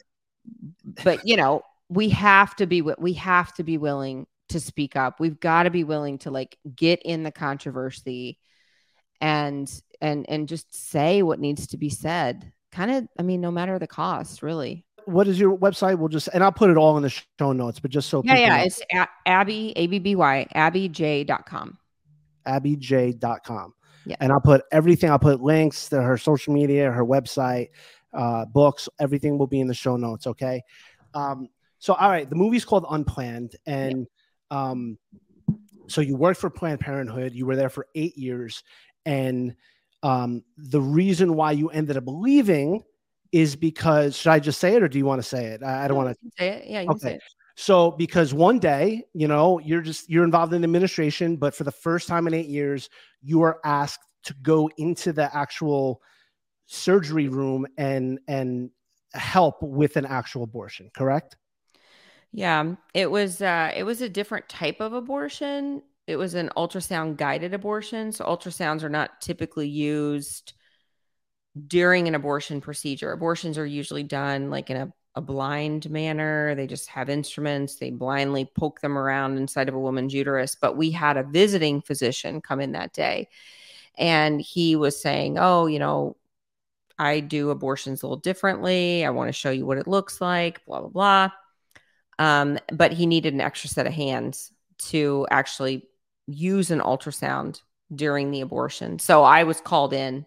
but 1.03 1.28
you 1.28 1.38
know 1.38 1.61
we 1.89 2.09
have 2.09 2.55
to 2.55 2.65
be 2.65 2.82
we 2.82 3.13
have 3.13 3.53
to 3.53 3.63
be 3.63 3.78
willing 3.78 4.26
to 4.53 4.59
speak 4.59 4.95
up. 4.95 5.19
We've 5.19 5.39
got 5.39 5.63
to 5.63 5.69
be 5.69 5.83
willing 5.83 6.17
to 6.19 6.31
like 6.31 6.57
get 6.75 7.01
in 7.03 7.23
the 7.23 7.31
controversy 7.31 8.39
and 9.21 9.71
and 10.01 10.29
and 10.29 10.47
just 10.47 10.73
say 10.75 11.21
what 11.21 11.39
needs 11.39 11.67
to 11.67 11.77
be 11.77 11.89
said. 11.89 12.51
Kind 12.71 12.91
of, 12.91 13.07
I 13.19 13.23
mean, 13.23 13.39
no 13.39 13.51
matter 13.51 13.77
the 13.79 13.87
cost, 13.87 14.41
really. 14.41 14.85
What 15.05 15.27
is 15.27 15.39
your 15.39 15.57
website? 15.57 15.97
We'll 15.97 16.09
just 16.09 16.29
and 16.33 16.43
I'll 16.43 16.51
put 16.51 16.69
it 16.69 16.77
all 16.77 16.97
in 16.97 17.03
the 17.03 17.09
show 17.09 17.53
notes, 17.53 17.79
but 17.79 17.91
just 17.91 18.09
so 18.09 18.21
yeah, 18.25 18.37
yeah, 18.37 18.57
know. 18.57 18.63
it's 18.63 18.81
a- 18.93 19.07
Abby 19.25 19.73
A 19.75 19.87
B 19.87 19.99
B 19.99 20.15
Y 20.15 20.47
abbyj.com. 20.55 21.77
abbyj.com. 22.47 23.73
Yeah. 24.05 24.15
And 24.19 24.31
I'll 24.33 24.41
put 24.41 24.63
everything, 24.71 25.09
I'll 25.09 25.19
put 25.19 25.41
links 25.41 25.87
to 25.89 26.01
her 26.01 26.17
social 26.17 26.53
media, 26.53 26.91
her 26.91 27.05
website, 27.05 27.69
uh, 28.13 28.45
books, 28.45 28.89
everything 28.99 29.37
will 29.37 29.47
be 29.47 29.61
in 29.61 29.67
the 29.67 29.73
show 29.73 29.95
notes. 29.95 30.27
Okay. 30.27 30.61
Um, 31.13 31.47
so, 31.79 31.93
all 31.93 32.09
right, 32.09 32.29
the 32.29 32.35
movie's 32.35 32.65
called 32.65 32.85
Unplanned, 32.89 33.55
and. 33.65 34.07
Um, 34.53 34.97
so 35.87 36.01
you 36.01 36.15
worked 36.15 36.39
for 36.39 36.49
Planned 36.49 36.79
Parenthood. 36.79 37.33
You 37.33 37.45
were 37.45 37.55
there 37.55 37.69
for 37.69 37.87
eight 37.95 38.17
years, 38.17 38.63
and 39.05 39.55
um, 40.03 40.43
the 40.57 40.81
reason 40.81 41.35
why 41.35 41.51
you 41.53 41.69
ended 41.69 41.97
up 41.97 42.03
leaving 42.05 42.83
is 43.31 43.55
because 43.55 44.15
should 44.15 44.31
I 44.31 44.39
just 44.39 44.59
say 44.59 44.75
it 44.75 44.83
or 44.83 44.87
do 44.87 44.99
you 44.99 45.05
want 45.05 45.21
to 45.21 45.27
say 45.27 45.45
it? 45.45 45.63
I, 45.63 45.85
I 45.85 45.87
don't 45.87 45.97
want 45.97 46.15
to 46.15 46.31
say 46.37 46.49
it. 46.49 46.67
Yeah, 46.67 46.85
okay. 46.91 47.19
So 47.55 47.91
because 47.91 48.33
one 48.33 48.59
day, 48.59 49.03
you 49.13 49.27
know, 49.27 49.59
you're 49.59 49.81
just 49.81 50.09
you're 50.09 50.23
involved 50.23 50.53
in 50.53 50.63
administration, 50.63 51.35
but 51.35 51.55
for 51.55 51.63
the 51.63 51.71
first 51.71 52.07
time 52.07 52.27
in 52.27 52.33
eight 52.33 52.47
years, 52.47 52.89
you 53.21 53.41
are 53.41 53.59
asked 53.65 54.01
to 54.25 54.35
go 54.41 54.69
into 54.77 55.13
the 55.13 55.35
actual 55.35 56.01
surgery 56.67 57.27
room 57.27 57.65
and 57.77 58.19
and 58.27 58.69
help 59.13 59.61
with 59.61 59.97
an 59.97 60.05
actual 60.05 60.43
abortion, 60.43 60.89
correct? 60.95 61.37
Yeah, 62.34 62.75
it 62.93 63.11
was 63.11 63.41
uh 63.41 63.71
it 63.75 63.84
was 63.84 64.01
a 64.01 64.09
different 64.09 64.49
type 64.49 64.81
of 64.81 64.93
abortion. 64.93 65.84
It 66.07 66.15
was 66.17 66.34
an 66.34 66.49
ultrasound 66.57 67.17
guided 67.17 67.53
abortion. 67.53 68.11
So 68.11 68.25
ultrasounds 68.25 68.84
are 68.84 68.89
not 68.89 69.21
typically 69.21 69.69
used 69.69 70.53
during 71.67 72.07
an 72.07 72.15
abortion 72.15 72.61
procedure. 72.61 73.11
Abortions 73.11 73.57
are 73.57 73.65
usually 73.65 74.03
done 74.03 74.49
like 74.49 74.69
in 74.69 74.77
a, 74.77 74.93
a 75.15 75.21
blind 75.21 75.89
manner. 75.89 76.55
They 76.55 76.67
just 76.67 76.89
have 76.89 77.09
instruments, 77.09 77.75
they 77.75 77.91
blindly 77.91 78.45
poke 78.57 78.81
them 78.81 78.97
around 78.97 79.38
inside 79.38 79.69
of 79.69 79.75
a 79.75 79.79
woman's 79.79 80.13
uterus. 80.13 80.55
But 80.59 80.77
we 80.77 80.91
had 80.91 81.17
a 81.17 81.23
visiting 81.23 81.81
physician 81.81 82.41
come 82.41 82.59
in 82.59 82.71
that 82.73 82.93
day 82.93 83.29
and 83.97 84.41
he 84.41 84.75
was 84.75 85.01
saying, 85.01 85.38
Oh, 85.39 85.67
you 85.67 85.79
know, 85.79 86.17
I 86.99 87.21
do 87.21 87.51
abortions 87.51 88.03
a 88.03 88.07
little 88.07 88.17
differently. 88.17 89.05
I 89.05 89.11
want 89.11 89.29
to 89.29 89.34
show 89.34 89.51
you 89.51 89.65
what 89.65 89.77
it 89.79 89.88
looks 89.88 90.21
like, 90.21 90.65
blah, 90.65 90.81
blah, 90.81 90.89
blah. 90.89 91.31
Um, 92.20 92.59
but 92.72 92.91
he 92.91 93.05
needed 93.05 93.34
an 93.34 93.41
extra 93.41 93.70
set 93.70 93.88
of 93.88 93.93
hands 93.93 94.51
to 94.89 95.28
actually 95.32 95.88
use 96.28 96.72
an 96.72 96.80
ultrasound 96.80 97.61
during 97.93 98.32
the 98.32 98.41
abortion. 98.41 98.99
So 98.99 99.24
I 99.24 99.43
was 99.43 99.61
called 99.61 99.93
in 99.93 100.26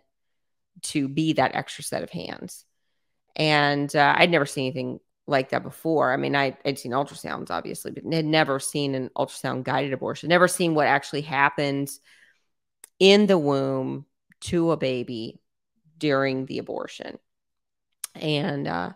to 0.82 1.08
be 1.08 1.34
that 1.34 1.54
extra 1.54 1.84
set 1.84 2.02
of 2.02 2.10
hands. 2.10 2.64
And 3.34 3.94
uh, 3.94 4.14
I'd 4.16 4.30
never 4.30 4.46
seen 4.46 4.66
anything 4.66 5.00
like 5.26 5.50
that 5.50 5.62
before. 5.62 6.12
I 6.12 6.16
mean, 6.16 6.36
I, 6.36 6.56
would 6.64 6.78
seen 6.78 6.92
ultrasounds, 6.92 7.50
obviously, 7.50 7.90
but 7.90 8.04
had 8.12 8.24
never 8.24 8.60
seen 8.60 8.94
an 8.94 9.10
ultrasound 9.16 9.64
guided 9.64 9.92
abortion, 9.92 10.28
never 10.28 10.48
seen 10.48 10.74
what 10.74 10.86
actually 10.86 11.22
happens 11.22 12.00
in 12.98 13.26
the 13.26 13.38
womb 13.38 14.06
to 14.40 14.70
a 14.70 14.76
baby 14.76 15.40
during 15.98 16.46
the 16.46 16.58
abortion. 16.58 17.18
And 18.14 18.66
uh, 18.66 18.92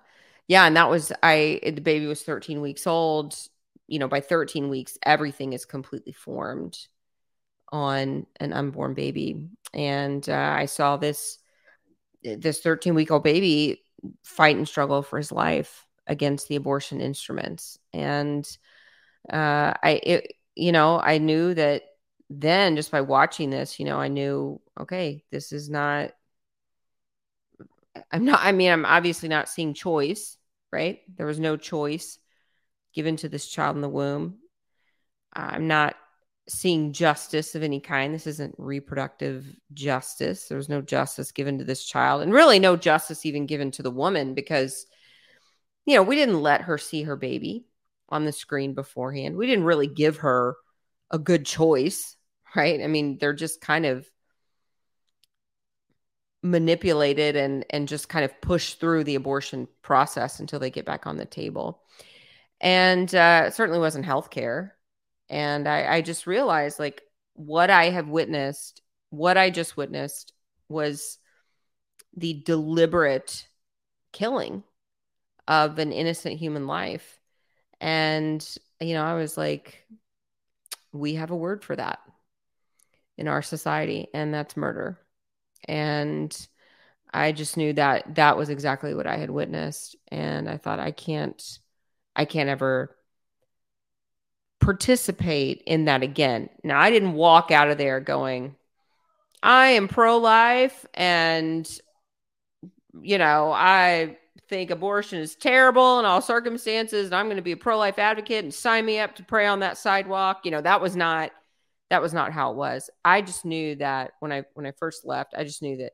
yeah, 0.50 0.66
and 0.66 0.76
that 0.76 0.90
was 0.90 1.12
I 1.22 1.60
the 1.64 1.80
baby 1.80 2.06
was 2.06 2.24
13 2.24 2.60
weeks 2.60 2.84
old. 2.84 3.36
You 3.86 4.00
know, 4.00 4.08
by 4.08 4.20
13 4.20 4.68
weeks, 4.68 4.98
everything 5.04 5.52
is 5.52 5.64
completely 5.64 6.10
formed 6.12 6.76
on 7.70 8.26
an 8.40 8.52
unborn 8.52 8.94
baby. 8.94 9.46
And 9.72 10.28
uh, 10.28 10.54
I 10.58 10.66
saw 10.66 10.96
this 10.96 11.38
this 12.24 12.58
13 12.62 12.96
week 12.96 13.12
old 13.12 13.22
baby 13.22 13.84
fight 14.24 14.56
and 14.56 14.66
struggle 14.66 15.02
for 15.02 15.18
his 15.18 15.30
life 15.30 15.86
against 16.08 16.48
the 16.48 16.56
abortion 16.56 17.00
instruments. 17.00 17.78
And 17.92 18.44
uh, 19.32 19.74
I, 19.80 20.00
it, 20.02 20.32
you 20.56 20.72
know, 20.72 20.98
I 20.98 21.18
knew 21.18 21.54
that 21.54 21.84
then 22.28 22.74
just 22.74 22.90
by 22.90 23.02
watching 23.02 23.50
this, 23.50 23.78
you 23.78 23.84
know, 23.84 24.00
I 24.00 24.08
knew, 24.08 24.60
okay, 24.80 25.22
this 25.30 25.52
is 25.52 25.70
not, 25.70 26.10
I'm 28.10 28.24
not, 28.24 28.40
I 28.42 28.50
mean, 28.50 28.72
I'm 28.72 28.84
obviously 28.84 29.28
not 29.28 29.48
seeing 29.48 29.74
choice 29.74 30.38
right? 30.72 31.00
There 31.16 31.26
was 31.26 31.40
no 31.40 31.56
choice 31.56 32.18
given 32.94 33.16
to 33.18 33.28
this 33.28 33.46
child 33.46 33.76
in 33.76 33.82
the 33.82 33.88
womb. 33.88 34.38
I'm 35.32 35.68
not 35.68 35.94
seeing 36.48 36.92
justice 36.92 37.54
of 37.54 37.62
any 37.62 37.80
kind. 37.80 38.12
This 38.12 38.26
isn't 38.26 38.54
reproductive 38.58 39.46
justice. 39.72 40.48
There 40.48 40.58
was 40.58 40.68
no 40.68 40.80
justice 40.80 41.32
given 41.32 41.58
to 41.58 41.64
this 41.64 41.84
child, 41.84 42.22
and 42.22 42.32
really 42.32 42.58
no 42.58 42.76
justice 42.76 43.24
even 43.24 43.46
given 43.46 43.70
to 43.72 43.82
the 43.82 43.90
woman 43.90 44.34
because, 44.34 44.86
you 45.86 45.94
know, 45.94 46.02
we 46.02 46.16
didn't 46.16 46.42
let 46.42 46.62
her 46.62 46.78
see 46.78 47.04
her 47.04 47.16
baby 47.16 47.66
on 48.08 48.24
the 48.24 48.32
screen 48.32 48.74
beforehand. 48.74 49.36
We 49.36 49.46
didn't 49.46 49.64
really 49.64 49.86
give 49.86 50.18
her 50.18 50.56
a 51.10 51.18
good 51.18 51.46
choice, 51.46 52.16
right? 52.56 52.80
I 52.80 52.88
mean, 52.88 53.18
they're 53.18 53.32
just 53.32 53.60
kind 53.60 53.86
of 53.86 54.08
manipulated 56.42 57.36
and 57.36 57.64
and 57.70 57.88
just 57.88 58.08
kind 58.08 58.24
of 58.24 58.40
push 58.40 58.74
through 58.74 59.04
the 59.04 59.14
abortion 59.14 59.68
process 59.82 60.40
until 60.40 60.58
they 60.58 60.70
get 60.70 60.86
back 60.86 61.06
on 61.06 61.16
the 61.16 61.26
table. 61.26 61.82
And 62.60 63.14
uh, 63.14 63.44
it 63.46 63.54
certainly 63.54 63.80
wasn't 63.80 64.06
healthcare. 64.06 64.72
And 65.28 65.68
I, 65.68 65.96
I 65.96 66.00
just 66.02 66.26
realized 66.26 66.78
like 66.78 67.02
what 67.34 67.70
i 67.70 67.90
have 67.90 68.08
witnessed 68.08 68.82
what 69.10 69.38
i 69.38 69.48
just 69.50 69.76
witnessed 69.76 70.32
was 70.68 71.18
the 72.16 72.42
deliberate 72.44 73.46
killing 74.12 74.62
of 75.48 75.78
an 75.78 75.92
innocent 75.92 76.38
human 76.38 76.66
life. 76.66 77.18
And 77.80 78.46
you 78.80 78.94
know 78.94 79.04
i 79.04 79.14
was 79.14 79.36
like 79.36 79.84
we 80.92 81.14
have 81.14 81.30
a 81.30 81.36
word 81.36 81.62
for 81.62 81.76
that 81.76 82.00
in 83.16 83.28
our 83.28 83.42
society 83.42 84.08
and 84.14 84.32
that's 84.32 84.56
murder 84.56 84.98
and 85.64 86.48
I 87.12 87.32
just 87.32 87.56
knew 87.56 87.72
that 87.74 88.14
that 88.14 88.36
was 88.36 88.50
exactly 88.50 88.94
what 88.94 89.06
I 89.06 89.16
had 89.16 89.30
witnessed 89.30 89.96
and 90.08 90.48
I 90.48 90.56
thought 90.56 90.78
I 90.78 90.92
can't 90.92 91.58
I 92.14 92.24
can't 92.24 92.48
ever 92.48 92.96
participate 94.60 95.62
in 95.66 95.86
that 95.86 96.02
again. 96.02 96.48
Now, 96.62 96.78
I 96.78 96.90
didn't 96.90 97.14
walk 97.14 97.50
out 97.50 97.70
of 97.70 97.78
there 97.78 97.98
going, 97.98 98.54
I 99.42 99.68
am 99.68 99.88
pro 99.88 100.18
life 100.18 100.84
and, 100.94 101.68
you 103.00 103.18
know, 103.18 103.52
I 103.52 104.18
think 104.48 104.70
abortion 104.70 105.18
is 105.18 105.34
terrible 105.34 105.98
in 105.98 106.04
all 106.04 106.20
circumstances 106.20 107.06
and 107.06 107.14
I'm 107.14 107.26
going 107.26 107.36
to 107.36 107.42
be 107.42 107.52
a 107.52 107.56
pro 107.56 107.78
life 107.78 107.98
advocate 107.98 108.44
and 108.44 108.52
sign 108.52 108.84
me 108.84 108.98
up 108.98 109.16
to 109.16 109.24
pray 109.24 109.46
on 109.46 109.60
that 109.60 109.78
sidewalk. 109.78 110.40
You 110.44 110.50
know, 110.50 110.60
that 110.60 110.80
was 110.80 110.94
not 110.94 111.30
that 111.90 112.00
was 112.00 112.14
not 112.14 112.32
how 112.32 112.52
it 112.52 112.56
was. 112.56 112.88
I 113.04 113.20
just 113.20 113.44
knew 113.44 113.74
that 113.76 114.12
when 114.20 114.32
I 114.32 114.44
when 114.54 114.64
I 114.64 114.72
first 114.72 115.04
left, 115.04 115.34
I 115.36 115.44
just 115.44 115.60
knew 115.60 115.78
that 115.78 115.92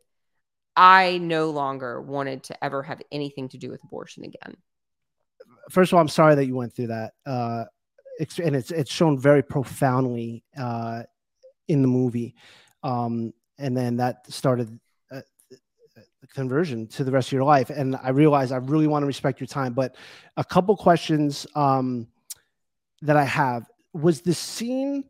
I 0.76 1.18
no 1.18 1.50
longer 1.50 2.00
wanted 2.02 2.44
to 2.44 2.64
ever 2.64 2.82
have 2.82 3.00
anything 3.10 3.48
to 3.48 3.58
do 3.58 3.70
with 3.70 3.82
abortion 3.82 4.24
again. 4.24 4.56
First 5.70 5.92
of 5.92 5.96
all, 5.96 6.00
I'm 6.02 6.08
sorry 6.08 6.34
that 6.34 6.44
you 6.44 6.54
went 6.54 6.74
through 6.74 6.88
that. 6.88 7.14
Uh, 7.24 7.64
it's, 8.20 8.38
and 8.38 8.54
it's 8.54 8.70
it's 8.70 8.92
shown 8.92 9.18
very 9.18 9.42
profoundly 9.42 10.44
uh, 10.56 11.02
in 11.66 11.82
the 11.82 11.88
movie, 11.88 12.34
um, 12.82 13.32
and 13.58 13.76
then 13.76 13.96
that 13.96 14.30
started 14.30 14.78
uh, 15.10 15.20
conversion 16.34 16.86
to 16.88 17.04
the 17.04 17.10
rest 17.10 17.28
of 17.28 17.32
your 17.32 17.44
life. 17.44 17.70
And 17.70 17.96
I 17.96 18.10
realize 18.10 18.52
I 18.52 18.58
really 18.58 18.86
want 18.86 19.02
to 19.02 19.06
respect 19.06 19.40
your 19.40 19.46
time, 19.46 19.72
but 19.72 19.96
a 20.36 20.44
couple 20.44 20.76
questions 20.76 21.46
um, 21.54 22.08
that 23.02 23.16
I 23.16 23.24
have 23.24 23.66
was 23.94 24.20
the 24.20 24.34
scene 24.34 25.04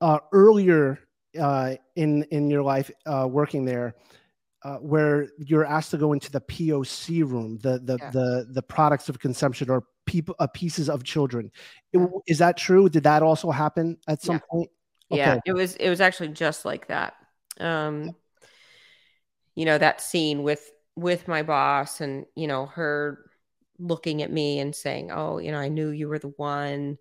uh, 0.00 0.18
earlier 0.32 0.98
uh, 1.38 1.74
in 1.94 2.22
in 2.24 2.50
your 2.50 2.62
life 2.62 2.90
uh, 3.06 3.26
working 3.30 3.64
there 3.64 3.94
uh, 4.66 4.78
where 4.78 5.28
you're 5.38 5.64
asked 5.64 5.92
to 5.92 5.96
go 5.96 6.12
into 6.12 6.30
the 6.30 6.40
POC 6.40 7.20
room, 7.20 7.58
the 7.62 7.78
the 7.78 7.98
yeah. 8.00 8.10
the 8.10 8.48
the 8.50 8.62
products 8.62 9.08
of 9.08 9.18
conception 9.18 9.70
or 9.70 9.84
people 10.06 10.34
uh, 10.40 10.46
pieces 10.48 10.88
of 10.88 11.04
children. 11.04 11.52
It, 11.92 12.10
is 12.26 12.38
that 12.38 12.56
true? 12.56 12.88
Did 12.88 13.04
that 13.04 13.22
also 13.22 13.50
happen 13.52 13.98
at 14.08 14.22
some 14.22 14.36
yeah. 14.36 14.40
point? 14.50 14.70
Okay. 15.12 15.20
Yeah, 15.20 15.38
it 15.46 15.52
was 15.52 15.76
it 15.76 15.88
was 15.88 16.00
actually 16.00 16.28
just 16.28 16.64
like 16.64 16.88
that. 16.88 17.14
Um, 17.60 18.16
you 19.54 19.66
know 19.66 19.78
that 19.78 20.00
scene 20.00 20.42
with 20.42 20.68
with 20.96 21.28
my 21.28 21.42
boss 21.42 22.00
and 22.00 22.26
you 22.34 22.48
know 22.48 22.66
her 22.66 23.30
looking 23.78 24.22
at 24.22 24.32
me 24.32 24.58
and 24.58 24.74
saying, 24.74 25.12
"Oh, 25.12 25.38
you 25.38 25.52
know, 25.52 25.60
I 25.60 25.68
knew 25.68 25.90
you 25.90 26.08
were 26.08 26.18
the 26.18 26.32
one," 26.36 26.98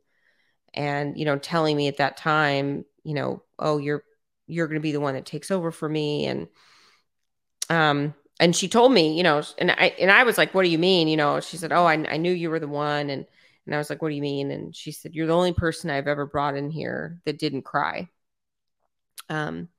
and 0.76 1.18
you 1.18 1.26
know, 1.26 1.38
telling 1.38 1.76
me 1.78 1.88
at 1.88 1.98
that 1.98 2.18
time, 2.18 2.86
you 3.04 3.14
know, 3.16 3.44
"Oh, 3.60 3.78
you're 3.78 4.04
you're 4.48 4.68
going 4.68 4.80
to 4.80 4.82
be 4.82 4.92
the 4.92 5.00
one 5.00 5.16
that 5.16 5.26
takes 5.26 5.52
over 5.52 5.72
for 5.72 5.90
me," 5.90 6.26
and 6.28 6.48
um 7.70 8.14
and 8.40 8.56
she 8.56 8.68
told 8.68 8.92
me 8.92 9.16
you 9.18 9.24
know 9.24 9.42
and 9.58 9.72
i 9.72 9.94
and 10.00 10.12
i 10.12 10.24
was 10.24 10.38
like 10.38 10.54
what 10.54 10.64
do 10.64 10.70
you 10.70 10.78
mean? 10.78 11.08
You 11.08 11.18
know 11.18 11.40
she 11.40 11.58
said 11.58 11.72
oh 11.72 11.86
i, 11.86 11.94
I 11.94 12.18
knew 12.18 12.32
you 12.32 12.50
were 12.50 12.60
the 12.60 12.68
one 12.68 13.10
and 13.10 13.26
and 13.66 13.76
i 13.76 13.78
was 13.78 13.90
like 13.90 14.02
what 14.02 14.10
do 14.10 14.16
you 14.16 14.22
mean? 14.22 14.52
And 14.52 14.76
she 14.76 14.92
said 14.92 15.16
you're 15.16 15.28
the 15.28 15.36
only 15.36 15.54
person 15.54 15.90
i've 15.90 16.08
ever 16.08 16.26
brought 16.26 16.56
in 16.56 16.70
here 16.70 17.22
that 17.26 17.40
didn't 17.40 17.64
cry. 17.64 18.10
Um 19.30 19.70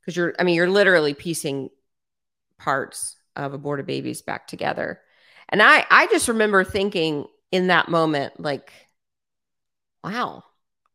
because 0.00 0.16
you're 0.16 0.34
i 0.38 0.44
mean 0.44 0.54
you're 0.54 0.70
literally 0.70 1.14
piecing 1.14 1.70
parts 2.58 3.16
of 3.34 3.52
aborted 3.52 3.86
babies 3.86 4.22
back 4.22 4.48
together. 4.48 5.00
And 5.48 5.62
i 5.62 5.84
i 5.90 6.06
just 6.08 6.28
remember 6.28 6.64
thinking 6.64 7.26
in 7.52 7.68
that 7.68 7.88
moment 7.88 8.40
like 8.40 8.72
wow 10.06 10.42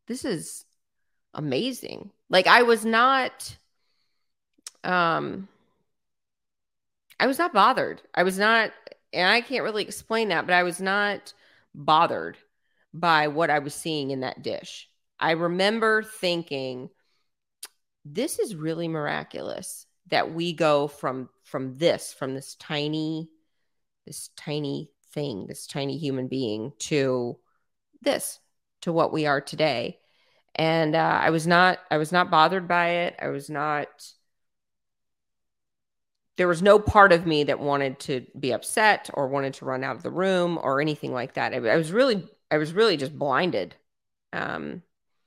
this 0.08 0.26
is 0.26 0.66
amazing 1.36 2.10
like 2.30 2.48
i 2.48 2.64
was 2.64 2.84
not 2.84 3.56
um 4.84 5.48
I 7.22 7.28
was 7.28 7.38
not 7.38 7.54
bothered. 7.54 8.02
I 8.16 8.24
was 8.24 8.40
not, 8.40 8.72
and 9.14 9.30
I 9.30 9.42
can't 9.42 9.64
really 9.64 9.84
explain 9.84 10.30
that, 10.30 10.48
but 10.48 10.56
I 10.56 10.64
was 10.64 10.82
not 10.82 11.34
bothered 11.76 12.36
by 12.96 13.28
what 13.28 13.52
I 13.52 13.60
was 13.60 13.76
seeing 13.76 14.10
in 14.10 14.22
that 14.22 14.42
dish. 14.42 14.90
I 15.20 15.32
remember 15.32 16.02
thinking, 16.02 16.90
this 18.04 18.40
is 18.40 18.56
really 18.56 18.88
miraculous 18.88 19.86
that 20.08 20.34
we 20.34 20.52
go 20.52 20.88
from 20.88 21.30
from 21.44 21.78
this 21.78 22.12
from 22.12 22.34
this 22.34 22.56
tiny 22.56 23.30
this 24.08 24.32
tiny 24.36 24.90
thing 25.14 25.46
this 25.48 25.68
tiny 25.68 25.98
human 25.98 26.28
being 26.28 26.74
to 26.80 27.38
this 28.02 28.40
to 28.82 28.92
what 28.92 29.14
we 29.14 29.26
are 29.26 29.42
today 29.42 30.00
and 30.56 30.96
uh, 30.96 31.20
i 31.22 31.30
was 31.30 31.48
not 31.48 31.80
i 31.90 31.98
was 31.98 32.12
not 32.12 32.32
bothered 32.32 32.68
by 32.68 32.90
it 32.90 33.16
i 33.22 33.28
was 33.28 33.50
not 33.50 33.88
there 36.42 36.48
was 36.48 36.64
no 36.64 36.80
part 36.80 37.12
of 37.12 37.28
me 37.28 37.44
that 37.44 37.60
wanted 37.60 38.00
to 38.00 38.26
be 38.40 38.52
upset 38.52 39.12
or 39.14 39.28
wanted 39.28 39.54
to 39.54 39.66
run 39.66 39.84
out 39.84 39.96
of 39.96 40.02
the 40.02 40.10
room 40.10 40.58
or 40.62 40.82
anything 40.82 41.14
like 41.14 41.34
that. 41.34 41.54
I, 41.54 41.58
I 41.58 41.78
was 41.78 41.92
really, 41.92 42.28
I 42.50 42.58
was 42.58 42.74
really 42.74 42.98
just 42.98 43.16
blinded. 43.16 43.76
Um, 44.34 44.82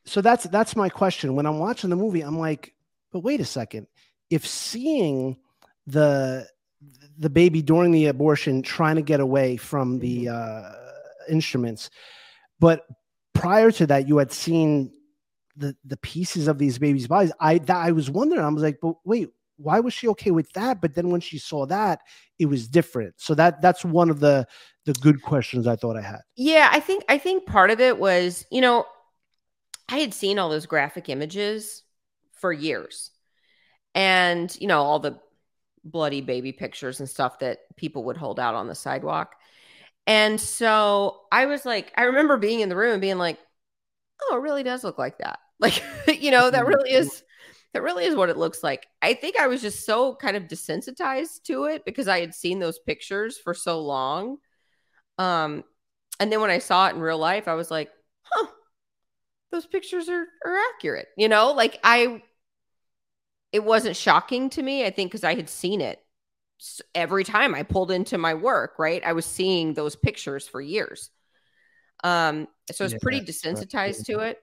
so 0.07 0.20
that's 0.20 0.42
that's 0.44 0.74
my 0.74 0.88
question. 0.88 1.36
When 1.36 1.46
I'm 1.46 1.61
watching 1.61 1.90
the 1.90 1.96
movie, 1.96 2.22
I'm 2.22 2.38
like, 2.38 2.74
but 3.12 3.20
wait 3.20 3.40
a 3.40 3.44
second. 3.44 3.86
If 4.28 4.44
seeing 4.44 5.36
the 5.86 6.48
the 7.16 7.30
baby 7.30 7.62
during 7.62 7.92
the 7.92 8.07
abortion 8.07 8.62
trying 8.62 8.96
to 8.96 9.02
get 9.02 9.20
away 9.20 9.57
from 9.57 10.00
the 10.00 10.30
uh, 10.30 10.72
instruments, 11.30 11.90
but 12.59 12.84
prior 13.45 13.70
to 13.70 13.86
that, 13.86 14.09
you 14.09 14.18
had 14.18 14.32
seen 14.32 14.92
the 15.57 15.76
the 15.84 15.97
pieces 15.99 16.49
of 16.49 16.59
these 16.59 16.78
babies' 16.78 17.07
bodies. 17.07 17.32
I 17.40 17.59
that 17.59 17.76
I 17.76 17.92
was 17.92 18.11
wondering. 18.11 18.42
I 18.42 18.49
was 18.49 18.62
like, 18.62 18.78
but 18.80 18.97
wait, 19.05 19.30
why 19.57 19.80
was 19.80 19.92
she 19.92 20.09
okay 20.09 20.30
with 20.30 20.51
that 20.53 20.80
but 20.80 20.95
then 20.95 21.11
when 21.11 21.20
she 21.20 21.38
saw 21.38 21.66
that 21.66 22.01
it 22.38 22.47
was 22.47 22.66
different 22.66 23.14
so 23.16 23.34
that 23.34 23.61
that's 23.62 23.84
one 23.84 24.11
of 24.11 24.20
the 24.20 24.47
the 24.84 24.92
good 24.95 25.22
questions 25.22 25.66
i 25.66 25.76
thought 25.76 25.97
i 25.97 26.03
had 26.03 26.20
yeah 26.36 26.68
i 26.72 26.80
think 26.80 27.05
i 27.09 27.18
think 27.18 27.47
part 27.47 27.70
of 27.70 27.80
it 27.80 27.99
was 27.99 28.45
you 28.51 28.61
know 28.61 28.84
i 29.88 29.99
had 29.99 30.12
seen 30.12 30.38
all 30.38 30.49
those 30.49 30.66
graphic 30.66 31.09
images 31.09 31.82
for 32.32 32.53
years 32.53 33.11
and 33.95 34.57
you 34.61 34.66
know 34.66 34.82
all 34.82 34.99
the 34.99 35.18
bloody 35.84 36.20
baby 36.20 36.51
pictures 36.51 37.01
and 37.01 37.09
stuff 37.09 37.38
that 37.38 37.59
people 37.76 38.05
would 38.05 38.16
hold 38.16 38.40
out 38.40 38.55
on 38.55 38.66
the 38.66 38.74
sidewalk 38.74 39.34
and 40.07 40.40
so 40.40 41.20
i 41.32 41.46
was 41.46 41.64
like 41.64 41.92
i 41.96 42.05
remember 42.05 42.36
being 42.36 42.61
in 42.61 42.68
the 42.68 42.76
room 42.76 42.92
and 42.92 43.00
being 43.00 43.18
like 43.18 43.38
oh 44.22 44.36
it 44.36 44.42
really 44.42 44.62
does 44.62 44.84
look 44.84 44.98
like 44.98 45.18
that 45.18 45.38
like 45.61 45.82
you 46.20 46.30
know 46.30 46.50
that 46.50 46.66
really 46.66 46.90
is 46.90 47.22
that 47.74 47.82
really 47.82 48.05
is 48.05 48.14
what 48.14 48.28
it 48.28 48.36
looks 48.36 48.62
like. 48.62 48.86
I 49.02 49.14
think 49.14 49.36
I 49.36 49.48
was 49.48 49.61
just 49.61 49.84
so 49.84 50.14
kind 50.14 50.36
of 50.36 50.44
desensitized 50.44 51.42
to 51.46 51.64
it 51.64 51.84
because 51.84 52.07
I 52.07 52.20
had 52.20 52.32
seen 52.32 52.61
those 52.61 52.78
pictures 52.78 53.36
for 53.36 53.52
so 53.52 53.80
long. 53.80 54.38
Um, 55.18 55.64
and 56.20 56.30
then 56.30 56.40
when 56.40 56.50
I 56.50 56.59
saw 56.59 56.86
it 56.86 56.94
in 56.94 57.00
real 57.00 57.18
life, 57.18 57.48
I 57.48 57.55
was 57.55 57.72
like, 57.72 57.90
huh, 58.22 58.46
those 59.50 59.66
pictures 59.66 60.09
are, 60.09 60.24
are 60.46 60.57
accurate. 60.72 61.09
You 61.16 61.28
know, 61.28 61.52
like 61.52 61.80
I, 61.82 62.22
it 63.50 63.64
wasn't 63.64 63.96
shocking 63.96 64.50
to 64.50 64.62
me, 64.62 64.86
I 64.86 64.90
think, 64.90 65.11
because 65.11 65.24
I 65.24 65.34
had 65.34 65.48
seen 65.48 65.80
it 65.80 66.00
every 66.94 67.24
time 67.24 67.54
I 67.54 67.62
pulled 67.62 67.90
into 67.90 68.18
my 68.18 68.34
work, 68.34 68.78
right? 68.78 69.02
I 69.04 69.12
was 69.12 69.26
seeing 69.26 69.74
those 69.74 69.96
pictures 69.96 70.46
for 70.46 70.60
years. 70.60 71.10
Um, 72.02 72.48
so 72.70 72.84
I 72.84 72.86
was 72.86 72.92
yeah, 72.92 72.98
pretty 73.02 73.20
desensitized 73.20 74.06
to 74.06 74.20
it. 74.20 74.40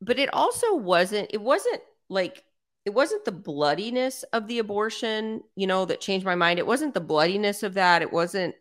But 0.00 0.18
it 0.18 0.32
also 0.32 0.74
wasn't, 0.74 1.30
it 1.32 1.40
wasn't 1.40 1.80
like 2.08 2.44
it 2.84 2.92
wasn't 2.92 3.24
the 3.24 3.32
bloodiness 3.32 4.24
of 4.32 4.46
the 4.46 4.58
abortion, 4.58 5.42
you 5.56 5.66
know, 5.66 5.86
that 5.86 6.00
changed 6.00 6.26
my 6.26 6.34
mind. 6.34 6.58
It 6.58 6.66
wasn't 6.66 6.94
the 6.94 7.00
bloodiness 7.00 7.62
of 7.62 7.74
that. 7.74 8.02
It 8.02 8.12
wasn't 8.12 8.54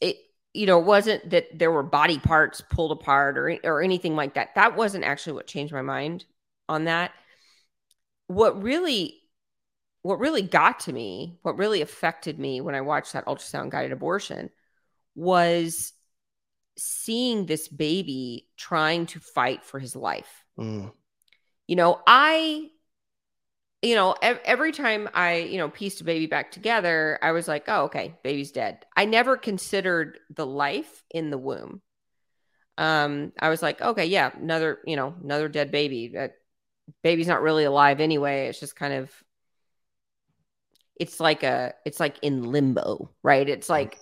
it 0.00 0.16
you 0.54 0.66
know, 0.66 0.78
it 0.80 0.84
wasn't 0.84 1.30
that 1.30 1.58
there 1.58 1.70
were 1.70 1.82
body 1.82 2.18
parts 2.18 2.60
pulled 2.60 2.92
apart 2.92 3.38
or 3.38 3.56
or 3.64 3.82
anything 3.82 4.14
like 4.16 4.34
that. 4.34 4.54
That 4.54 4.76
wasn't 4.76 5.04
actually 5.04 5.32
what 5.34 5.46
changed 5.46 5.72
my 5.72 5.82
mind 5.82 6.24
on 6.68 6.84
that. 6.84 7.12
What 8.28 8.62
really 8.62 9.21
what 10.02 10.18
really 10.18 10.42
got 10.42 10.80
to 10.80 10.92
me, 10.92 11.38
what 11.42 11.58
really 11.58 11.80
affected 11.80 12.38
me 12.38 12.60
when 12.60 12.74
I 12.74 12.80
watched 12.80 13.12
that 13.12 13.26
ultrasound 13.26 13.70
guided 13.70 13.92
abortion 13.92 14.50
was 15.14 15.92
seeing 16.76 17.46
this 17.46 17.68
baby 17.68 18.48
trying 18.56 19.06
to 19.06 19.20
fight 19.20 19.64
for 19.64 19.78
his 19.78 19.94
life. 19.94 20.44
Mm 20.58 20.92
you 21.72 21.76
know, 21.76 22.00
I, 22.06 22.68
you 23.80 23.94
know, 23.94 24.14
every 24.20 24.72
time 24.72 25.08
I, 25.14 25.36
you 25.36 25.58
know, 25.58 25.68
pieced 25.68 26.00
a 26.00 26.04
baby 26.04 26.26
back 26.26 26.50
together, 26.50 27.18
I 27.22 27.32
was 27.32 27.48
like, 27.48 27.64
oh, 27.68 27.84
okay, 27.84 28.14
baby's 28.22 28.52
dead. 28.52 28.84
I 28.96 29.06
never 29.06 29.36
considered 29.36 30.18
the 30.28 30.46
life 30.46 31.02
in 31.10 31.30
the 31.30 31.38
womb. 31.38 31.80
Um, 32.78 33.32
I 33.40 33.48
was 33.48 33.62
like, 33.62 33.80
okay, 33.80 34.06
yeah, 34.06 34.30
another, 34.36 34.80
you 34.86 34.96
know, 34.96 35.14
another 35.22 35.48
dead 35.48 35.70
baby. 35.70 36.08
That 36.08 36.34
baby's 37.02 37.26
not 37.26 37.42
really 37.42 37.64
alive 37.64 38.00
anyway. 38.00 38.48
It's 38.48 38.60
just 38.60 38.76
kind 38.76 38.92
of, 38.92 39.10
it's 40.96 41.20
like 41.20 41.42
a, 41.42 41.74
it's 41.84 42.00
like 42.00 42.18
in 42.22 42.50
limbo, 42.50 43.10
right? 43.22 43.48
It's 43.48 43.70
oh, 43.70 43.74
like 43.74 43.98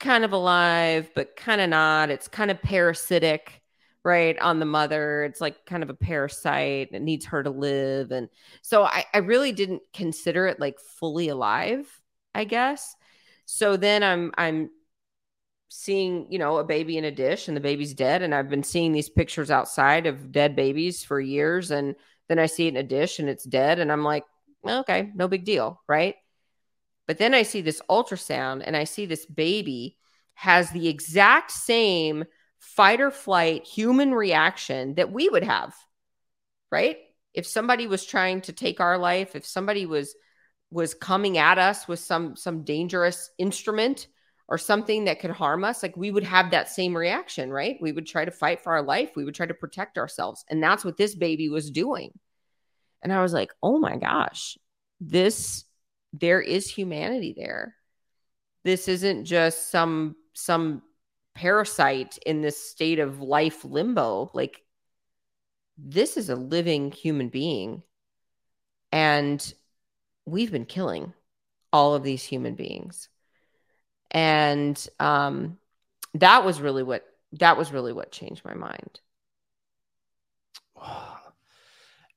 kind 0.00 0.24
of 0.24 0.32
alive, 0.32 1.10
but 1.14 1.36
kind 1.36 1.60
of 1.60 1.70
not. 1.70 2.10
It's 2.10 2.28
kind 2.28 2.50
of 2.50 2.60
parasitic 2.62 3.60
right 4.06 4.38
on 4.40 4.58
the 4.58 4.66
mother 4.66 5.24
it's 5.24 5.40
like 5.40 5.64
kind 5.64 5.82
of 5.82 5.88
a 5.88 5.94
parasite 5.94 6.90
it 6.92 7.00
needs 7.00 7.24
her 7.24 7.42
to 7.42 7.48
live 7.48 8.10
and 8.10 8.28
so 8.60 8.84
I, 8.84 9.06
I 9.14 9.18
really 9.20 9.50
didn't 9.50 9.80
consider 9.94 10.46
it 10.46 10.60
like 10.60 10.78
fully 10.78 11.30
alive 11.30 11.88
i 12.34 12.44
guess 12.44 12.94
so 13.46 13.78
then 13.78 14.02
i'm 14.02 14.30
i'm 14.36 14.68
seeing, 15.74 16.30
you 16.30 16.38
know, 16.38 16.58
a 16.58 16.64
baby 16.64 16.96
in 16.96 17.04
a 17.04 17.10
dish 17.10 17.48
and 17.48 17.56
the 17.56 17.60
baby's 17.60 17.94
dead. 17.94 18.22
And 18.22 18.32
I've 18.32 18.48
been 18.48 18.62
seeing 18.62 18.92
these 18.92 19.08
pictures 19.08 19.50
outside 19.50 20.06
of 20.06 20.30
dead 20.30 20.54
babies 20.54 21.02
for 21.02 21.20
years. 21.20 21.72
And 21.72 21.96
then 22.28 22.38
I 22.38 22.46
see 22.46 22.66
it 22.66 22.70
in 22.70 22.76
a 22.76 22.82
dish 22.82 23.18
and 23.18 23.28
it's 23.28 23.44
dead. 23.44 23.80
And 23.80 23.90
I'm 23.90 24.04
like, 24.04 24.24
okay, 24.66 25.10
no 25.14 25.26
big 25.26 25.44
deal. 25.44 25.82
Right. 25.88 26.14
But 27.06 27.18
then 27.18 27.34
I 27.34 27.42
see 27.42 27.60
this 27.60 27.82
ultrasound 27.90 28.62
and 28.64 28.76
I 28.76 28.84
see 28.84 29.06
this 29.06 29.26
baby 29.26 29.96
has 30.34 30.70
the 30.70 30.88
exact 30.88 31.50
same 31.50 32.24
fight 32.58 33.00
or 33.00 33.10
flight 33.10 33.64
human 33.64 34.12
reaction 34.12 34.94
that 34.94 35.12
we 35.12 35.28
would 35.28 35.44
have. 35.44 35.74
Right. 36.72 36.96
If 37.34 37.46
somebody 37.46 37.86
was 37.86 38.04
trying 38.04 38.40
to 38.42 38.52
take 38.52 38.80
our 38.80 38.98
life, 38.98 39.36
if 39.36 39.46
somebody 39.46 39.86
was 39.86 40.14
was 40.70 40.94
coming 40.94 41.38
at 41.38 41.58
us 41.58 41.86
with 41.86 42.00
some 42.00 42.34
some 42.36 42.64
dangerous 42.64 43.30
instrument 43.38 44.08
or 44.48 44.58
something 44.58 45.04
that 45.04 45.20
could 45.20 45.30
harm 45.30 45.64
us, 45.64 45.82
like 45.82 45.96
we 45.96 46.10
would 46.10 46.24
have 46.24 46.50
that 46.50 46.68
same 46.68 46.96
reaction, 46.96 47.50
right? 47.50 47.78
We 47.80 47.92
would 47.92 48.06
try 48.06 48.24
to 48.24 48.30
fight 48.30 48.60
for 48.60 48.72
our 48.72 48.82
life. 48.82 49.10
We 49.16 49.24
would 49.24 49.34
try 49.34 49.46
to 49.46 49.54
protect 49.54 49.96
ourselves. 49.96 50.44
And 50.50 50.62
that's 50.62 50.84
what 50.84 50.96
this 50.96 51.14
baby 51.14 51.48
was 51.48 51.70
doing. 51.70 52.12
And 53.02 53.12
I 53.12 53.22
was 53.22 53.32
like, 53.32 53.52
oh 53.62 53.78
my 53.78 53.96
gosh, 53.96 54.58
this, 55.00 55.64
there 56.20 56.40
is 56.40 56.70
humanity 56.70 57.34
there. 57.36 57.74
This 58.62 58.88
isn't 58.88 59.24
just 59.24 59.70
some, 59.70 60.16
some 60.32 60.82
parasite 61.34 62.18
in 62.24 62.40
this 62.40 62.58
state 62.58 62.98
of 62.98 63.20
life 63.20 63.64
limbo. 63.64 64.30
Like, 64.32 64.62
this 65.76 66.16
is 66.16 66.30
a 66.30 66.36
living 66.36 66.92
human 66.92 67.28
being. 67.28 67.82
And 68.92 69.54
we've 70.24 70.52
been 70.52 70.66
killing 70.66 71.12
all 71.72 71.94
of 71.94 72.04
these 72.04 72.22
human 72.22 72.54
beings 72.54 73.08
and 74.14 74.88
um, 75.00 75.58
that 76.14 76.44
was 76.44 76.60
really 76.60 76.84
what 76.84 77.04
that 77.32 77.58
was 77.58 77.72
really 77.72 77.92
what 77.92 78.12
changed 78.12 78.44
my 78.44 78.54
mind. 78.54 79.00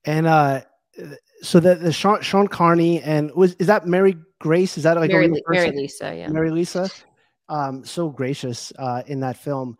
And 0.04 0.26
uh, 0.26 0.60
so 1.42 1.60
the, 1.60 1.74
the 1.74 1.92
Shawn, 1.92 2.20
Shawn 2.22 2.48
Carney 2.48 3.02
and 3.02 3.30
was 3.34 3.54
is 3.54 3.66
that 3.66 3.86
Mary 3.86 4.16
Grace? 4.40 4.76
Is 4.76 4.84
that 4.84 4.96
like 4.96 5.10
Mary, 5.10 5.28
Marilisa? 5.28 6.16
Yeah, 6.16 6.28
Marilisa. 6.28 7.02
Um, 7.48 7.84
so 7.84 8.10
gracious 8.10 8.72
uh, 8.78 9.02
in 9.06 9.20
that 9.20 9.36
film, 9.36 9.78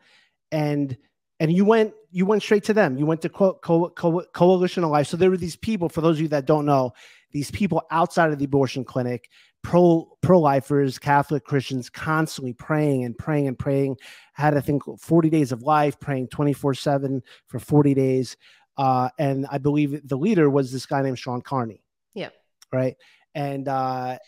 and 0.52 0.96
and 1.40 1.52
you 1.52 1.64
went 1.64 1.92
you 2.10 2.26
went 2.26 2.42
straight 2.42 2.64
to 2.64 2.72
them. 2.74 2.96
You 2.96 3.06
went 3.06 3.22
to 3.22 3.28
co- 3.28 3.58
co- 3.62 3.90
co- 3.90 4.24
Coalition 4.32 4.84
of 4.84 4.90
Life. 4.90 5.08
So 5.08 5.16
there 5.16 5.30
were 5.30 5.36
these 5.36 5.56
people. 5.56 5.88
For 5.88 6.00
those 6.00 6.16
of 6.16 6.22
you 6.22 6.28
that 6.28 6.46
don't 6.46 6.64
know, 6.64 6.92
these 7.32 7.50
people 7.50 7.82
outside 7.90 8.32
of 8.32 8.38
the 8.38 8.46
abortion 8.46 8.84
clinic 8.84 9.28
pro 9.62 10.08
pro 10.22 10.40
lifers, 10.40 10.98
Catholic 10.98 11.44
Christians, 11.44 11.90
constantly 11.90 12.52
praying 12.52 13.04
and 13.04 13.16
praying 13.16 13.48
and 13.48 13.58
praying. 13.58 13.96
Had 14.32 14.56
I 14.56 14.60
think 14.60 14.82
40 14.98 15.30
days 15.30 15.52
of 15.52 15.62
life, 15.62 15.98
praying 16.00 16.28
24 16.28 16.74
seven 16.74 17.22
for 17.46 17.58
40 17.58 17.94
days. 17.94 18.36
Uh, 18.78 19.10
and 19.18 19.46
I 19.50 19.58
believe 19.58 20.06
the 20.06 20.16
leader 20.16 20.48
was 20.48 20.72
this 20.72 20.86
guy 20.86 21.02
named 21.02 21.18
Shawn 21.18 21.42
Carney. 21.42 21.82
Yeah. 22.14 22.30
Right. 22.72 22.96
And 23.34 23.68
uh, 23.68 24.18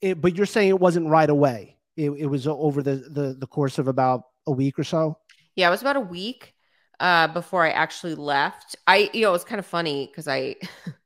it, 0.00 0.20
but 0.20 0.36
you're 0.36 0.46
saying 0.46 0.68
it 0.68 0.78
wasn't 0.78 1.08
right 1.08 1.30
away. 1.30 1.78
It, 1.96 2.10
it 2.10 2.26
was 2.26 2.46
over 2.46 2.82
the, 2.82 2.96
the 2.96 3.36
the 3.38 3.46
course 3.46 3.78
of 3.78 3.88
about 3.88 4.22
a 4.46 4.52
week 4.52 4.78
or 4.78 4.84
so. 4.84 5.18
Yeah, 5.56 5.68
it 5.68 5.70
was 5.70 5.82
about 5.82 5.96
a 5.96 6.00
week 6.00 6.54
uh, 7.00 7.28
before 7.28 7.66
I 7.66 7.70
actually 7.70 8.14
left. 8.14 8.76
I, 8.86 9.10
you 9.12 9.22
know, 9.22 9.28
it 9.30 9.32
was 9.32 9.44
kind 9.44 9.58
of 9.58 9.66
funny 9.66 10.06
because 10.06 10.28
I 10.28 10.56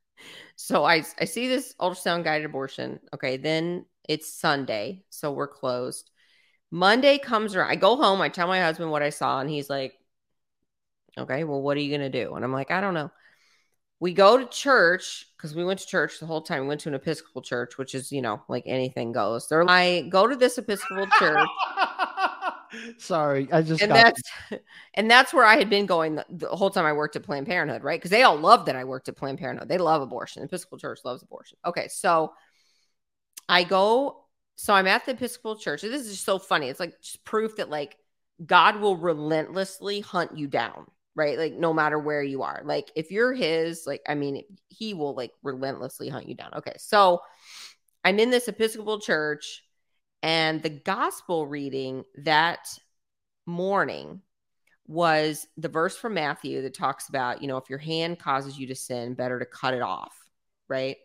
So 0.57 0.83
I 0.83 1.03
I 1.19 1.25
see 1.25 1.47
this 1.47 1.75
ultrasound 1.79 2.23
guided 2.23 2.45
abortion. 2.45 2.99
Okay, 3.13 3.37
then 3.37 3.85
it's 4.09 4.33
Sunday, 4.33 5.05
so 5.09 5.31
we're 5.31 5.47
closed. 5.47 6.09
Monday 6.71 7.19
comes 7.19 7.55
around. 7.55 7.69
I 7.69 7.75
go 7.75 7.95
home. 7.95 8.21
I 8.21 8.29
tell 8.29 8.47
my 8.47 8.59
husband 8.59 8.91
what 8.91 9.03
I 9.03 9.11
saw, 9.11 9.39
and 9.39 9.49
he's 9.49 9.69
like, 9.69 9.93
"Okay, 11.17 11.43
well, 11.43 11.61
what 11.61 11.77
are 11.77 11.81
you 11.81 11.91
gonna 11.91 12.09
do?" 12.09 12.35
And 12.35 12.43
I'm 12.43 12.53
like, 12.53 12.71
"I 12.71 12.81
don't 12.81 12.93
know." 12.93 13.11
We 13.99 14.13
go 14.13 14.37
to 14.37 14.45
church 14.45 15.25
because 15.35 15.55
we 15.55 15.65
went 15.65 15.79
to 15.79 15.87
church 15.87 16.19
the 16.19 16.27
whole 16.27 16.41
time. 16.41 16.63
We 16.63 16.67
went 16.67 16.81
to 16.81 16.89
an 16.89 16.95
Episcopal 16.95 17.41
church, 17.41 17.77
which 17.77 17.95
is 17.95 18.11
you 18.11 18.21
know 18.21 18.41
like 18.47 18.63
anything 18.65 19.11
goes. 19.11 19.47
There, 19.47 19.67
I 19.67 20.01
go 20.09 20.27
to 20.27 20.35
this 20.35 20.57
Episcopal 20.57 21.07
church. 21.19 21.47
Sorry, 22.97 23.47
I 23.51 23.61
just 23.61 23.81
and 23.81 23.91
that's 23.91 24.21
and 24.93 25.09
that's 25.09 25.33
where 25.33 25.45
I 25.45 25.57
had 25.57 25.69
been 25.69 25.85
going 25.85 26.15
the, 26.15 26.25
the, 26.29 26.47
whole 26.47 26.69
time 26.69 26.85
I 26.85 26.93
worked 26.93 27.15
at 27.15 27.23
Planned 27.23 27.47
Parenthood, 27.47 27.83
right? 27.83 27.99
Because 27.99 28.11
they 28.11 28.23
all 28.23 28.37
love 28.37 28.65
that 28.65 28.75
I 28.75 28.83
worked 28.83 29.07
at 29.09 29.15
Planned 29.15 29.39
Parenthood. 29.39 29.69
They 29.69 29.77
love 29.77 30.01
abortion. 30.01 30.41
The 30.41 30.47
Episcopal 30.47 30.77
Church 30.77 30.99
loves 31.03 31.23
abortion. 31.23 31.57
Okay, 31.65 31.87
so 31.87 32.33
I 33.47 33.63
go. 33.63 34.23
So 34.55 34.73
I'm 34.73 34.87
at 34.87 35.05
the 35.05 35.11
Episcopal 35.11 35.57
Church. 35.57 35.81
This 35.81 36.01
is 36.01 36.11
just 36.11 36.25
so 36.25 36.39
funny. 36.39 36.67
It's 36.69 36.79
like 36.79 36.99
just 37.01 37.23
proof 37.23 37.57
that 37.57 37.69
like 37.69 37.97
God 38.45 38.79
will 38.79 38.97
relentlessly 38.97 40.01
hunt 40.01 40.37
you 40.37 40.47
down, 40.47 40.87
right? 41.17 41.37
Like 41.37 41.55
no 41.55 41.73
matter 41.73 41.97
where 41.97 42.23
you 42.23 42.43
are. 42.43 42.61
Like 42.63 42.91
if 42.95 43.11
you're 43.11 43.33
His, 43.33 43.85
like 43.85 44.01
I 44.07 44.15
mean, 44.15 44.43
He 44.69 44.93
will 44.93 45.15
like 45.15 45.31
relentlessly 45.43 46.07
hunt 46.07 46.29
you 46.29 46.35
down. 46.35 46.53
Okay, 46.53 46.75
so 46.77 47.21
I'm 48.05 48.19
in 48.19 48.29
this 48.29 48.47
Episcopal 48.47 49.01
church 49.01 49.63
and 50.21 50.61
the 50.61 50.69
gospel 50.69 51.47
reading 51.47 52.05
that 52.23 52.67
morning 53.45 54.21
was 54.87 55.47
the 55.57 55.69
verse 55.69 55.97
from 55.97 56.13
Matthew 56.13 56.61
that 56.61 56.73
talks 56.73 57.09
about, 57.09 57.41
you 57.41 57.47
know, 57.47 57.57
if 57.57 57.69
your 57.69 57.79
hand 57.79 58.19
causes 58.19 58.57
you 58.57 58.67
to 58.67 58.75
sin, 58.75 59.15
better 59.15 59.39
to 59.39 59.45
cut 59.45 59.73
it 59.73 59.81
off, 59.81 60.15
right? 60.69 60.97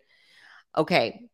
Okay. 0.76 1.28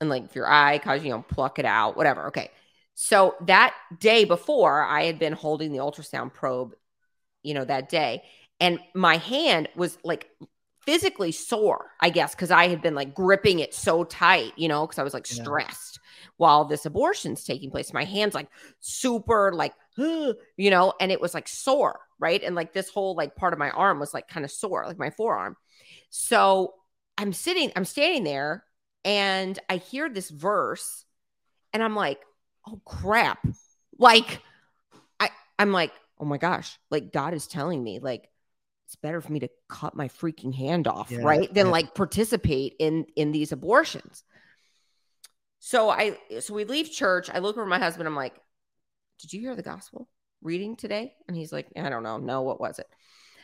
And 0.00 0.08
like 0.08 0.24
if 0.24 0.34
your 0.34 0.50
eye 0.50 0.78
causes 0.78 1.04
you, 1.04 1.10
know, 1.10 1.24
pluck 1.28 1.58
it 1.58 1.64
out, 1.64 1.96
whatever. 1.96 2.28
Okay. 2.28 2.50
So 2.94 3.34
that 3.42 3.74
day 3.98 4.24
before, 4.24 4.82
I 4.82 5.04
had 5.04 5.18
been 5.18 5.32
holding 5.32 5.72
the 5.72 5.78
ultrasound 5.78 6.32
probe, 6.32 6.74
you 7.44 7.54
know, 7.54 7.64
that 7.64 7.88
day, 7.88 8.22
and 8.60 8.80
my 8.94 9.18
hand 9.18 9.68
was 9.76 9.98
like 10.02 10.30
physically 10.84 11.32
sore, 11.32 11.90
I 12.00 12.10
guess, 12.10 12.34
because 12.34 12.50
I 12.50 12.68
had 12.68 12.82
been 12.82 12.94
like 12.94 13.14
gripping 13.14 13.60
it 13.60 13.74
so 13.74 14.04
tight, 14.04 14.52
you 14.56 14.68
know, 14.68 14.86
because 14.86 14.98
I 14.98 15.02
was 15.02 15.14
like 15.14 15.28
yeah. 15.30 15.42
stressed 15.42 16.00
while 16.36 16.64
this 16.64 16.84
abortion's 16.84 17.44
taking 17.44 17.70
place. 17.70 17.92
My 17.92 18.04
hands 18.04 18.34
like 18.34 18.48
super 18.80 19.52
like, 19.52 19.72
you 19.96 20.36
know, 20.58 20.92
and 21.00 21.10
it 21.10 21.20
was 21.20 21.34
like 21.34 21.48
sore, 21.48 22.00
right? 22.18 22.42
And 22.42 22.54
like 22.54 22.72
this 22.72 22.90
whole 22.90 23.14
like 23.14 23.34
part 23.36 23.52
of 23.52 23.58
my 23.58 23.70
arm 23.70 23.98
was 23.98 24.12
like 24.12 24.28
kind 24.28 24.44
of 24.44 24.50
sore, 24.50 24.86
like 24.86 24.98
my 24.98 25.10
forearm. 25.10 25.56
So 26.10 26.74
I'm 27.16 27.32
sitting, 27.32 27.72
I'm 27.76 27.84
standing 27.84 28.24
there 28.24 28.64
and 29.04 29.58
I 29.68 29.76
hear 29.76 30.08
this 30.08 30.30
verse 30.30 31.04
and 31.72 31.82
I'm 31.82 31.96
like, 31.96 32.20
oh 32.66 32.80
crap. 32.84 33.46
Like 33.98 34.40
I 35.18 35.30
I'm 35.58 35.72
like, 35.72 35.92
oh 36.24 36.26
my 36.26 36.38
gosh, 36.38 36.78
like 36.90 37.12
God 37.12 37.34
is 37.34 37.46
telling 37.46 37.84
me 37.84 37.98
like 37.98 38.30
it's 38.86 38.96
better 38.96 39.20
for 39.20 39.30
me 39.30 39.40
to 39.40 39.50
cut 39.68 39.94
my 39.94 40.08
freaking 40.08 40.54
hand 40.54 40.88
off, 40.88 41.10
yeah, 41.10 41.18
right? 41.18 41.52
Than 41.52 41.66
yeah. 41.66 41.72
like 41.72 41.94
participate 41.94 42.76
in 42.78 43.04
in 43.14 43.30
these 43.30 43.52
abortions. 43.52 44.24
So 45.58 45.90
I 45.90 46.16
so 46.40 46.54
we 46.54 46.64
leave 46.64 46.90
church. 46.90 47.28
I 47.32 47.40
look 47.40 47.58
over 47.58 47.66
my 47.66 47.78
husband. 47.78 48.08
I'm 48.08 48.16
like, 48.16 48.34
"Did 49.20 49.34
you 49.34 49.40
hear 49.40 49.54
the 49.54 49.62
gospel 49.62 50.08
reading 50.40 50.76
today?" 50.76 51.12
And 51.28 51.36
he's 51.36 51.52
like, 51.52 51.68
"I 51.76 51.90
don't 51.90 52.02
know. 52.02 52.16
No, 52.16 52.40
what 52.40 52.58
was 52.58 52.78
it?" 52.78 52.86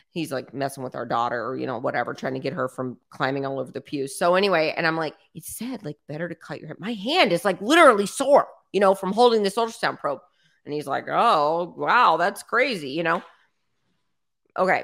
He's 0.09 0.31
like 0.31 0.51
messing 0.51 0.83
with 0.83 0.95
our 0.95 1.05
daughter 1.05 1.45
or 1.45 1.55
you 1.55 1.67
know 1.67 1.77
whatever, 1.77 2.15
trying 2.15 2.33
to 2.33 2.39
get 2.39 2.53
her 2.53 2.67
from 2.67 2.97
climbing 3.11 3.45
all 3.45 3.59
over 3.59 3.71
the 3.71 3.79
pews. 3.79 4.17
So 4.17 4.33
anyway, 4.33 4.73
and 4.75 4.87
I'm 4.87 4.97
like, 4.97 5.13
"It 5.35 5.43
said 5.43 5.85
like 5.85 5.97
better 6.07 6.27
to 6.27 6.35
cut 6.35 6.59
your 6.59 6.67
hair." 6.69 6.77
My 6.79 6.93
hand 6.93 7.31
is 7.31 7.45
like 7.45 7.61
literally 7.61 8.07
sore, 8.07 8.47
you 8.73 8.79
know, 8.79 8.95
from 8.95 9.13
holding 9.13 9.43
this 9.43 9.55
ultrasound 9.55 9.99
probe. 9.99 10.19
And 10.65 10.73
he's 10.73 10.87
like, 10.87 11.05
"Oh, 11.09 11.73
wow, 11.77 12.17
that's 12.17 12.43
crazy," 12.43 12.89
you 12.91 13.03
know. 13.03 13.23
Okay. 14.57 14.83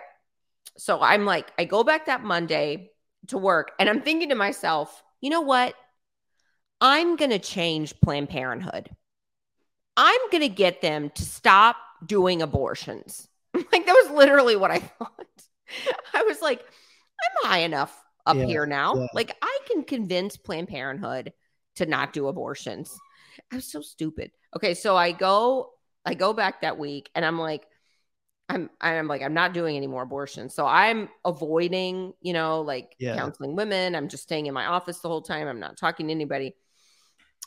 So 0.77 1.01
I'm 1.01 1.25
like, 1.25 1.51
I 1.57 1.65
go 1.65 1.83
back 1.83 2.05
that 2.05 2.23
Monday 2.23 2.91
to 3.27 3.37
work 3.37 3.71
and 3.79 3.89
I'm 3.89 4.01
thinking 4.01 4.29
to 4.29 4.35
myself, 4.35 5.03
you 5.21 5.29
know 5.29 5.41
what? 5.41 5.73
I'm 6.79 7.15
going 7.15 7.31
to 7.31 7.39
change 7.39 7.99
Planned 8.01 8.29
Parenthood. 8.29 8.89
I'm 9.95 10.19
going 10.31 10.43
to 10.43 10.49
get 10.49 10.81
them 10.81 11.09
to 11.15 11.23
stop 11.23 11.75
doing 12.05 12.41
abortions. 12.41 13.27
like 13.53 13.85
that 13.85 14.03
was 14.03 14.11
literally 14.11 14.55
what 14.55 14.71
I 14.71 14.79
thought. 14.99 15.11
I 16.13 16.23
was 16.23 16.41
like, 16.41 16.59
I'm 16.61 17.49
high 17.49 17.59
enough 17.59 18.03
up 18.25 18.37
yeah, 18.37 18.45
here 18.45 18.65
now. 18.65 18.95
Yeah. 18.95 19.07
Like 19.13 19.35
I 19.41 19.59
can 19.71 19.83
convince 19.83 20.37
Planned 20.37 20.67
Parenthood 20.67 21.33
to 21.77 21.85
not 21.85 22.13
do 22.13 22.27
abortions. 22.27 22.97
I 23.51 23.55
was 23.55 23.65
so 23.65 23.81
stupid. 23.81 24.31
Okay, 24.55 24.73
so 24.73 24.95
I 24.95 25.11
go 25.11 25.71
I 26.05 26.13
go 26.13 26.33
back 26.33 26.61
that 26.61 26.77
week 26.77 27.09
and 27.15 27.25
I'm 27.25 27.37
like 27.37 27.65
I'm 28.49 28.69
I'm 28.79 29.07
like 29.07 29.21
I'm 29.21 29.33
not 29.33 29.53
doing 29.53 29.75
any 29.75 29.87
more 29.87 30.03
abortions. 30.03 30.53
So 30.53 30.65
I'm 30.65 31.09
avoiding, 31.25 32.13
you 32.21 32.33
know, 32.33 32.61
like 32.61 32.95
yeah. 32.99 33.15
counseling 33.15 33.55
women. 33.55 33.95
I'm 33.95 34.07
just 34.07 34.23
staying 34.23 34.45
in 34.45 34.53
my 34.53 34.65
office 34.67 34.99
the 34.99 35.09
whole 35.09 35.21
time. 35.21 35.47
I'm 35.47 35.59
not 35.59 35.77
talking 35.77 36.07
to 36.07 36.13
anybody 36.13 36.55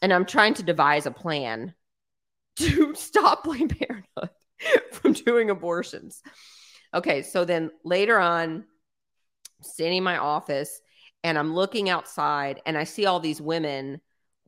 and 0.03 0.13
I'm 0.13 0.27
trying 0.27 0.55
to 0.55 0.63
devise 0.63 1.07
a 1.07 1.11
plan 1.11 1.75
to 2.57 2.95
stop 2.95 3.45
Planned 3.45 3.79
Parenthood 3.79 4.31
from 4.93 5.13
doing 5.13 5.51
abortions. 5.51 6.23
Okay, 6.93 7.23
so 7.23 7.45
then 7.45 7.71
later 7.85 8.19
on, 8.19 8.65
standing 9.63 9.99
in 9.99 10.05
my 10.05 10.19
office 10.19 10.81
and 11.23 11.39
I'm 11.39 11.55
looking 11.55 11.89
outside 11.89 12.61
and 12.67 12.77
I 12.77 12.85
see 12.85 13.07
all 13.07 13.21
these 13.21 13.41
women 13.41 14.01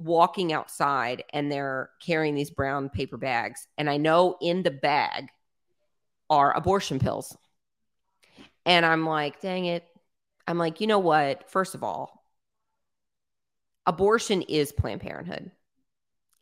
walking 0.04 0.52
outside 0.52 1.24
and 1.32 1.50
they're 1.50 1.90
carrying 2.04 2.34
these 2.34 2.50
brown 2.50 2.88
paper 2.88 3.16
bags. 3.16 3.66
And 3.78 3.88
I 3.90 3.96
know 3.96 4.36
in 4.40 4.62
the 4.62 4.70
bag 4.70 5.28
are 6.30 6.56
abortion 6.56 6.98
pills. 6.98 7.36
And 8.64 8.86
I'm 8.86 9.04
like, 9.06 9.40
dang 9.40 9.64
it. 9.66 9.84
I'm 10.46 10.58
like, 10.58 10.80
you 10.80 10.86
know 10.86 10.98
what? 10.98 11.50
First 11.50 11.74
of 11.74 11.82
all, 11.82 12.24
abortion 13.86 14.42
is 14.42 14.72
Planned 14.72 15.00
Parenthood. 15.00 15.50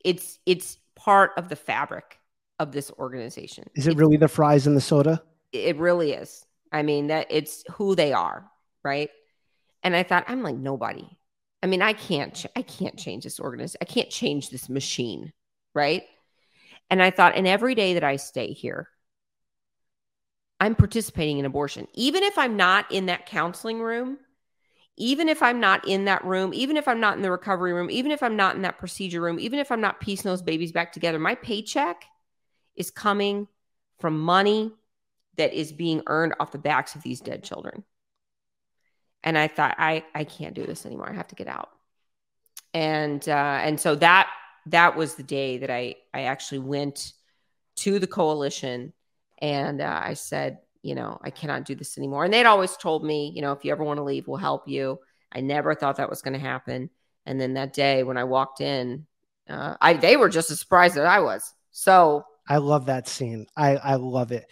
It's 0.05 0.39
it's 0.47 0.79
part 0.97 1.33
of 1.37 1.49
the 1.49 1.57
fabric 1.57 2.19
of 2.59 2.73
this 2.73 2.91
organization. 2.99 3.65
Is 3.75 3.87
it 3.87 3.91
It's- 3.91 4.01
really 4.01 4.17
the 4.17 4.29
fries 4.29 4.67
and 4.67 4.77
the 4.77 4.81
soda? 4.81 5.23
it 5.53 5.77
really 5.79 6.13
is. 6.13 6.47
I 6.71 6.83
mean, 6.83 7.09
that 7.09 7.27
it's 7.31 7.65
who 7.73 7.97
they 7.97 8.13
are, 8.13 8.49
right? 8.85 9.11
And 9.83 9.97
I 9.97 10.05
thought, 10.05 10.25
I'm 10.29 10.43
like 10.45 10.55
nobody. 10.55 11.09
I 11.63 11.67
mean, 11.67 11.83
I 11.83 11.93
can't, 11.93 12.47
I 12.57 12.63
can't 12.63 12.97
change 12.97 13.25
this 13.25 13.39
organization. 13.39 13.79
I 13.83 13.85
can't 13.85 14.11
change 14.11 14.51
this 14.51 14.69
machine, 14.69 15.33
right? 15.75 16.05
And 16.89 17.03
I 17.03 17.11
thought, 17.11 17.37
and 17.37 17.47
every 17.47 17.75
day 17.75 17.95
that 17.95 18.05
I 18.05 18.17
stay 18.17 18.53
here, 18.53 18.89
I'm 20.59 20.75
participating 20.75 21.39
in 21.39 21.45
abortion, 21.45 21.87
even 21.95 22.23
if 22.23 22.37
I'm 22.39 22.57
not 22.57 22.91
in 22.91 23.07
that 23.07 23.27
counseling 23.27 23.81
room, 23.81 24.19
even 24.97 25.29
if 25.29 25.43
I'm 25.43 25.61
not 25.61 25.89
in 25.89 26.05
that 26.05 26.25
room, 26.25 26.53
even 26.53 26.77
if 26.77 26.87
I'm 26.87 27.01
not 27.01 27.17
in 27.17 27.23
the 27.23 27.31
recovery 27.31 27.73
room, 27.73 27.91
even 27.91 28.11
if 28.11 28.23
I'm 28.23 28.37
not 28.37 28.57
in 28.57 28.63
that 28.63 28.79
procedure 28.79 29.21
room, 29.21 29.41
even 29.41 29.59
if 29.59 29.73
I'm 29.73 29.81
not 29.81 30.01
piecing 30.01 30.29
those 30.29 30.43
babies 30.43 30.73
back 30.73 30.93
together, 30.93 31.19
my 31.19 31.35
paycheck 31.35 32.05
is 32.77 32.91
coming 32.91 33.49
from 33.99 34.21
money 34.21 34.73
that 35.37 35.55
is 35.55 35.73
being 35.73 36.03
earned 36.07 36.35
off 36.39 36.53
the 36.53 36.59
backs 36.59 36.95
of 36.95 37.03
these 37.03 37.21
dead 37.21 37.43
children. 37.43 37.85
And 39.23 39.37
I 39.37 39.49
thought, 39.49 39.77
I 39.79 40.05
I 40.15 40.25
can't 40.25 40.55
do 40.55 40.67
this 40.67 40.87
anymore. 40.87 41.09
I 41.11 41.15
have 41.15 41.29
to 41.29 41.35
get 41.35 41.49
out. 41.49 41.71
And 42.73 43.27
uh, 43.29 43.61
and 43.63 43.79
so 43.79 43.95
that 43.97 44.31
that 44.67 44.97
was 44.97 45.15
the 45.15 45.23
day 45.23 45.59
that 45.59 45.71
I 45.71 45.97
I 46.15 46.23
actually 46.23 46.61
went 46.61 47.13
to 47.77 47.99
the 47.99 48.07
coalition 48.07 48.93
and 49.41 49.81
uh, 49.81 50.01
I 50.03 50.15
said, 50.15 50.59
you 50.83 50.95
know, 50.95 51.19
I 51.23 51.31
cannot 51.31 51.65
do 51.65 51.75
this 51.75 51.99
anymore. 51.99 52.25
And 52.25 52.33
they'd 52.33 52.47
always 52.47 52.77
told 52.77 53.05
me, 53.05 53.33
you 53.35 53.43
know, 53.43 53.53
if 53.53 53.65
you 53.65 53.73
ever 53.73 53.85
want 53.85 53.99
to 53.99 54.05
leave, 54.05 54.29
we'll 54.29 54.39
help 54.39 54.69
you. 54.69 54.99
I 55.33 55.41
never 55.41 55.75
thought 55.75 55.97
that 55.97 56.11
was 56.11 56.23
going 56.23 56.35
to 56.35 56.41
happen. 56.41 56.91
And 57.27 57.41
then 57.41 57.55
that 57.55 57.73
day 57.73 58.03
when 58.03 58.17
I 58.17 58.25
walked 58.25 58.61
in, 58.61 59.07
uh, 59.49 59.77
I 59.81 59.95
they 59.95 60.17
were 60.17 60.29
just 60.29 60.51
as 60.51 60.61
surprised 60.61 60.97
as 60.97 61.05
I 61.05 61.21
was. 61.21 61.53
So 61.71 62.25
I 62.49 62.59
love 62.59 62.87
that 62.87 63.09
scene. 63.09 63.47
I 63.57 63.77
I 63.77 63.95
love 63.97 64.33
it. 64.33 64.47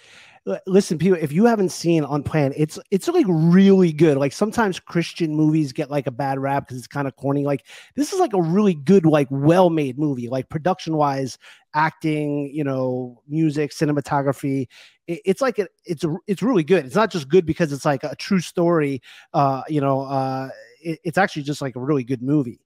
Listen, 0.67 0.97
people, 0.99 1.19
if 1.21 1.31
you 1.31 1.45
haven't 1.45 1.71
seen 1.71 2.05
Unplanned, 2.05 2.55
it's 2.57 2.79
it's 2.91 3.07
like 3.09 3.27
really 3.29 3.93
good. 3.93 4.17
Like 4.17 4.33
sometimes 4.33 4.81
Christian 4.81 5.35
movies 5.35 5.73
get 5.73 5.91
like 5.91 6.07
a 6.07 6.11
bad 6.11 6.39
rap 6.39 6.65
because 6.65 6.79
it's 6.79 6.87
kind 6.87 7.07
of 7.07 7.17
corny. 7.17 7.45
Like 7.45 7.67
this 7.97 8.13
is 8.13 8.21
like 8.21 8.33
a 8.33 8.41
really 8.41 8.75
good, 8.75 9.05
like 9.05 9.29
well-made 9.31 9.99
movie. 9.99 10.29
Like 10.29 10.49
production-wise, 10.49 11.37
acting, 11.75 12.51
you 12.55 12.65
know, 12.65 13.21
music, 13.29 13.73
cinematography. 13.73 14.69
It, 15.07 15.21
it's 15.27 15.43
like 15.43 15.59
it, 15.59 15.69
it's 15.85 16.05
it's 16.27 16.43
really 16.43 16.65
good. 16.65 16.87
It's 16.87 16.97
not 16.97 17.11
just 17.11 17.29
good 17.29 17.45
because 17.45 17.71
it's 17.73 17.85
like 17.85 18.05
a 18.05 18.17
true 18.17 18.41
story. 18.41 19.03
Uh, 19.35 19.63
you 19.69 19.83
know, 19.83 20.03
uh, 20.03 20.49
it, 20.81 20.99
it's 21.05 21.19
actually 21.19 21.43
just 21.43 21.61
like 21.61 21.77
a 21.77 21.81
really 21.81 22.05
good 22.05 22.23
movie. 22.23 22.61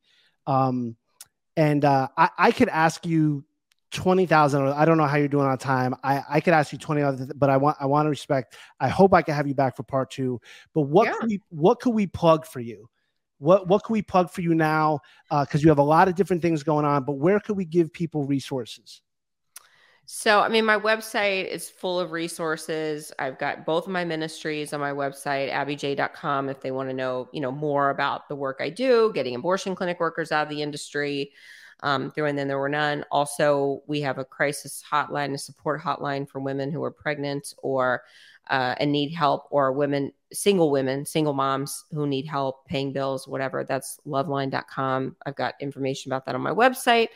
Um, 0.46 0.96
and 1.56 1.84
uh, 1.84 2.08
I, 2.16 2.30
I 2.38 2.50
could 2.52 2.68
ask 2.68 3.04
you 3.06 3.44
twenty 3.92 4.26
thousand. 4.26 4.66
I 4.68 4.84
don't 4.84 4.98
know 4.98 5.06
how 5.06 5.16
you're 5.16 5.28
doing 5.28 5.46
on 5.46 5.56
time. 5.58 5.94
I, 6.02 6.22
I 6.28 6.40
could 6.40 6.54
ask 6.54 6.72
you 6.72 6.78
twenty 6.78 7.02
other, 7.02 7.28
but 7.34 7.50
I 7.50 7.56
want 7.56 7.76
I 7.80 7.86
want 7.86 8.06
to 8.06 8.10
respect. 8.10 8.56
I 8.80 8.88
hope 8.88 9.14
I 9.14 9.22
can 9.22 9.34
have 9.34 9.46
you 9.46 9.54
back 9.54 9.76
for 9.76 9.82
part 9.82 10.10
two. 10.10 10.40
But 10.74 10.82
what 10.82 11.06
Yeah. 11.06 11.14
could 11.14 11.28
we 11.28 11.40
what 11.50 11.80
could 11.80 11.94
we 11.94 12.06
plug 12.06 12.46
for 12.46 12.60
you? 12.60 12.88
What 13.38 13.68
what 13.68 13.84
could 13.84 13.92
we 13.92 14.02
plug 14.02 14.30
for 14.30 14.40
you 14.40 14.54
now? 14.54 15.00
Uh, 15.30 15.44
because 15.44 15.62
you 15.62 15.68
have 15.68 15.78
a 15.78 15.82
lot 15.82 16.08
of 16.08 16.14
different 16.14 16.42
things 16.42 16.62
going 16.62 16.84
on. 16.84 17.04
But 17.04 17.14
where 17.14 17.40
could 17.40 17.56
we 17.56 17.64
give 17.64 17.92
people 17.92 18.24
resources? 18.24 19.02
So, 20.04 20.40
I 20.40 20.48
mean, 20.48 20.64
my 20.64 20.78
website 20.78 21.46
is 21.46 21.70
full 21.70 22.00
of 22.00 22.10
resources. 22.10 23.12
I've 23.20 23.38
got 23.38 23.64
both 23.64 23.86
of 23.86 23.92
my 23.92 24.04
ministries 24.04 24.72
on 24.72 24.80
my 24.80 24.90
website, 24.90 25.50
abbyj.com, 25.52 26.48
if 26.48 26.60
they 26.60 26.72
want 26.72 26.88
to 26.90 26.94
know, 26.94 27.28
you 27.32 27.40
know, 27.40 27.52
more 27.52 27.90
about 27.90 28.28
the 28.28 28.34
work 28.34 28.58
I 28.60 28.68
do, 28.68 29.12
getting 29.14 29.36
abortion 29.36 29.76
clinic 29.76 30.00
workers 30.00 30.32
out 30.32 30.42
of 30.42 30.48
the 30.48 30.60
industry. 30.60 31.32
Um, 31.82 32.12
and 32.16 32.38
then 32.38 32.48
there 32.48 32.58
were 32.58 32.68
none. 32.68 33.04
Also, 33.10 33.82
we 33.86 34.00
have 34.02 34.18
a 34.18 34.24
crisis 34.24 34.82
hotline, 34.88 35.34
a 35.34 35.38
support 35.38 35.80
hotline 35.80 36.28
for 36.28 36.38
women 36.40 36.70
who 36.70 36.82
are 36.84 36.90
pregnant 36.90 37.54
or 37.62 38.02
uh, 38.50 38.74
and 38.78 38.90
need 38.90 39.12
help, 39.12 39.46
or 39.50 39.72
women, 39.72 40.12
single 40.32 40.70
women, 40.70 41.06
single 41.06 41.32
moms 41.32 41.84
who 41.92 42.06
need 42.06 42.26
help 42.26 42.66
paying 42.66 42.92
bills, 42.92 43.26
whatever. 43.26 43.64
That's 43.64 43.98
loveline.com. 44.06 45.16
I've 45.24 45.36
got 45.36 45.54
information 45.60 46.10
about 46.10 46.26
that 46.26 46.34
on 46.34 46.40
my 46.40 46.50
website. 46.50 47.08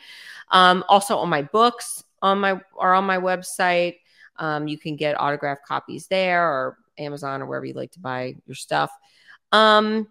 Um, 0.51 0.83
also 0.87 1.17
on 1.17 1.29
my 1.29 1.41
books 1.41 2.03
on 2.21 2.39
my 2.39 2.59
are 2.77 2.93
on 2.93 3.05
my 3.05 3.17
website. 3.17 3.97
Um, 4.37 4.67
you 4.67 4.77
can 4.77 4.95
get 4.95 5.19
autographed 5.19 5.65
copies 5.65 6.07
there 6.07 6.47
or 6.47 6.77
Amazon 6.97 7.41
or 7.41 7.45
wherever 7.45 7.65
you 7.65 7.73
like 7.73 7.91
to 7.91 7.99
buy 7.99 8.35
your 8.45 8.55
stuff. 8.55 8.91
Um, 9.51 10.07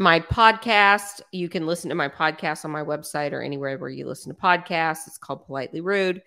my 0.00 0.18
podcast, 0.18 1.20
you 1.30 1.50
can 1.50 1.66
listen 1.66 1.90
to 1.90 1.94
my 1.94 2.08
podcast 2.08 2.64
on 2.64 2.70
my 2.70 2.82
website 2.82 3.32
or 3.32 3.42
anywhere 3.42 3.76
where 3.76 3.90
you 3.90 4.06
listen 4.06 4.34
to 4.34 4.40
podcasts. 4.40 5.06
It's 5.06 5.18
called 5.18 5.44
Politely 5.44 5.82
Rude. 5.82 6.22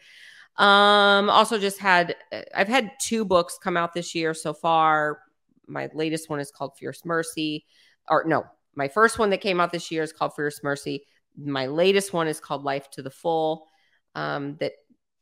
Um, 0.58 1.28
also 1.32 1.58
just 1.58 1.80
had 1.80 2.16
I've 2.54 2.68
had 2.68 2.92
two 3.02 3.26
books 3.26 3.58
come 3.62 3.76
out 3.76 3.94
this 3.94 4.14
year 4.14 4.36
so 4.36 4.54
far. 4.54 5.22
My 5.66 5.90
latest 5.96 6.30
one 6.30 6.40
is 6.40 6.52
called 6.52 6.78
Fierce 6.78 7.04
Mercy, 7.04 7.66
or 8.08 8.26
no, 8.28 8.46
my 8.76 8.88
first 8.88 9.18
one 9.18 9.32
that 9.32 9.42
came 9.42 9.60
out 9.60 9.72
this 9.72 9.90
year 9.90 10.04
is 10.04 10.14
called 10.14 10.36
Fierce 10.36 10.62
Mercy. 10.62 11.08
My 11.36 11.66
latest 11.66 12.14
one 12.14 12.28
is 12.28 12.40
called 12.40 12.64
Life 12.64 12.92
to 12.92 13.02
the 13.02 13.10
Full. 13.10 13.68
Um, 14.14 14.58
that 14.60 14.74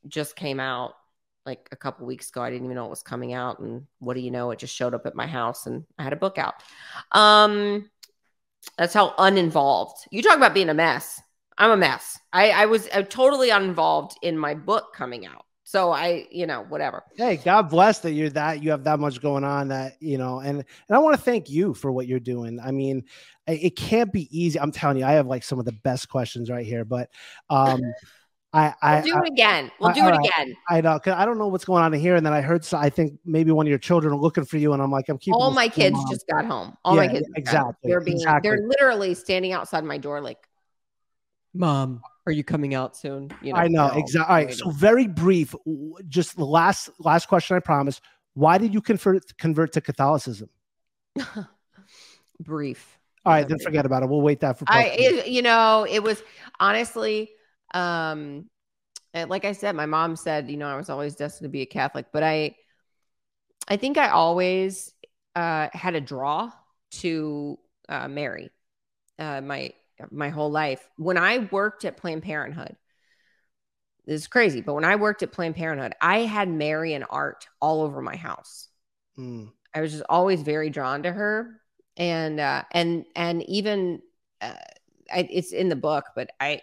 just 0.10 0.36
came 0.36 0.60
out 0.60 0.96
like 1.46 1.70
a 1.72 1.78
couple 1.78 2.06
weeks 2.06 2.30
ago. 2.30 2.42
I 2.42 2.50
didn't 2.50 2.66
even 2.66 2.76
know 2.76 2.86
it 2.86 2.90
was 2.90 3.02
coming 3.02 3.32
out, 3.32 3.60
and 3.60 3.88
what 4.00 4.16
do 4.16 4.20
you 4.20 4.32
know? 4.32 4.52
It 4.52 4.60
just 4.60 4.76
showed 4.76 4.94
up 4.94 5.06
at 5.06 5.16
my 5.16 5.28
house, 5.28 5.68
and 5.68 5.86
I 5.98 6.04
had 6.04 6.12
a 6.12 6.18
book 6.18 6.38
out. 6.38 6.56
Um, 7.14 7.90
that's 8.78 8.94
how 8.94 9.14
uninvolved. 9.18 10.06
You 10.12 10.22
talk 10.22 10.38
about 10.38 10.54
being 10.54 10.70
a 10.70 10.74
mess. 10.74 11.22
I'm 11.58 11.72
a 11.72 11.78
mess. 11.78 12.20
I, 12.34 12.52
I 12.52 12.66
was 12.66 12.88
uh, 12.90 13.04
totally 13.04 13.50
uninvolved 13.50 14.18
in 14.22 14.38
my 14.38 14.54
book 14.56 14.94
coming 14.94 15.26
out. 15.26 15.46
So 15.64 15.92
I, 15.92 16.28
you 16.32 16.48
know, 16.48 16.66
whatever. 16.68 17.04
Hey, 17.16 17.38
God 17.38 17.70
bless 17.70 18.00
that 18.00 18.12
you're 18.12 18.30
that 18.32 18.62
you 18.62 18.72
have 18.72 18.84
that 18.84 19.00
much 19.00 19.22
going 19.22 19.46
on 19.46 19.70
that 19.70 19.94
you 20.02 20.18
know, 20.18 20.40
and 20.40 20.58
and 20.58 20.66
I 20.96 20.98
want 20.98 21.16
to 21.16 21.22
thank 21.22 21.50
you 21.50 21.74
for 21.74 21.94
what 21.94 22.08
you're 22.08 22.20
doing. 22.20 22.60
I 22.60 22.72
mean, 22.72 23.06
it 23.48 23.78
can't 23.78 24.12
be 24.12 24.28
easy. 24.38 24.60
I'm 24.60 24.74
telling 24.74 24.98
you, 24.98 25.06
I 25.06 25.14
have 25.14 25.28
like 25.28 25.44
some 25.44 25.60
of 25.60 25.66
the 25.66 25.72
best 25.72 26.10
questions 26.10 26.50
right 26.50 26.66
here, 26.66 26.84
but 26.84 27.10
um, 27.50 27.82
I 28.54 28.74
I 28.82 28.96
We'll 29.02 29.14
do 29.16 29.24
it 29.24 29.28
again. 29.32 29.72
We'll 29.80 29.90
I- 29.90 29.94
do 29.94 30.00
it 30.02 30.04
all 30.04 30.10
right. 30.20 30.30
again. 30.38 30.56
I 30.70 30.82
know, 30.82 31.00
'cause 31.00 31.14
I 31.16 31.26
don't 31.26 31.38
know 31.38 31.48
what's 31.48 31.64
going 31.66 31.84
on 31.84 31.94
here. 31.94 32.16
And 32.16 32.26
then 32.26 32.34
I 32.34 32.42
heard, 32.42 32.66
so 32.66 32.78
I 32.78 32.90
think 32.90 33.18
maybe 33.26 33.52
one 33.52 33.66
of 33.66 33.70
your 33.70 33.80
children 33.80 34.14
are 34.14 34.18
looking 34.18 34.44
for 34.46 34.58
you, 34.58 34.74
and 34.74 34.82
I'm 34.82 34.92
like, 34.92 35.08
I'm 35.08 35.18
keeping 35.18 35.36
All 35.40 35.52
my 35.52 35.70
kids 35.70 35.96
mom. 35.96 36.06
just 36.10 36.28
got 36.28 36.46
home. 36.46 36.76
All 36.84 36.96
my 36.96 37.08
kids, 37.08 37.28
just 37.28 37.30
got 37.30 37.36
home. 37.36 37.70
exactly, 37.70 37.90
They're 37.90 38.02
being, 38.02 38.18
exactly. 38.18 38.50
they're 38.50 38.68
literally 38.68 39.14
standing 39.14 39.54
outside 39.54 39.84
my 39.86 39.98
door, 39.98 40.20
like, 40.20 40.48
"Mom, 41.54 42.02
are 42.26 42.32
you 42.34 42.44
coming 42.44 42.74
out 42.76 42.98
soon?" 42.98 43.32
You 43.42 43.54
know, 43.54 43.60
I 43.60 43.68
know 43.70 43.88
exactly. 43.96 44.36
All 44.36 44.42
right, 44.46 44.54
so 44.54 44.70
very 44.72 45.08
brief. 45.08 45.56
Just 46.10 46.36
the 46.36 46.46
last 46.46 46.90
last 47.00 47.28
question, 47.28 47.56
I 47.56 47.62
promise. 47.62 48.02
Why 48.34 48.58
did 48.58 48.74
you 48.74 48.82
convert 48.82 49.38
convert 49.38 49.72
to 49.74 49.82
Catholicism? 49.82 50.50
brief. 52.40 52.98
All 53.26 53.34
right, 53.34 53.40
Yeah, 53.42 53.46
then 53.48 53.60
forget 53.60 53.86
about 53.86 54.04
it. 54.04 54.10
We'll 54.10 54.22
wait 54.22 54.40
that 54.42 54.58
for. 54.58 54.66
part 54.66 54.80
I, 54.86 54.88
it, 54.98 55.28
you 55.28 55.42
know, 55.42 55.86
it 55.90 56.02
was 56.04 56.24
honestly, 56.60 57.30
um, 57.74 58.50
like 59.14 59.46
I 59.46 59.52
said, 59.52 59.76
my 59.76 59.86
mom 59.86 60.16
said, 60.16 60.50
you 60.50 60.58
know, 60.58 60.68
I 60.68 60.78
was 60.78 60.90
always 60.90 61.16
destined 61.16 61.46
to 61.46 61.50
be 61.50 61.62
a 61.62 61.66
Catholic, 61.66 62.08
but 62.12 62.24
I, 62.24 62.56
I 63.68 63.78
think 63.78 63.98
I 63.98 64.10
always 64.10 64.94
uh, 65.36 65.68
had 65.74 65.96
a 65.96 66.02
draw 66.02 66.52
to 66.92 67.60
uh, 67.90 68.08
Mary, 68.08 68.50
uh, 69.20 69.42
my 69.42 69.74
my 70.10 70.30
whole 70.30 70.50
life. 70.50 70.88
When 70.98 71.18
I 71.18 71.48
worked 71.52 71.86
at 71.86 71.98
Planned 71.98 72.24
Parenthood, 72.24 72.76
this 74.06 74.22
is 74.22 74.28
crazy, 74.28 74.62
but 74.62 74.74
when 74.74 74.86
I 74.86 74.96
worked 74.96 75.24
at 75.24 75.32
Planned 75.32 75.56
Parenthood, 75.56 75.94
I 76.02 76.20
had 76.20 76.50
Marian 76.50 77.04
art 77.04 77.48
all 77.62 77.82
over 77.82 78.02
my 78.02 78.16
house. 78.16 78.68
Mm, 79.18 79.52
I 79.76 79.82
was 79.82 79.92
just 79.92 80.04
always 80.10 80.42
very 80.42 80.70
drawn 80.70 81.04
to 81.04 81.12
her, 81.12 81.62
and 81.98 82.40
uh, 82.40 82.64
and 82.72 83.06
and 83.16 83.44
even 83.44 84.02
uh, 84.42 84.56
I, 85.14 85.28
it's 85.30 85.52
in 85.52 85.70
the 85.70 85.76
book, 85.76 86.06
but 86.16 86.32
I 86.40 86.62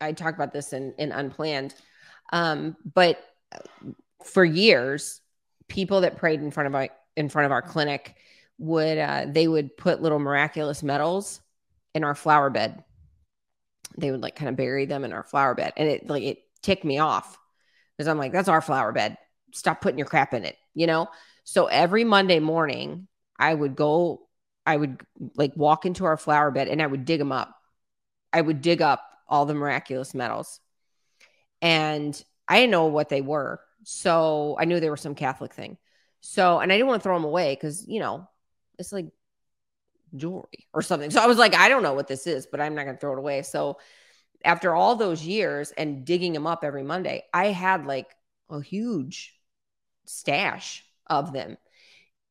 I 0.00 0.12
talk 0.12 0.34
about 0.34 0.52
this 0.52 0.72
in 0.72 0.94
in 0.98 1.12
Unplanned. 1.12 1.74
Um, 2.32 2.76
but 2.94 3.22
for 4.24 4.44
years, 4.44 5.20
people 5.68 6.02
that 6.02 6.16
prayed 6.16 6.40
in 6.40 6.50
front 6.50 6.68
of 6.68 6.74
our 6.74 6.88
in 7.16 7.28
front 7.28 7.46
of 7.46 7.52
our 7.52 7.62
clinic 7.62 8.16
would 8.58 8.98
uh, 8.98 9.26
they 9.28 9.48
would 9.48 9.76
put 9.76 10.02
little 10.02 10.18
miraculous 10.18 10.82
medals 10.82 11.40
in 11.94 12.04
our 12.04 12.14
flower 12.14 12.50
bed. 12.50 12.84
They 13.98 14.10
would 14.10 14.22
like 14.22 14.36
kind 14.36 14.48
of 14.48 14.56
bury 14.56 14.86
them 14.86 15.04
in 15.04 15.12
our 15.12 15.24
flower 15.24 15.54
bed, 15.54 15.72
and 15.76 15.88
it 15.88 16.08
like 16.08 16.22
it 16.22 16.38
ticked 16.62 16.84
me 16.84 16.98
off 16.98 17.38
because 17.96 18.08
I'm 18.08 18.18
like, 18.18 18.32
that's 18.32 18.48
our 18.48 18.60
flower 18.60 18.92
bed. 18.92 19.16
Stop 19.52 19.80
putting 19.80 19.98
your 19.98 20.06
crap 20.06 20.32
in 20.34 20.44
it, 20.44 20.56
you 20.74 20.86
know. 20.86 21.08
So 21.44 21.66
every 21.66 22.04
Monday 22.04 22.38
morning, 22.38 23.08
I 23.38 23.52
would 23.52 23.74
go, 23.74 24.28
I 24.64 24.76
would 24.76 25.00
like 25.34 25.52
walk 25.56 25.86
into 25.86 26.04
our 26.04 26.16
flower 26.16 26.50
bed 26.50 26.68
and 26.68 26.80
I 26.80 26.86
would 26.86 27.04
dig 27.04 27.18
them 27.18 27.32
up. 27.32 27.54
I 28.32 28.40
would 28.40 28.60
dig 28.60 28.80
up 28.80 29.02
all 29.30 29.46
the 29.46 29.54
miraculous 29.54 30.12
medals. 30.12 30.60
And 31.62 32.22
I 32.48 32.60
didn't 32.60 32.72
know 32.72 32.86
what 32.86 33.08
they 33.08 33.20
were. 33.22 33.60
So 33.84 34.56
I 34.58 34.66
knew 34.66 34.80
they 34.80 34.90
were 34.90 34.96
some 34.96 35.14
Catholic 35.14 35.54
thing. 35.54 35.78
So, 36.20 36.58
and 36.58 36.70
I 36.70 36.76
didn't 36.76 36.88
want 36.88 37.00
to 37.00 37.04
throw 37.04 37.16
them 37.16 37.24
away 37.24 37.54
because, 37.54 37.86
you 37.88 38.00
know, 38.00 38.28
it's 38.78 38.92
like 38.92 39.06
jewelry 40.14 40.66
or 40.74 40.82
something. 40.82 41.10
So 41.10 41.22
I 41.22 41.26
was 41.26 41.38
like, 41.38 41.54
I 41.54 41.68
don't 41.68 41.82
know 41.82 41.94
what 41.94 42.08
this 42.08 42.26
is, 42.26 42.46
but 42.46 42.60
I'm 42.60 42.74
not 42.74 42.84
going 42.84 42.96
to 42.96 43.00
throw 43.00 43.12
it 43.12 43.18
away. 43.18 43.42
So 43.42 43.78
after 44.44 44.74
all 44.74 44.96
those 44.96 45.24
years 45.24 45.70
and 45.70 46.04
digging 46.04 46.32
them 46.32 46.46
up 46.46 46.64
every 46.64 46.82
Monday, 46.82 47.24
I 47.32 47.46
had 47.46 47.86
like 47.86 48.08
a 48.50 48.60
huge 48.60 49.34
stash 50.06 50.84
of 51.06 51.32
them 51.32 51.56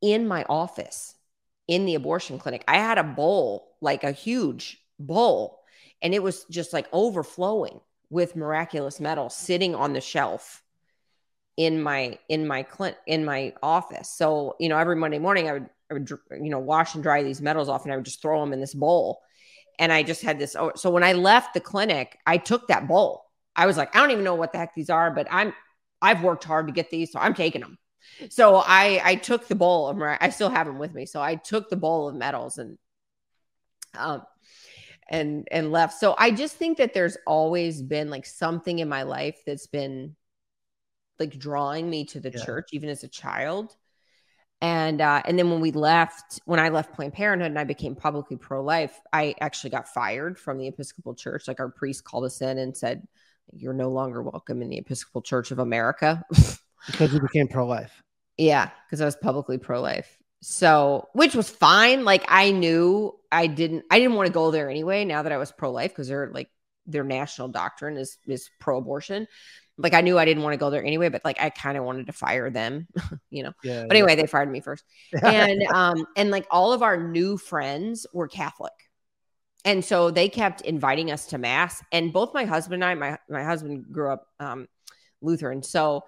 in 0.02 0.28
my 0.28 0.46
office 0.50 1.16
in 1.68 1.86
the 1.86 1.96
abortion 1.96 2.40
clinic. 2.40 2.64
I 2.68 2.78
had 2.78 2.98
a 2.98 3.04
bowl, 3.04 3.76
like 3.82 4.04
a 4.04 4.12
huge 4.12 4.78
bowl, 5.00 5.59
and 6.02 6.14
it 6.14 6.24
was 6.24 6.46
just 6.46 6.74
like 6.74 6.88
overflowing 6.92 7.80
with 8.10 8.36
miraculous 8.36 9.00
medals 9.00 9.36
sitting 9.36 9.76
on 9.76 9.94
the 9.94 10.02
shelf 10.02 10.64
in 11.58 11.82
my 11.82 12.18
in 12.30 12.48
my 12.48 12.64
clinic 12.64 12.98
in 13.06 13.26
my 13.26 13.54
office. 13.62 14.10
So, 14.10 14.56
you 14.60 14.70
know, 14.70 14.78
every 14.78 14.96
Monday 14.96 15.20
morning 15.20 15.50
I 15.50 15.54
would 15.54 15.70
I 15.92 15.96
would 15.96 16.10
you 16.10 16.50
know 16.50 16.60
wash 16.60 16.96
and 16.96 17.04
dry 17.04 17.22
these 17.24 17.42
medals 17.42 17.70
off 17.70 17.84
and 17.84 17.94
I 17.94 17.96
would 17.98 18.06
just 18.06 18.22
throw 18.22 18.40
them 18.40 18.54
in 18.54 18.62
this 18.62 18.74
bowl. 18.74 19.22
And 19.78 19.92
I 19.92 20.04
just 20.04 20.22
had 20.22 20.40
this 20.40 20.56
oh, 20.56 20.72
so 20.76 20.90
when 20.90 21.04
I 21.04 21.14
left 21.14 21.54
the 21.54 21.60
clinic, 21.60 22.18
I 22.26 22.38
took 22.38 22.68
that 22.68 22.88
bowl. 22.88 23.26
I 23.56 23.66
was 23.66 23.78
like, 23.78 23.96
I 23.96 24.00
don't 24.00 24.12
even 24.12 24.24
know 24.24 24.36
what 24.36 24.54
the 24.54 24.58
heck 24.58 24.74
these 24.74 24.90
are, 24.90 25.12
but 25.12 25.28
I'm 25.30 25.54
I've 26.02 26.24
worked 26.24 26.46
hard 26.46 26.68
to 26.68 26.74
get 26.74 26.90
these, 26.90 27.12
so 27.12 27.20
I'm 27.20 27.34
taking 27.34 27.62
them. 27.62 27.78
So 28.30 28.64
I 28.66 29.02
I 29.04 29.16
took 29.16 29.48
the 29.48 29.56
bowl 29.56 29.90
of 29.90 30.02
I 30.02 30.30
still 30.30 30.50
have 30.50 30.66
them 30.66 30.80
with 30.80 30.94
me. 30.94 31.06
So 31.06 31.22
I 31.22 31.36
took 31.36 31.70
the 31.70 31.76
bowl 31.76 32.08
of 32.08 32.16
medals 32.16 32.58
and 32.58 32.78
um 33.98 34.24
and 35.10 35.48
and 35.52 35.72
left. 35.72 36.00
So 36.00 36.16
I 36.18 36.32
just 36.32 36.56
think 36.56 36.78
that 36.78 36.94
there's 36.94 37.18
always 37.28 37.82
been 37.82 38.10
like 38.10 38.26
something 38.26 38.80
in 38.80 38.88
my 38.88 39.04
life 39.04 39.42
that's 39.46 39.68
been 39.68 40.16
like 41.20 41.38
drawing 41.38 41.90
me 41.90 42.06
to 42.06 42.20
the 42.20 42.32
yeah. 42.32 42.46
church 42.46 42.70
even 42.72 42.90
as 42.90 43.04
a 43.04 43.08
child. 43.08 43.76
And 44.62 45.02
uh 45.02 45.22
and 45.26 45.38
then 45.38 45.50
when 45.50 45.62
we 45.62 45.72
left 45.72 46.40
when 46.46 46.60
I 46.60 46.70
left 46.70 46.94
Planned 46.94 47.14
Parenthood 47.14 47.52
and 47.52 47.60
I 47.60 47.64
became 47.64 47.96
publicly 47.96 48.38
pro-life, 48.38 49.00
I 49.12 49.36
actually 49.42 49.72
got 49.72 49.90
fired 49.90 50.38
from 50.38 50.58
the 50.58 50.68
Episcopal 50.68 51.16
Church. 51.16 51.48
Like 51.48 51.60
our 51.60 51.70
priest 51.70 52.04
called 52.04 52.26
us 52.26 52.42
in 52.42 52.58
and 52.58 52.76
said, 52.76 53.08
You're 53.54 53.74
no 53.74 53.90
longer 53.90 54.22
welcome 54.22 54.62
in 54.62 54.70
the 54.70 54.78
Episcopal 54.78 55.22
Church 55.22 55.52
of 55.52 55.60
America. 55.60 56.24
because 56.88 57.14
you 57.14 57.20
became 57.20 57.48
pro-life. 57.48 58.04
Yeah, 58.38 58.70
because 58.86 59.02
I 59.02 59.06
was 59.06 59.16
publicly 59.16 59.58
pro-life. 59.58 60.19
So, 60.42 61.10
which 61.14 61.36
was 61.36 61.50
fine. 61.50 62.06
Like 62.06 62.24
I 62.28 62.52
knew 62.52 63.18
I 63.32 63.48
didn't 63.48 63.86
I 63.92 64.00
didn't 64.00 64.16
want 64.16 64.28
to 64.28 64.34
go 64.34 64.52
there 64.52 64.70
anyway 64.70 65.06
now 65.06 65.24
that 65.24 65.32
I 65.32 65.38
was 65.38 65.52
pro-life 65.52 65.92
because 65.92 66.08
they're 66.08 66.32
like 66.34 66.50
their 66.88 67.04
national 67.04 67.50
doctrine 67.50 67.98
is 67.98 68.18
is 68.26 68.50
pro-abortion. 68.60 69.28
Like 69.78 69.94
I 69.94 70.02
knew 70.02 70.18
I 70.18 70.26
didn't 70.26 70.44
want 70.44 70.54
to 70.54 70.58
go 70.58 70.70
there 70.70 70.84
anyway, 70.84 71.10
but 71.10 71.24
like 71.24 71.42
I 71.42 71.50
kind 71.50 71.78
of 71.78 71.84
wanted 71.84 72.08
to 72.08 72.14
fire 72.14 72.50
them, 72.50 72.88
you 73.30 73.44
know. 73.44 73.54
Yeah, 73.64 73.84
but 73.84 73.96
anyway, 73.96 74.12
yeah. 74.12 74.22
they 74.22 74.28
fired 74.28 74.52
me 74.52 74.62
first. 74.62 74.84
and 75.24 75.62
um 75.74 76.06
and 76.16 76.32
like 76.32 76.48
all 76.50 76.72
of 76.74 76.84
our 76.84 76.98
new 76.98 77.38
friends 77.38 78.08
were 78.14 78.28
Catholic. 78.28 78.74
And 79.66 79.84
so 79.84 80.10
they 80.10 80.30
kept 80.30 80.62
inviting 80.62 81.12
us 81.12 81.28
to 81.28 81.38
mass 81.38 81.84
and 81.92 82.14
both 82.14 82.34
my 82.34 82.46
husband 82.46 82.82
and 82.82 82.86
I 82.86 82.96
my 82.96 83.20
my 83.30 83.44
husband 83.44 83.92
grew 83.92 84.12
up 84.12 84.26
um 84.40 84.68
Lutheran. 85.22 85.64
So 85.64 86.06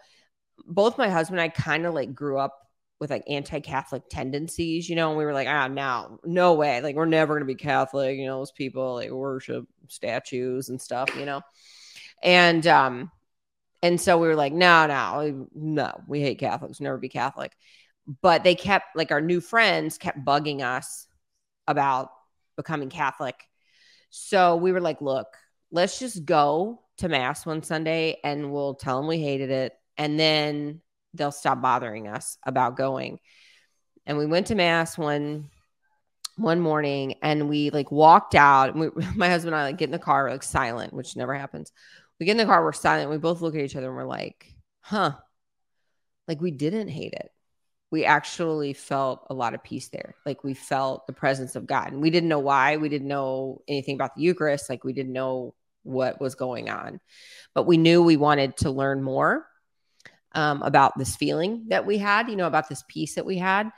both 0.65 0.97
my 0.97 1.09
husband 1.09 1.41
and 1.41 1.51
I 1.51 1.53
kind 1.53 1.85
of 1.85 1.93
like 1.93 2.15
grew 2.15 2.37
up 2.37 2.57
with 3.01 3.09
like 3.09 3.23
anti-Catholic 3.27 4.03
tendencies, 4.09 4.87
you 4.87 4.95
know, 4.95 5.09
and 5.09 5.17
we 5.17 5.25
were 5.25 5.33
like, 5.33 5.47
ah, 5.47 5.67
no, 5.67 6.19
no 6.23 6.53
way. 6.53 6.81
Like, 6.81 6.95
we're 6.95 7.05
never 7.05 7.33
gonna 7.33 7.45
be 7.45 7.55
Catholic, 7.55 8.15
you 8.15 8.27
know, 8.27 8.37
those 8.37 8.51
people 8.51 8.93
like 8.93 9.09
worship 9.09 9.67
statues 9.87 10.69
and 10.69 10.79
stuff, 10.79 11.09
you 11.17 11.25
know. 11.25 11.41
And 12.21 12.65
um, 12.67 13.11
and 13.81 13.99
so 13.99 14.19
we 14.19 14.27
were 14.27 14.35
like, 14.35 14.53
no, 14.53 14.85
no, 14.85 15.47
no, 15.55 16.01
we 16.07 16.21
hate 16.21 16.37
Catholics, 16.37 16.79
never 16.79 16.99
be 16.99 17.09
Catholic. 17.09 17.53
But 18.21 18.43
they 18.43 18.53
kept 18.53 18.95
like 18.95 19.11
our 19.11 19.21
new 19.21 19.41
friends 19.41 19.97
kept 19.97 20.23
bugging 20.23 20.61
us 20.61 21.07
about 21.67 22.11
becoming 22.55 22.89
Catholic. 22.89 23.47
So 24.11 24.57
we 24.57 24.71
were 24.71 24.81
like, 24.81 25.01
look, 25.01 25.27
let's 25.71 25.97
just 25.97 26.23
go 26.23 26.83
to 26.97 27.09
mass 27.09 27.47
one 27.47 27.63
Sunday 27.63 28.19
and 28.23 28.51
we'll 28.51 28.75
tell 28.75 28.97
them 28.97 29.07
we 29.07 29.19
hated 29.19 29.49
it 29.49 29.73
and 29.97 30.19
then 30.19 30.81
they'll 31.13 31.31
stop 31.31 31.61
bothering 31.61 32.07
us 32.07 32.37
about 32.45 32.77
going. 32.77 33.19
And 34.05 34.17
we 34.17 34.25
went 34.25 34.47
to 34.47 34.55
mass 34.55 34.97
one 34.97 35.49
one 36.37 36.59
morning 36.59 37.15
and 37.21 37.49
we 37.49 37.69
like 37.69 37.91
walked 37.91 38.35
out. 38.35 38.75
We, 38.75 38.89
my 39.15 39.29
husband 39.29 39.53
and 39.53 39.61
I 39.61 39.65
like 39.65 39.77
get 39.77 39.85
in 39.85 39.91
the 39.91 39.99
car, 39.99 40.29
like 40.29 40.43
silent, 40.43 40.93
which 40.93 41.15
never 41.15 41.33
happens. 41.33 41.71
We 42.19 42.25
get 42.25 42.33
in 42.33 42.37
the 42.37 42.45
car, 42.45 42.63
we're 42.63 42.73
silent. 42.73 43.09
We 43.09 43.17
both 43.17 43.41
look 43.41 43.55
at 43.55 43.61
each 43.61 43.75
other 43.75 43.87
and 43.87 43.95
we're 43.95 44.05
like, 44.05 44.53
huh. 44.81 45.13
Like 46.27 46.41
we 46.41 46.51
didn't 46.51 46.87
hate 46.87 47.13
it. 47.13 47.29
We 47.89 48.05
actually 48.05 48.73
felt 48.73 49.27
a 49.29 49.33
lot 49.33 49.53
of 49.53 49.63
peace 49.63 49.89
there. 49.89 50.15
Like 50.25 50.43
we 50.43 50.53
felt 50.53 51.07
the 51.07 51.13
presence 51.13 51.55
of 51.55 51.65
God. 51.65 51.91
And 51.91 52.01
we 52.01 52.09
didn't 52.09 52.29
know 52.29 52.39
why. 52.39 52.77
We 52.77 52.89
didn't 52.89 53.07
know 53.07 53.61
anything 53.67 53.95
about 53.95 54.15
the 54.15 54.21
Eucharist. 54.21 54.69
Like 54.69 54.83
we 54.83 54.93
didn't 54.93 55.13
know 55.13 55.55
what 55.83 56.21
was 56.21 56.35
going 56.35 56.69
on. 56.69 57.01
But 57.53 57.63
we 57.63 57.77
knew 57.77 58.01
we 58.01 58.17
wanted 58.17 58.57
to 58.57 58.71
learn 58.71 59.03
more 59.03 59.45
um, 60.33 60.61
about 60.61 60.97
this 60.97 61.15
feeling 61.15 61.65
that 61.67 61.85
we 61.85 61.97
had, 61.97 62.29
you 62.29 62.35
know, 62.35 62.47
about 62.47 62.69
this 62.69 62.83
peace 62.87 63.15
that 63.15 63.25
we 63.25 63.37
had. 63.37 63.71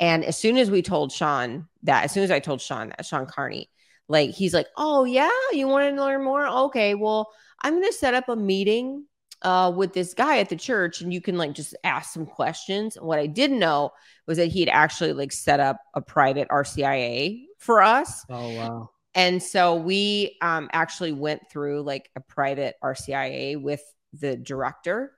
And 0.00 0.24
as 0.24 0.38
soon 0.38 0.56
as 0.56 0.70
we 0.70 0.82
told 0.82 1.12
Shawn 1.12 1.68
that, 1.82 2.04
as 2.04 2.12
soon 2.12 2.22
as 2.22 2.30
I 2.30 2.40
told 2.40 2.60
Shawn 2.60 2.90
that, 2.90 3.04
Shawn 3.04 3.26
Carney, 3.26 3.68
like 4.08 4.30
he's 4.30 4.54
like, 4.54 4.68
"Oh 4.76 5.04
yeah, 5.04 5.30
you 5.52 5.66
want 5.66 5.94
to 5.94 6.02
learn 6.02 6.24
more? 6.24 6.46
Okay, 6.46 6.94
well, 6.94 7.30
I'm 7.62 7.74
going 7.74 7.86
to 7.86 7.92
set 7.92 8.14
up 8.14 8.28
a 8.28 8.36
meeting 8.36 9.04
uh, 9.42 9.72
with 9.74 9.92
this 9.92 10.14
guy 10.14 10.38
at 10.38 10.48
the 10.48 10.56
church, 10.56 11.00
and 11.00 11.12
you 11.12 11.20
can 11.20 11.36
like 11.36 11.52
just 11.52 11.76
ask 11.84 12.12
some 12.12 12.26
questions." 12.26 12.96
what 13.00 13.18
I 13.18 13.26
didn't 13.26 13.58
know 13.58 13.90
was 14.26 14.38
that 14.38 14.46
he'd 14.46 14.68
actually 14.68 15.12
like 15.12 15.32
set 15.32 15.60
up 15.60 15.78
a 15.94 16.00
private 16.00 16.48
RCIA 16.48 17.44
for 17.58 17.82
us. 17.82 18.24
Oh 18.30 18.54
wow! 18.54 18.90
And 19.14 19.42
so 19.42 19.74
we 19.74 20.36
um, 20.40 20.70
actually 20.72 21.12
went 21.12 21.50
through 21.50 21.82
like 21.82 22.08
a 22.14 22.20
private 22.20 22.76
RCIA 22.82 23.60
with 23.60 23.82
the 24.12 24.36
director 24.36 25.12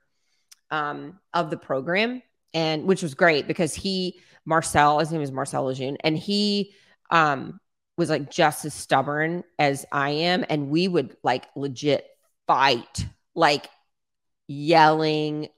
um, 0.71 1.19
of 1.33 1.49
the 1.49 1.57
program, 1.57 2.23
and 2.53 2.85
which 2.85 3.03
was 3.03 3.13
great 3.13 3.47
because 3.47 3.75
he 3.75 4.19
Marcel, 4.45 4.99
his 4.99 5.11
name 5.11 5.21
is 5.21 5.31
Marcel 5.31 5.65
Lejeune, 5.65 5.97
and 6.03 6.17
he 6.17 6.73
um, 7.11 7.59
was 7.97 8.09
like 8.09 8.31
just 8.31 8.65
as 8.65 8.73
stubborn 8.73 9.43
as 9.59 9.85
I 9.91 10.09
am, 10.11 10.45
and 10.49 10.69
we 10.69 10.87
would 10.87 11.15
like 11.23 11.45
legit 11.55 12.07
fight, 12.47 13.05
like 13.35 13.67
yelling, 14.47 15.49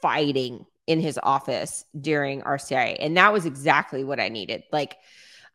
fighting 0.00 0.66
in 0.86 1.00
his 1.00 1.18
office 1.22 1.84
during 1.98 2.42
RCIA, 2.42 2.96
and 3.00 3.16
that 3.16 3.32
was 3.32 3.46
exactly 3.46 4.04
what 4.04 4.20
I 4.20 4.28
needed. 4.28 4.62
Like. 4.70 4.96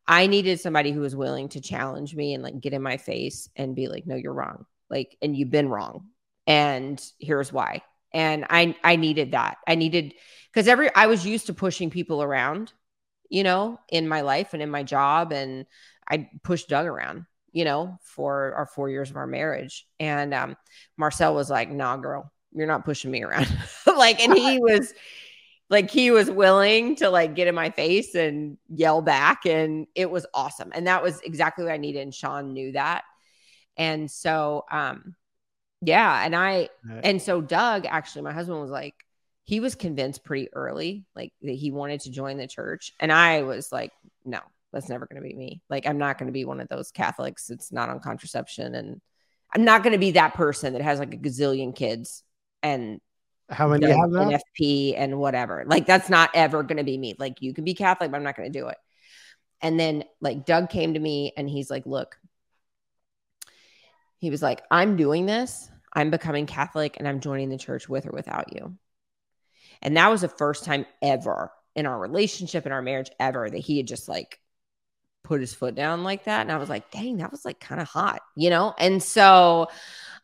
I 0.05 0.27
needed 0.27 0.59
somebody 0.59 0.91
who 0.91 0.99
was 0.99 1.15
willing 1.15 1.47
to 1.47 1.61
challenge 1.61 2.13
me 2.13 2.33
and 2.33 2.43
like 2.43 2.59
get 2.59 2.73
in 2.73 2.81
my 2.81 2.97
face 2.97 3.47
and 3.55 3.73
be 3.73 3.87
like, 3.87 4.05
no, 4.05 4.17
you're 4.17 4.33
wrong. 4.33 4.65
Like, 4.89 5.15
and 5.21 5.33
you've 5.33 5.49
been 5.49 5.69
wrong. 5.69 6.07
And 6.45 7.01
here's 7.19 7.53
why 7.53 7.83
and 8.13 8.45
i 8.49 8.75
i 8.83 8.95
needed 8.95 9.31
that. 9.31 9.57
I 9.67 9.75
needed 9.75 10.13
because 10.51 10.67
every 10.67 10.93
i 10.95 11.07
was 11.07 11.25
used 11.25 11.47
to 11.47 11.53
pushing 11.53 11.89
people 11.89 12.21
around 12.21 12.73
you 13.29 13.43
know 13.43 13.79
in 13.89 14.07
my 14.07 14.21
life 14.21 14.53
and 14.53 14.61
in 14.61 14.69
my 14.69 14.83
job 14.83 15.31
and 15.31 15.65
i 16.09 16.29
pushed 16.43 16.69
doug 16.69 16.85
around 16.85 17.25
you 17.51 17.63
know 17.63 17.97
for 18.03 18.53
our 18.55 18.65
four 18.65 18.89
years 18.89 19.09
of 19.09 19.15
our 19.15 19.27
marriage. 19.27 19.87
And 19.99 20.33
um 20.33 20.57
marcel 20.97 21.33
was 21.33 21.49
like 21.49 21.69
nah 21.69 21.97
girl 21.97 22.31
you're 22.55 22.67
not 22.67 22.85
pushing 22.85 23.11
me 23.11 23.23
around. 23.23 23.47
Like 23.87 24.19
and 24.19 24.33
he 24.33 24.59
was 24.59 24.93
like 25.69 25.89
he 25.89 26.11
was 26.11 26.29
willing 26.29 26.95
to 26.97 27.09
like 27.09 27.35
get 27.35 27.47
in 27.47 27.55
my 27.55 27.69
face 27.69 28.15
and 28.15 28.57
yell 28.67 29.01
back 29.01 29.45
and 29.45 29.87
it 29.95 30.09
was 30.09 30.25
awesome. 30.33 30.71
And 30.73 30.87
that 30.87 31.01
was 31.01 31.21
exactly 31.21 31.63
what 31.63 31.73
i 31.73 31.77
needed 31.77 32.01
and 32.01 32.13
shawn 32.13 32.53
knew 32.53 32.73
that. 32.73 33.03
And 33.77 34.09
so 34.11 34.65
um 34.71 35.15
yeah. 35.85 36.23
And 36.25 36.35
I, 36.35 36.69
and 37.03 37.21
so 37.21 37.41
Doug, 37.41 37.85
actually, 37.85 38.23
my 38.23 38.33
husband 38.33 38.59
was 38.61 38.71
like, 38.71 38.95
he 39.45 39.59
was 39.59 39.75
convinced 39.75 40.23
pretty 40.23 40.47
early, 40.53 41.05
like 41.15 41.33
that 41.41 41.51
he 41.51 41.71
wanted 41.71 42.01
to 42.01 42.11
join 42.11 42.37
the 42.37 42.47
church. 42.47 42.93
And 42.99 43.11
I 43.11 43.41
was 43.41 43.71
like, 43.71 43.91
no, 44.23 44.39
that's 44.71 44.87
never 44.87 45.05
going 45.05 45.21
to 45.21 45.27
be 45.27 45.35
me. 45.35 45.61
Like, 45.69 45.85
I'm 45.85 45.97
not 45.97 46.17
going 46.17 46.27
to 46.27 46.33
be 46.33 46.45
one 46.45 46.61
of 46.61 46.69
those 46.69 46.91
Catholics 46.91 47.47
that's 47.47 47.71
not 47.71 47.89
on 47.89 47.99
contraception. 47.99 48.73
And 48.73 49.01
I'm 49.53 49.65
not 49.65 49.83
going 49.83 49.93
to 49.93 49.99
be 49.99 50.11
that 50.11 50.33
person 50.33 50.73
that 50.73 50.81
has 50.81 50.99
like 50.99 51.13
a 51.13 51.17
gazillion 51.17 51.75
kids 51.75 52.23
and 52.61 53.01
how 53.49 53.67
many 53.67 53.85
have 53.87 54.11
that? 54.11 54.41
FP 54.57 54.93
and 54.97 55.19
whatever. 55.19 55.65
Like, 55.67 55.85
that's 55.85 56.09
not 56.09 56.31
ever 56.33 56.63
going 56.63 56.77
to 56.77 56.85
be 56.85 56.97
me. 56.97 57.15
Like, 57.19 57.41
you 57.41 57.53
can 57.53 57.65
be 57.65 57.73
Catholic, 57.73 58.09
but 58.09 58.17
I'm 58.17 58.23
not 58.23 58.37
going 58.37 58.51
to 58.51 58.59
do 58.59 58.69
it. 58.69 58.77
And 59.61 59.77
then, 59.77 60.05
like, 60.21 60.45
Doug 60.45 60.69
came 60.69 60.93
to 60.93 60.99
me 60.99 61.33
and 61.35 61.49
he's 61.49 61.69
like, 61.69 61.85
look, 61.85 62.17
he 64.17 64.29
was 64.29 64.41
like, 64.41 64.61
I'm 64.71 64.95
doing 64.95 65.25
this 65.25 65.69
I'm 65.93 66.09
becoming 66.09 66.45
Catholic 66.45 66.97
and 66.97 67.07
I'm 67.07 67.19
joining 67.19 67.49
the 67.49 67.57
church 67.57 67.87
with 67.87 68.07
or 68.07 68.11
without 68.11 68.53
you. 68.53 68.77
And 69.81 69.97
that 69.97 70.09
was 70.09 70.21
the 70.21 70.27
first 70.27 70.63
time 70.63 70.85
ever 71.01 71.51
in 71.75 71.85
our 71.85 71.99
relationship, 71.99 72.65
in 72.65 72.71
our 72.71 72.81
marriage, 72.81 73.11
ever 73.19 73.49
that 73.49 73.57
he 73.57 73.77
had 73.77 73.87
just 73.87 74.07
like 74.07 74.39
put 75.23 75.41
his 75.41 75.53
foot 75.53 75.75
down 75.75 76.03
like 76.03 76.25
that. 76.25 76.41
And 76.41 76.51
I 76.51 76.57
was 76.57 76.69
like, 76.69 76.91
dang, 76.91 77.17
that 77.17 77.31
was 77.31 77.45
like 77.45 77.59
kind 77.59 77.81
of 77.81 77.87
hot, 77.87 78.21
you 78.35 78.49
know? 78.49 78.73
And 78.77 79.01
so 79.01 79.67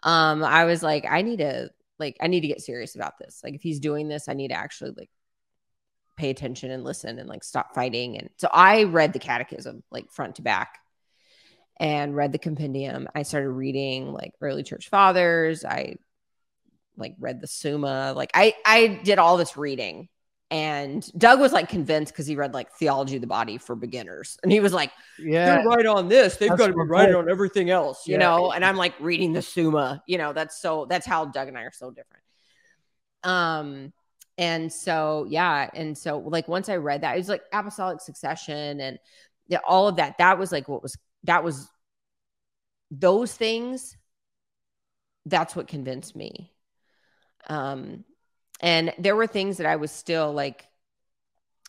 um 0.03 0.43
I 0.43 0.65
was 0.65 0.81
like, 0.81 1.05
I 1.09 1.21
need 1.21 1.39
to 1.39 1.69
like 1.99 2.17
I 2.21 2.27
need 2.27 2.41
to 2.41 2.47
get 2.47 2.61
serious 2.61 2.95
about 2.95 3.17
this. 3.19 3.41
Like 3.43 3.53
if 3.53 3.61
he's 3.61 3.79
doing 3.79 4.07
this, 4.07 4.27
I 4.27 4.33
need 4.33 4.49
to 4.49 4.57
actually 4.57 4.91
like 4.97 5.09
pay 6.17 6.29
attention 6.29 6.71
and 6.71 6.83
listen 6.83 7.19
and 7.19 7.29
like 7.29 7.43
stop 7.43 7.73
fighting. 7.75 8.17
And 8.17 8.29
so 8.37 8.49
I 8.51 8.83
read 8.83 9.13
the 9.13 9.19
catechism 9.19 9.83
like 9.91 10.11
front 10.11 10.35
to 10.35 10.41
back 10.41 10.79
and 11.79 12.15
read 12.15 12.31
the 12.31 12.37
compendium. 12.39 13.07
I 13.15 13.23
started 13.23 13.49
reading 13.49 14.11
like 14.11 14.33
early 14.41 14.63
church 14.63 14.89
fathers. 14.89 15.63
I 15.63 15.95
like 16.97 17.15
read 17.19 17.41
the 17.41 17.47
Summa. 17.47 18.13
Like 18.15 18.31
I 18.33 18.53
I 18.65 18.99
did 19.03 19.19
all 19.19 19.37
this 19.37 19.57
reading. 19.57 20.09
And 20.51 21.07
Doug 21.15 21.39
was 21.39 21.53
like 21.53 21.69
convinced 21.69 22.11
because 22.11 22.25
he 22.25 22.35
read 22.35 22.55
like 22.55 22.71
theology 22.73 23.15
of 23.15 23.21
the 23.21 23.27
body 23.27 23.59
for 23.59 23.75
beginners. 23.75 24.39
And 24.41 24.51
he 24.51 24.59
was 24.59 24.73
like, 24.73 24.91
Yeah. 25.19 25.45
they're 25.45 25.63
right 25.63 25.85
on 25.85 26.09
this. 26.09 26.37
They've 26.37 26.49
got 26.49 26.67
to 26.67 26.73
be 26.73 26.81
right 26.87 27.13
on 27.13 27.29
everything 27.29 27.69
else, 27.69 28.07
you 28.07 28.13
Yeah. 28.13 28.21
know? 28.21 28.51
And 28.51 28.65
I'm 28.65 28.75
like 28.75 28.95
reading 28.99 29.31
the 29.31 29.43
Summa, 29.43 30.01
you 30.07 30.17
know, 30.17 30.33
that's 30.33 30.59
so 30.59 30.87
that's 30.89 31.05
how 31.05 31.25
Doug 31.25 31.49
and 31.49 31.57
I 31.57 31.61
are 31.61 31.71
so 31.71 31.91
different. 31.91 32.23
Um, 33.23 33.93
and 34.39 34.73
so 34.73 35.27
yeah, 35.29 35.69
and 35.73 35.95
so 35.97 36.17
like 36.17 36.47
once 36.47 36.67
I 36.67 36.77
read 36.77 37.01
that, 37.01 37.13
it 37.13 37.19
was 37.19 37.29
like 37.29 37.43
apostolic 37.53 38.01
succession 38.01 38.79
and 38.81 38.97
all 39.67 39.87
of 39.87 39.97
that. 39.97 40.17
That 40.17 40.39
was 40.39 40.51
like 40.51 40.67
what 40.67 40.81
was 40.81 40.97
that 41.23 41.43
was 41.43 41.69
those 42.91 43.33
things, 43.33 43.95
that's 45.25 45.55
what 45.55 45.67
convinced 45.67 46.15
me. 46.15 46.51
Um, 47.47 48.03
and 48.59 48.93
there 48.97 49.15
were 49.15 49.27
things 49.27 49.57
that 49.57 49.67
I 49.67 49.77
was 49.77 49.91
still 49.91 50.33
like, 50.33 50.67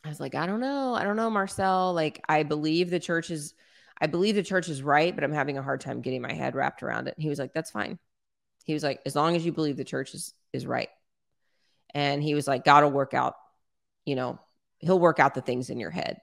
I 0.04 0.08
was 0.08 0.20
like, 0.20 0.34
I 0.34 0.46
don't 0.46 0.60
know, 0.60 0.94
I 0.94 1.04
don't 1.04 1.16
know, 1.16 1.30
Marcel. 1.30 1.92
Like, 1.92 2.22
I 2.28 2.42
believe 2.42 2.90
the 2.90 3.00
church 3.00 3.30
is, 3.30 3.54
I 4.00 4.06
believe 4.06 4.34
the 4.34 4.42
church 4.42 4.68
is 4.68 4.82
right, 4.82 5.14
but 5.14 5.24
I'm 5.24 5.32
having 5.32 5.58
a 5.58 5.62
hard 5.62 5.80
time 5.82 6.00
getting 6.00 6.22
my 6.22 6.32
head 6.32 6.54
wrapped 6.54 6.82
around 6.82 7.06
it. 7.06 7.14
And 7.16 7.22
he 7.22 7.28
was 7.28 7.38
like, 7.38 7.52
that's 7.52 7.70
fine. 7.70 7.98
He 8.64 8.72
was 8.72 8.82
like, 8.82 9.00
as 9.04 9.14
long 9.14 9.36
as 9.36 9.44
you 9.44 9.52
believe 9.52 9.76
the 9.76 9.84
church 9.84 10.14
is 10.14 10.32
is 10.52 10.66
right. 10.66 10.88
And 11.92 12.22
he 12.22 12.34
was 12.34 12.46
like, 12.46 12.64
God 12.64 12.82
will 12.84 12.92
work 12.92 13.14
out, 13.14 13.34
you 14.04 14.14
know, 14.14 14.38
he'll 14.78 14.98
work 14.98 15.18
out 15.18 15.34
the 15.34 15.40
things 15.42 15.70
in 15.70 15.78
your 15.78 15.90
head. 15.90 16.20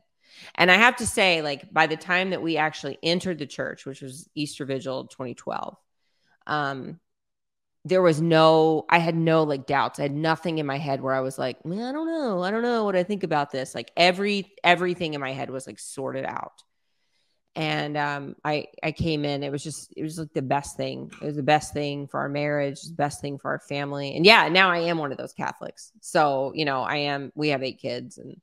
And 0.56 0.72
I 0.72 0.76
have 0.76 0.98
to 0.98 1.08
say, 1.08 1.42
like, 1.42 1.72
by 1.74 1.88
the 1.88 1.98
time 1.98 2.32
that 2.32 2.42
we 2.42 2.58
actually 2.58 2.98
entered 3.04 3.40
the 3.40 3.46
church, 3.46 3.86
which 3.86 4.02
was 4.02 4.30
Easter 4.36 4.66
Vigil 4.66 5.08
2012, 5.08 5.78
um, 6.48 7.00
there 7.86 8.02
was 8.02 8.22
no, 8.22 8.86
I 8.90 9.00
had 9.00 9.16
no 9.16 9.44
like 9.44 9.66
doubts. 9.66 10.00
I 10.00 10.04
had 10.04 10.16
nothing 10.16 10.58
in 10.58 10.66
my 10.66 10.78
head 10.78 11.02
where 11.02 11.14
I 11.14 11.22
was 11.22 11.38
like, 11.38 11.66
man, 11.66 11.84
I 11.84 11.92
don't 11.92 12.08
know. 12.08 12.42
I 12.42 12.52
don't 12.52 12.62
know 12.62 12.84
what 12.84 12.96
I 12.96 13.04
think 13.04 13.24
about 13.24 13.52
this. 13.52 13.74
Like 13.74 13.92
every 13.96 14.54
everything 14.64 15.14
in 15.14 15.22
my 15.22 15.32
head 15.32 15.50
was 15.50 15.68
like 15.68 15.80
sorted 15.80 16.26
out. 16.26 16.64
And 17.56 17.98
um, 17.98 18.36
I 18.44 18.68
I 18.84 18.92
came 18.92 19.26
in. 19.26 19.42
It 19.42 19.52
was 19.52 19.64
just 19.64 19.94
it 19.96 20.04
was 20.04 20.20
like 20.20 20.34
the 20.34 20.42
best 20.42 20.78
thing. 20.78 21.12
It 21.22 21.26
was 21.26 21.36
the 21.38 21.44
best 21.44 21.74
thing 21.74 22.08
for 22.08 22.20
our 22.20 22.30
marriage, 22.30 22.82
the 22.82 22.94
best 22.94 23.22
thing 23.22 23.40
for 23.40 23.52
our 23.52 23.60
family. 23.60 24.16
And 24.16 24.26
yeah, 24.26 24.48
now 24.50 24.70
I 24.70 24.80
am 24.80 24.98
one 24.98 25.12
of 25.12 25.18
those 25.18 25.34
Catholics. 25.34 25.92
So 26.02 26.52
you 26.54 26.66
know, 26.66 26.82
I 26.82 26.98
am. 26.98 27.32
We 27.36 27.50
have 27.50 27.64
eight 27.64 27.80
kids, 27.80 28.18
and 28.18 28.40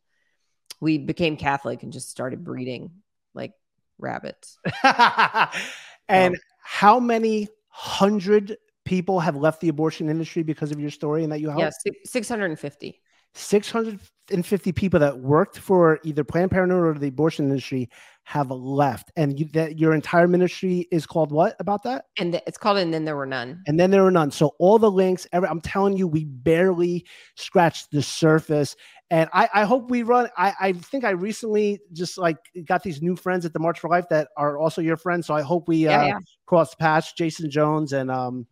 we 0.85 0.99
became 0.99 1.37
Catholic 1.37 1.82
and 1.82 1.93
just 1.93 2.11
started 2.11 2.45
breeding 2.45 2.91
like 3.32 3.53
rabbits. 3.99 4.59
and 6.09 6.37
how 6.62 7.01
many 7.01 7.49
hundred 7.68 8.59
people 8.85 9.18
have 9.18 9.35
left 9.35 9.62
the 9.62 9.70
abortion 9.70 10.11
industry 10.11 10.43
because 10.43 10.70
of 10.70 10.78
your 10.78 10.91
story 10.91 11.24
and 11.24 11.32
that 11.32 11.41
you 11.41 11.49
helped? 11.49 11.74
Yeah, 11.87 11.93
six 12.05 12.28
hundred 12.28 12.51
and 12.51 12.61
fifty. 12.61 13.01
650 13.37 14.72
people 14.72 15.01
that 15.01 15.18
worked 15.18 15.59
for 15.59 15.99
either 16.05 16.22
Planned 16.22 16.51
Parenthood 16.51 16.97
or 16.97 16.99
the 16.99 17.09
abortion 17.09 17.47
industry 17.47 17.91
have 18.22 18.51
left. 18.51 19.11
And 19.16 19.39
you, 19.39 19.47
that 19.55 19.78
your 19.78 19.93
entire 19.93 20.28
ministry 20.28 20.87
is 20.91 21.05
called 21.05 21.32
what 21.32 21.57
about 21.59 21.82
that? 21.82 22.07
And 22.18 22.32
th- 22.32 22.45
it's 22.47 22.57
called 22.57 22.78
And 22.78 22.95
Then 22.95 23.05
There 23.05 23.16
Were 23.16 23.26
None. 23.26 23.62
And 23.66 23.78
then 23.78 23.91
there 23.91 24.03
were 24.03 24.11
none. 24.11 24.30
So 24.30 24.55
all 24.59 24.78
the 24.78 24.91
links, 24.91 25.26
every, 25.32 25.49
I'm 25.49 25.61
telling 25.61 25.97
you, 25.97 26.07
we 26.07 26.24
barely 26.24 27.07
scratched 27.35 27.91
the 27.91 28.03
surface. 28.03 28.76
And 29.11 29.28
I, 29.32 29.48
I 29.52 29.64
hope 29.64 29.90
we 29.90 30.02
run. 30.02 30.28
I, 30.36 30.55
I 30.61 30.72
think 30.72 31.05
I 31.05 31.11
recently 31.11 31.80
just 31.92 32.16
like 32.16 32.38
got 32.64 32.82
these 32.82 33.02
new 33.02 33.16
friends 33.16 33.44
at 33.44 33.52
the 33.52 33.59
March 33.59 33.78
for 33.78 33.88
Life 33.88 34.07
that 34.11 34.28
are 34.36 34.59
also 34.59 34.80
your 34.80 34.96
friends. 34.96 35.26
So 35.26 35.34
I 35.34 35.42
hope 35.42 35.68
we 35.68 35.84
Yeah, 35.84 36.00
uh, 36.00 36.07
yeah. 36.07 36.18
cross 36.46 36.74
paths. 36.74 37.12
Jason 37.12 37.50
Jones 37.50 37.92
and 37.92 38.11
um, 38.11 38.46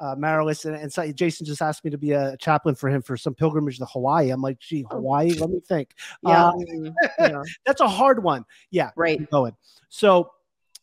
uh, 0.00 0.14
Marilisa 0.14 0.66
and, 0.66 0.76
and 0.76 0.92
so 0.92 1.10
Jason 1.12 1.44
just 1.44 1.60
asked 1.60 1.84
me 1.84 1.90
to 1.90 1.98
be 1.98 2.12
a 2.12 2.36
chaplain 2.38 2.74
for 2.74 2.88
him 2.88 3.02
for 3.02 3.16
some 3.16 3.34
pilgrimage 3.34 3.78
to 3.78 3.86
Hawaii. 3.86 4.30
I'm 4.30 4.40
like, 4.40 4.60
gee, 4.60 4.86
Hawaii. 4.90 5.32
Let 5.32 5.50
me 5.50 5.60
think. 5.66 5.90
Yeah. 6.22 6.52
Mm, 6.54 6.94
yeah. 7.18 7.42
that's 7.66 7.80
a 7.80 7.88
hard 7.88 8.22
one. 8.22 8.44
Yeah, 8.70 8.90
Right. 8.96 9.28
going. 9.30 9.56
So, 9.88 10.30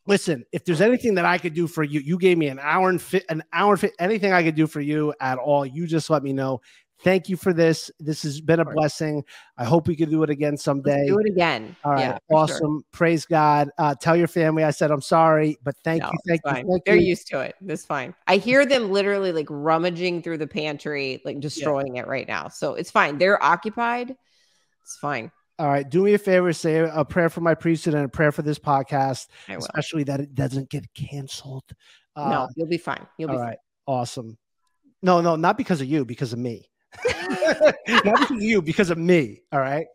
listen, 0.06 0.46
if 0.52 0.66
there's 0.66 0.82
anything 0.82 1.16
that 1.16 1.26
I 1.26 1.38
could 1.38 1.54
do 1.54 1.68
for 1.68 1.84
you, 1.84 2.00
you 2.02 2.18
gave 2.18 2.38
me 2.38 2.48
an 2.48 2.60
hour 2.60 2.90
and 2.90 3.02
fit 3.02 3.24
an 3.30 3.44
hour 3.54 3.72
and 3.72 3.80
fit 3.80 3.94
anything 4.00 4.34
I 4.34 4.44
could 4.44 4.56
do 4.56 4.68
for 4.68 4.82
you 4.82 5.14
at 5.22 5.38
all. 5.38 5.66
You 5.66 5.88
just 5.88 6.10
let 6.10 6.22
me 6.22 6.34
know. 6.34 6.62
Thank 7.04 7.30
you 7.30 7.38
for 7.38 7.54
this. 7.54 7.92
This 8.00 8.24
has 8.24 8.42
been 8.42 8.60
a 8.60 8.66
blessing. 8.66 9.24
I 9.58 9.66
hope 9.66 9.88
we 9.88 9.96
could 9.96 10.10
do 10.10 10.24
it 10.24 10.30
again 10.30 10.58
someday. 10.58 11.08
Let's 11.08 11.10
do 11.10 11.20
it 11.20 11.30
again. 11.30 11.76
All 11.84 11.92
right, 11.92 12.00
Yeah, 12.02 12.14
for 12.14 12.48
sure. 12.48 12.56
awesome. 12.56 12.86
Praise 12.92 13.26
God. 13.26 13.70
Uh, 13.78 13.94
tell 13.96 14.16
your 14.16 14.28
family 14.28 14.64
I 14.64 14.72
said 14.72 14.92
I'm 14.92 15.02
sorry, 15.02 15.58
but 15.64 15.76
thank 15.84 16.02
No, 16.02 16.10
you, 16.12 16.20
thank 16.28 16.42
you, 16.46 16.52
thank 16.52 16.86
They're 16.86 16.96
you. 16.96 17.08
used 17.08 17.28
to 17.28 17.42
it. 17.42 17.56
It's 17.68 17.86
fine. 17.86 18.16
I 18.28 18.38
hear 18.38 18.66
them 18.66 18.92
literally 18.92 19.32
like 19.32 19.48
rummaging 19.50 20.24
through 20.24 20.38
the 20.38 20.48
pantry, 20.48 21.22
like 21.26 21.40
destroying 21.40 21.98
it 21.98 22.08
right 22.08 22.28
now. 22.28 22.48
So 22.48 22.76
it's 22.76 22.92
fine. 22.92 23.18
They're 23.18 23.42
occupied. 23.44 24.16
It's 24.84 24.98
fine. 24.98 25.32
All 25.58 25.70
right, 25.70 25.90
do 25.90 26.04
me 26.04 26.14
a 26.14 26.18
favor, 26.18 26.52
say 26.52 26.80
a 26.80 27.06
prayer 27.06 27.30
for 27.30 27.40
my 27.40 27.56
priesthood 27.56 27.94
and 27.94 28.04
a 28.04 28.10
prayer 28.10 28.34
for 28.34 28.42
this 28.42 28.60
podcast, 28.60 29.28
especially 29.48 30.04
that 30.04 30.20
it 30.20 30.36
doesn't 30.36 30.70
get 30.70 30.86
canceled. 30.94 31.64
Uh, 32.16 32.30
no, 32.30 32.50
you'll 32.56 32.68
be 32.68 32.78
fine. 32.78 33.06
You'll 33.18 33.30
be 33.30 33.36
All 33.36 33.42
right. 33.42 33.58
Awesome. 33.88 34.38
No, 35.02 35.22
no, 35.22 35.36
not 35.36 35.58
because 35.58 35.80
of 35.80 35.88
you, 35.88 36.04
because 36.04 36.34
of 36.34 36.40
me. 36.40 36.70
not 38.06 38.20
because 38.20 38.32
of 38.32 38.42
you, 38.42 38.62
because 38.62 38.90
of 38.90 38.98
me. 38.98 39.42
All 39.52 39.60
right. 39.60 39.88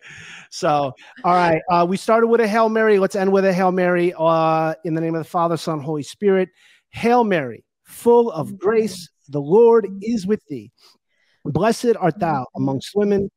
So, 0.50 0.92
all 1.24 1.34
right. 1.34 1.60
Uh, 1.70 1.86
we 1.88 1.96
started 1.96 2.26
with 2.26 2.40
a 2.40 2.48
Hail 2.48 2.68
Mary. 2.68 2.98
Let's 2.98 3.14
end 3.14 3.32
with 3.32 3.44
a 3.44 3.52
Hail 3.52 3.72
Mary. 3.72 4.12
Uh, 4.16 4.74
in 4.84 4.94
the 4.94 5.00
name 5.00 5.14
of 5.14 5.20
the 5.22 5.28
Father, 5.28 5.56
Son, 5.56 5.80
Holy 5.80 6.02
Spirit. 6.02 6.48
Hail 6.90 7.24
Mary, 7.24 7.64
full 7.84 8.30
of 8.32 8.58
grace, 8.58 9.08
the 9.28 9.40
Lord 9.40 9.86
is 10.02 10.26
with 10.26 10.44
thee. 10.48 10.72
Blessed 11.44 11.96
art 11.98 12.18
thou 12.18 12.46
amongst 12.56 12.90
women, 12.94 13.30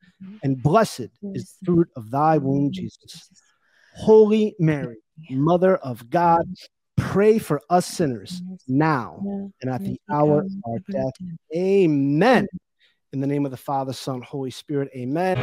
and 0.44 0.62
blessed 0.62 1.10
is 1.34 1.56
the 1.62 1.66
fruit 1.66 1.88
of 1.96 2.10
thy 2.12 2.38
womb, 2.38 2.72
Jesus. 2.72 3.30
Holy 3.96 4.56
Mary, 4.60 4.98
Mother 5.30 5.78
of 5.78 6.10
God, 6.10 6.46
pray 6.98 7.38
for 7.38 7.62
us 7.70 7.86
sinners 7.86 8.42
now 8.68 9.20
and 9.62 9.70
at 9.70 9.84
the 9.84 10.00
hour 10.12 10.40
of 10.40 10.52
our 10.66 10.80
death. 10.90 11.14
Amen. 11.56 12.48
In 13.14 13.22
the 13.22 13.28
name 13.28 13.46
of 13.46 13.52
the 13.52 13.58
Father, 13.58 13.94
Son, 13.94 14.24
Holy 14.24 14.50
Spirit. 14.50 14.90
Amen. 14.96 15.38